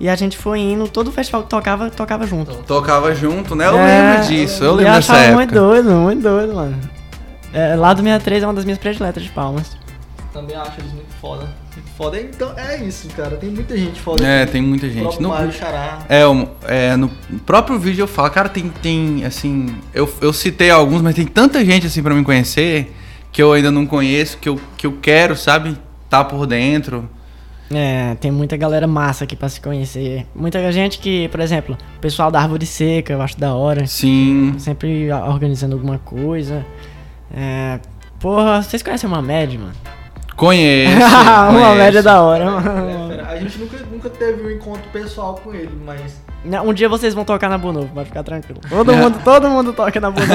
e 0.00 0.08
a 0.08 0.14
gente 0.16 0.36
foi 0.36 0.60
indo, 0.60 0.88
todo 0.88 1.10
festival 1.12 1.42
que 1.42 1.48
tocava, 1.50 1.90
tocava 1.90 2.26
junto. 2.26 2.54
tocava 2.66 3.14
junto, 3.14 3.54
né? 3.54 3.66
Eu 3.66 3.78
É, 3.78 4.12
lembro 4.12 4.28
disso, 4.28 4.62
eu 4.64 4.74
lembro 4.74 4.92
dessa 4.94 5.16
época. 5.16 5.34
muito 5.36 5.54
doido, 5.54 5.90
muito 5.90 6.22
doido, 6.22 6.54
mano. 6.54 6.78
É, 7.52 7.74
Lado 7.74 8.02
63 8.02 8.42
é 8.42 8.46
uma 8.46 8.54
das 8.54 8.64
minhas 8.64 8.78
prediletas 8.78 9.22
de 9.22 9.30
palmas. 9.30 9.76
Também 10.32 10.54
acho 10.56 10.78
eles 10.80 10.92
muito 10.92 11.12
foda. 11.20 11.48
Muito 11.74 11.90
foda. 11.96 12.20
Então 12.20 12.52
é 12.56 12.76
isso, 12.84 13.08
cara. 13.16 13.36
Tem 13.36 13.48
muita 13.50 13.76
gente 13.76 13.98
foda. 14.00 14.24
É, 14.24 14.42
aqui. 14.42 14.52
tem 14.52 14.62
muita 14.62 14.86
O 14.86 14.90
gente. 14.90 15.20
No, 15.22 15.30
Mário 15.30 15.50
Xará. 15.52 16.00
é, 16.08 16.26
o- 16.26 16.48
é, 16.64 16.94
no 16.96 17.08
próprio 17.46 17.78
vídeo 17.78 18.02
eu 18.02 18.06
falo, 18.06 18.30
cara, 18.30 18.48
tem, 18.48 18.68
tem 18.82 19.24
assim, 19.24 19.74
eu, 19.94 20.08
eu 20.20 20.32
citei 20.32 20.70
alguns, 20.70 21.00
mas 21.02 21.14
tem 21.14 21.26
tanta 21.26 21.64
gente 21.64 21.86
assim 21.86 22.02
pra 22.02 22.14
me 22.14 22.22
conhecer 22.22 22.94
que 23.32 23.42
eu 23.42 23.52
ainda 23.52 23.70
não 23.70 23.86
conheço, 23.86 24.36
que 24.38 24.48
eu, 24.48 24.60
que 24.76 24.86
eu 24.86 24.98
quero, 25.02 25.34
sabe, 25.36 25.76
tá 26.10 26.22
por 26.22 26.46
dentro. 26.46 27.08
É, 27.70 28.14
tem 28.14 28.30
muita 28.30 28.56
galera 28.56 28.86
massa 28.86 29.24
aqui 29.24 29.36
pra 29.36 29.48
se 29.48 29.60
conhecer. 29.60 30.26
Muita 30.34 30.72
gente 30.72 30.98
que, 30.98 31.28
por 31.28 31.40
exemplo, 31.40 31.76
o 31.96 32.00
pessoal 32.00 32.30
da 32.30 32.40
Árvore 32.40 32.64
Seca, 32.64 33.12
eu 33.12 33.20
acho 33.20 33.38
da 33.38 33.54
hora. 33.54 33.86
Sim. 33.86 34.54
Sempre 34.58 35.12
organizando 35.12 35.74
alguma 35.74 35.98
coisa. 35.98 36.64
É, 37.30 37.78
porra, 38.18 38.62
vocês 38.62 38.82
conhecem 38.82 39.08
uma 39.08 39.20
média, 39.20 39.58
mano? 39.58 39.74
Conheço. 40.38 40.96
uma 40.96 41.50
conheço. 41.52 41.74
média 41.76 42.02
da 42.02 42.22
hora. 42.22 42.44
É. 42.44 43.32
A 43.32 43.36
gente 43.38 43.58
nunca, 43.58 43.76
nunca 43.92 44.08
teve 44.10 44.42
um 44.42 44.50
encontro 44.50 44.88
pessoal 44.92 45.34
com 45.44 45.52
ele, 45.52 45.70
mas. 45.84 46.26
Não, 46.44 46.68
Um 46.68 46.72
dia 46.72 46.88
vocês 46.88 47.12
vão 47.14 47.24
tocar 47.24 47.48
na 47.50 47.58
Bonovo, 47.58 47.88
pode 47.92 48.06
ficar 48.08 48.22
tranquilo. 48.22 48.60
Todo 48.68 48.94
mundo, 48.94 49.20
todo 49.24 49.50
mundo 49.50 49.72
toca 49.72 50.00
na 50.00 50.10
Bonovo. 50.10 50.32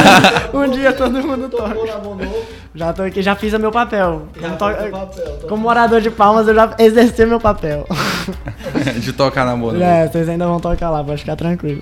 um 0.52 0.68
dia 0.70 0.92
todo 0.92 1.22
mundo 1.26 1.48
Tocou 1.48 1.68
toca. 1.74 1.86
na 1.92 1.98
Bonovo, 1.98 2.36
Já 2.74 2.92
tô 2.92 3.02
aqui, 3.02 3.22
já 3.22 3.34
fiz 3.34 3.54
o 3.54 3.58
meu 3.58 3.72
papel. 3.72 4.28
já 4.38 4.48
Como, 4.50 4.58
to- 4.58 4.64
papel. 4.66 4.90
Tocou- 5.24 5.48
como 5.48 5.62
morador 5.62 6.00
de 6.02 6.10
Palmas, 6.10 6.46
eu 6.46 6.54
já 6.54 6.74
exercei 6.78 7.24
meu 7.26 7.40
papel. 7.40 7.86
De 9.00 9.12
tocar 9.14 9.46
na 9.46 9.56
bola. 9.56 9.82
É, 9.82 10.06
vocês 10.06 10.28
ainda 10.28 10.46
vão 10.46 10.60
tocar 10.60 10.90
lá, 10.90 11.02
pode 11.02 11.20
ficar 11.20 11.36
tranquilo. 11.36 11.80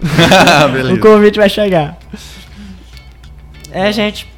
O 0.94 1.00
convite 1.00 1.38
vai 1.38 1.48
chegar. 1.48 1.96
É, 3.72 3.90
gente. 3.90 4.32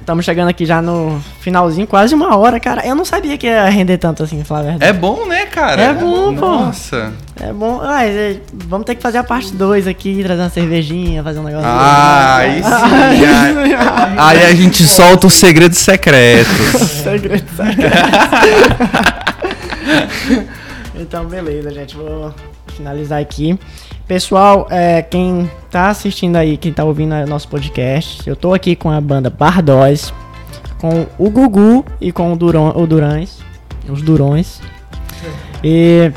Estamos 0.00 0.24
chegando 0.24 0.48
aqui 0.48 0.64
já 0.64 0.80
no 0.80 1.20
finalzinho, 1.40 1.86
quase 1.86 2.14
uma 2.14 2.36
hora, 2.36 2.58
cara. 2.58 2.84
Eu 2.86 2.94
não 2.94 3.04
sabia 3.04 3.36
que 3.36 3.46
ia 3.46 3.68
render 3.68 3.98
tanto 3.98 4.22
assim, 4.22 4.36
pra 4.36 4.44
falar 4.44 4.60
a 4.60 4.62
verdade. 4.64 4.84
É 4.90 4.92
bom, 4.92 5.26
né, 5.26 5.46
cara? 5.46 5.80
É 5.80 5.92
bom, 5.92 6.34
pô. 6.34 6.48
Nossa. 6.48 7.12
É, 7.40 7.52
bom. 7.52 7.78
Mas 7.78 8.10
é, 8.16 8.40
vamos 8.52 8.86
ter 8.86 8.94
que 8.94 9.02
fazer 9.02 9.18
a 9.18 9.24
parte 9.24 9.52
2 9.52 9.86
aqui, 9.86 10.22
trazer 10.24 10.42
uma 10.42 10.48
cervejinha, 10.48 11.22
fazer 11.22 11.38
um 11.38 11.44
negócio. 11.44 11.68
Ah, 11.68 12.36
aí 12.38 12.62
sim. 12.62 12.70
Aí, 12.70 13.74
aí 14.18 14.44
a 14.46 14.54
gente 14.54 14.82
solta 14.84 15.26
os 15.26 15.34
segredos 15.34 15.78
secretos. 15.78 16.80
Segredo, 17.02 17.44
segredo. 17.54 17.94
então, 20.96 21.26
beleza, 21.26 21.70
gente. 21.70 21.94
Vou 21.94 22.34
finalizar 22.74 23.20
aqui. 23.20 23.58
Pessoal, 24.10 24.66
é, 24.72 25.02
quem 25.02 25.48
tá 25.70 25.88
assistindo 25.88 26.34
aí, 26.34 26.56
quem 26.56 26.72
tá 26.72 26.82
ouvindo 26.82 27.14
o 27.14 27.26
nosso 27.28 27.46
podcast, 27.46 28.28
eu 28.28 28.34
tô 28.34 28.52
aqui 28.52 28.74
com 28.74 28.90
a 28.90 29.00
banda 29.00 29.30
Bardós, 29.30 30.12
com 30.80 31.06
o 31.16 31.30
Gugu 31.30 31.84
e 32.00 32.10
com 32.10 32.32
o, 32.32 32.36
Duron, 32.36 32.72
o 32.74 32.88
Durães, 32.88 33.38
os 33.88 34.02
Durões. 34.02 34.60
E 35.62 36.10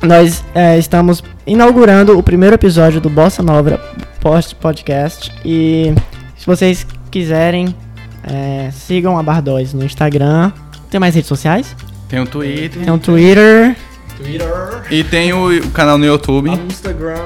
nós 0.00 0.42
é, 0.54 0.78
estamos 0.78 1.22
inaugurando 1.46 2.18
o 2.18 2.22
primeiro 2.22 2.54
episódio 2.54 3.02
do 3.02 3.10
Bossa 3.10 3.42
Nova 3.42 3.78
Post 4.18 4.54
Podcast. 4.54 5.30
E 5.44 5.92
se 6.38 6.46
vocês 6.46 6.86
quiserem, 7.10 7.74
é, 8.22 8.70
sigam 8.72 9.18
a 9.18 9.22
Bardós 9.22 9.74
no 9.74 9.84
Instagram. 9.84 10.52
Tem 10.88 10.98
mais 10.98 11.14
redes 11.14 11.28
sociais? 11.28 11.76
Tem 12.08 12.18
o 12.18 12.26
Twitter. 12.26 12.82
Tem 12.82 12.90
o 12.90 12.98
Twitter, 12.98 13.76
Twitter, 14.24 14.82
E 14.90 15.04
tem 15.04 15.32
o, 15.32 15.48
o 15.58 15.70
canal 15.70 15.98
no 15.98 16.04
YouTube. 16.06 16.50
Instagram. 16.50 17.16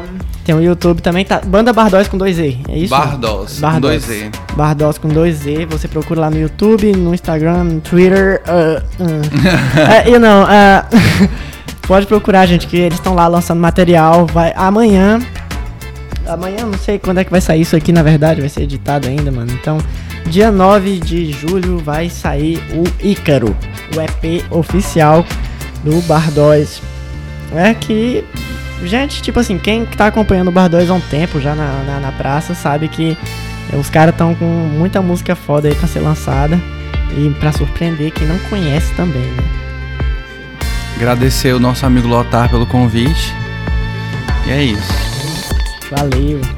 tem 0.45 0.55
o 0.55 0.61
YouTube 0.61 1.01
também. 1.01 1.25
Tá, 1.25 1.41
Banda 1.45 1.73
Bardós 1.73 2.09
com 2.09 2.19
dois 2.19 2.39
E, 2.39 2.59
é 2.69 2.79
isso? 2.79 2.91
Bardos. 2.91 3.55
Com 3.55 3.61
Bardós. 3.61 4.05
dois 4.05 4.11
E. 4.11 4.31
Bardós 4.55 4.99
com 4.99 5.09
dois 5.09 5.47
E. 5.47 5.65
Você 5.67 5.87
procura 5.89 6.23
lá 6.23 6.31
no 6.31 6.39
YouTube, 6.41 6.93
no 6.93 7.15
Instagram, 7.15 7.65
no 7.65 7.81
Twitter. 7.81 8.43
ah, 8.47 8.83
ah. 9.01 9.93
É, 10.05 10.11
e 10.11 10.19
não, 10.19 10.45
ah, 10.49 10.85
pode 11.87 12.07
procurar, 12.07 12.47
gente, 12.47 12.67
que 12.67 12.77
eles 12.77 12.99
estão 12.99 13.15
lá 13.15 13.27
lançando 13.29 13.61
material. 13.61 14.27
Vai 14.27 14.53
amanhã. 14.57 15.21
Amanhã, 16.27 16.67
não 16.67 16.77
sei 16.79 16.99
quando 16.99 17.19
é 17.19 17.25
que 17.25 17.31
vai 17.31 17.41
sair 17.41 17.63
isso 17.63 17.75
aqui, 17.75 17.91
na 17.91 18.03
verdade, 18.03 18.41
vai 18.41 18.51
ser 18.51 18.63
editado 18.65 19.09
ainda, 19.09 19.31
mano. 19.31 19.51
Então, 19.53 19.79
dia 20.27 20.51
9 20.53 20.99
de 20.99 21.33
julho 21.33 21.79
vai 21.79 22.11
sair 22.11 22.59
o 22.75 22.85
Ícaro, 23.07 23.57
o 23.97 24.01
EP 24.01 24.45
oficial 24.51 25.25
do 25.83 26.01
Bardós. 26.03 26.83
É 27.55 27.73
que, 27.73 28.25
gente, 28.85 29.23
tipo 29.23 29.41
assim, 29.41 29.59
quem 29.59 29.85
tá 29.85 30.07
acompanhando 30.07 30.49
o 30.49 30.53
Bardós 30.53 30.91
há 30.91 30.95
um 30.95 31.01
tempo 31.01 31.41
já 31.41 31.55
na, 31.55 31.83
na, 31.85 32.01
na 32.01 32.13
praça 32.13 32.55
sabe 32.55 32.89
que 32.89 33.17
os 33.79 33.91
caras 33.91 34.15
estão 34.15 34.35
com 34.35 34.45
muita 34.45 35.03
música 35.03 35.35
foda 35.35 35.69
aí 35.69 35.75
pra 35.75 35.89
ser 35.89 36.01
lançada. 36.01 36.59
E 37.17 37.31
pra 37.41 37.53
surpreender 37.53 38.13
quem 38.13 38.29
não 38.29 38.39
conhece 38.51 38.93
também, 38.95 39.23
né? 39.23 39.43
Agradecer 40.97 41.55
o 41.55 41.61
nosso 41.61 41.87
amigo 41.87 42.07
Lotar 42.07 42.51
pelo 42.51 42.67
convite. 42.67 43.35
E 44.47 44.51
é 44.51 44.63
isso. 44.63 44.93
Valeu! 45.91 46.58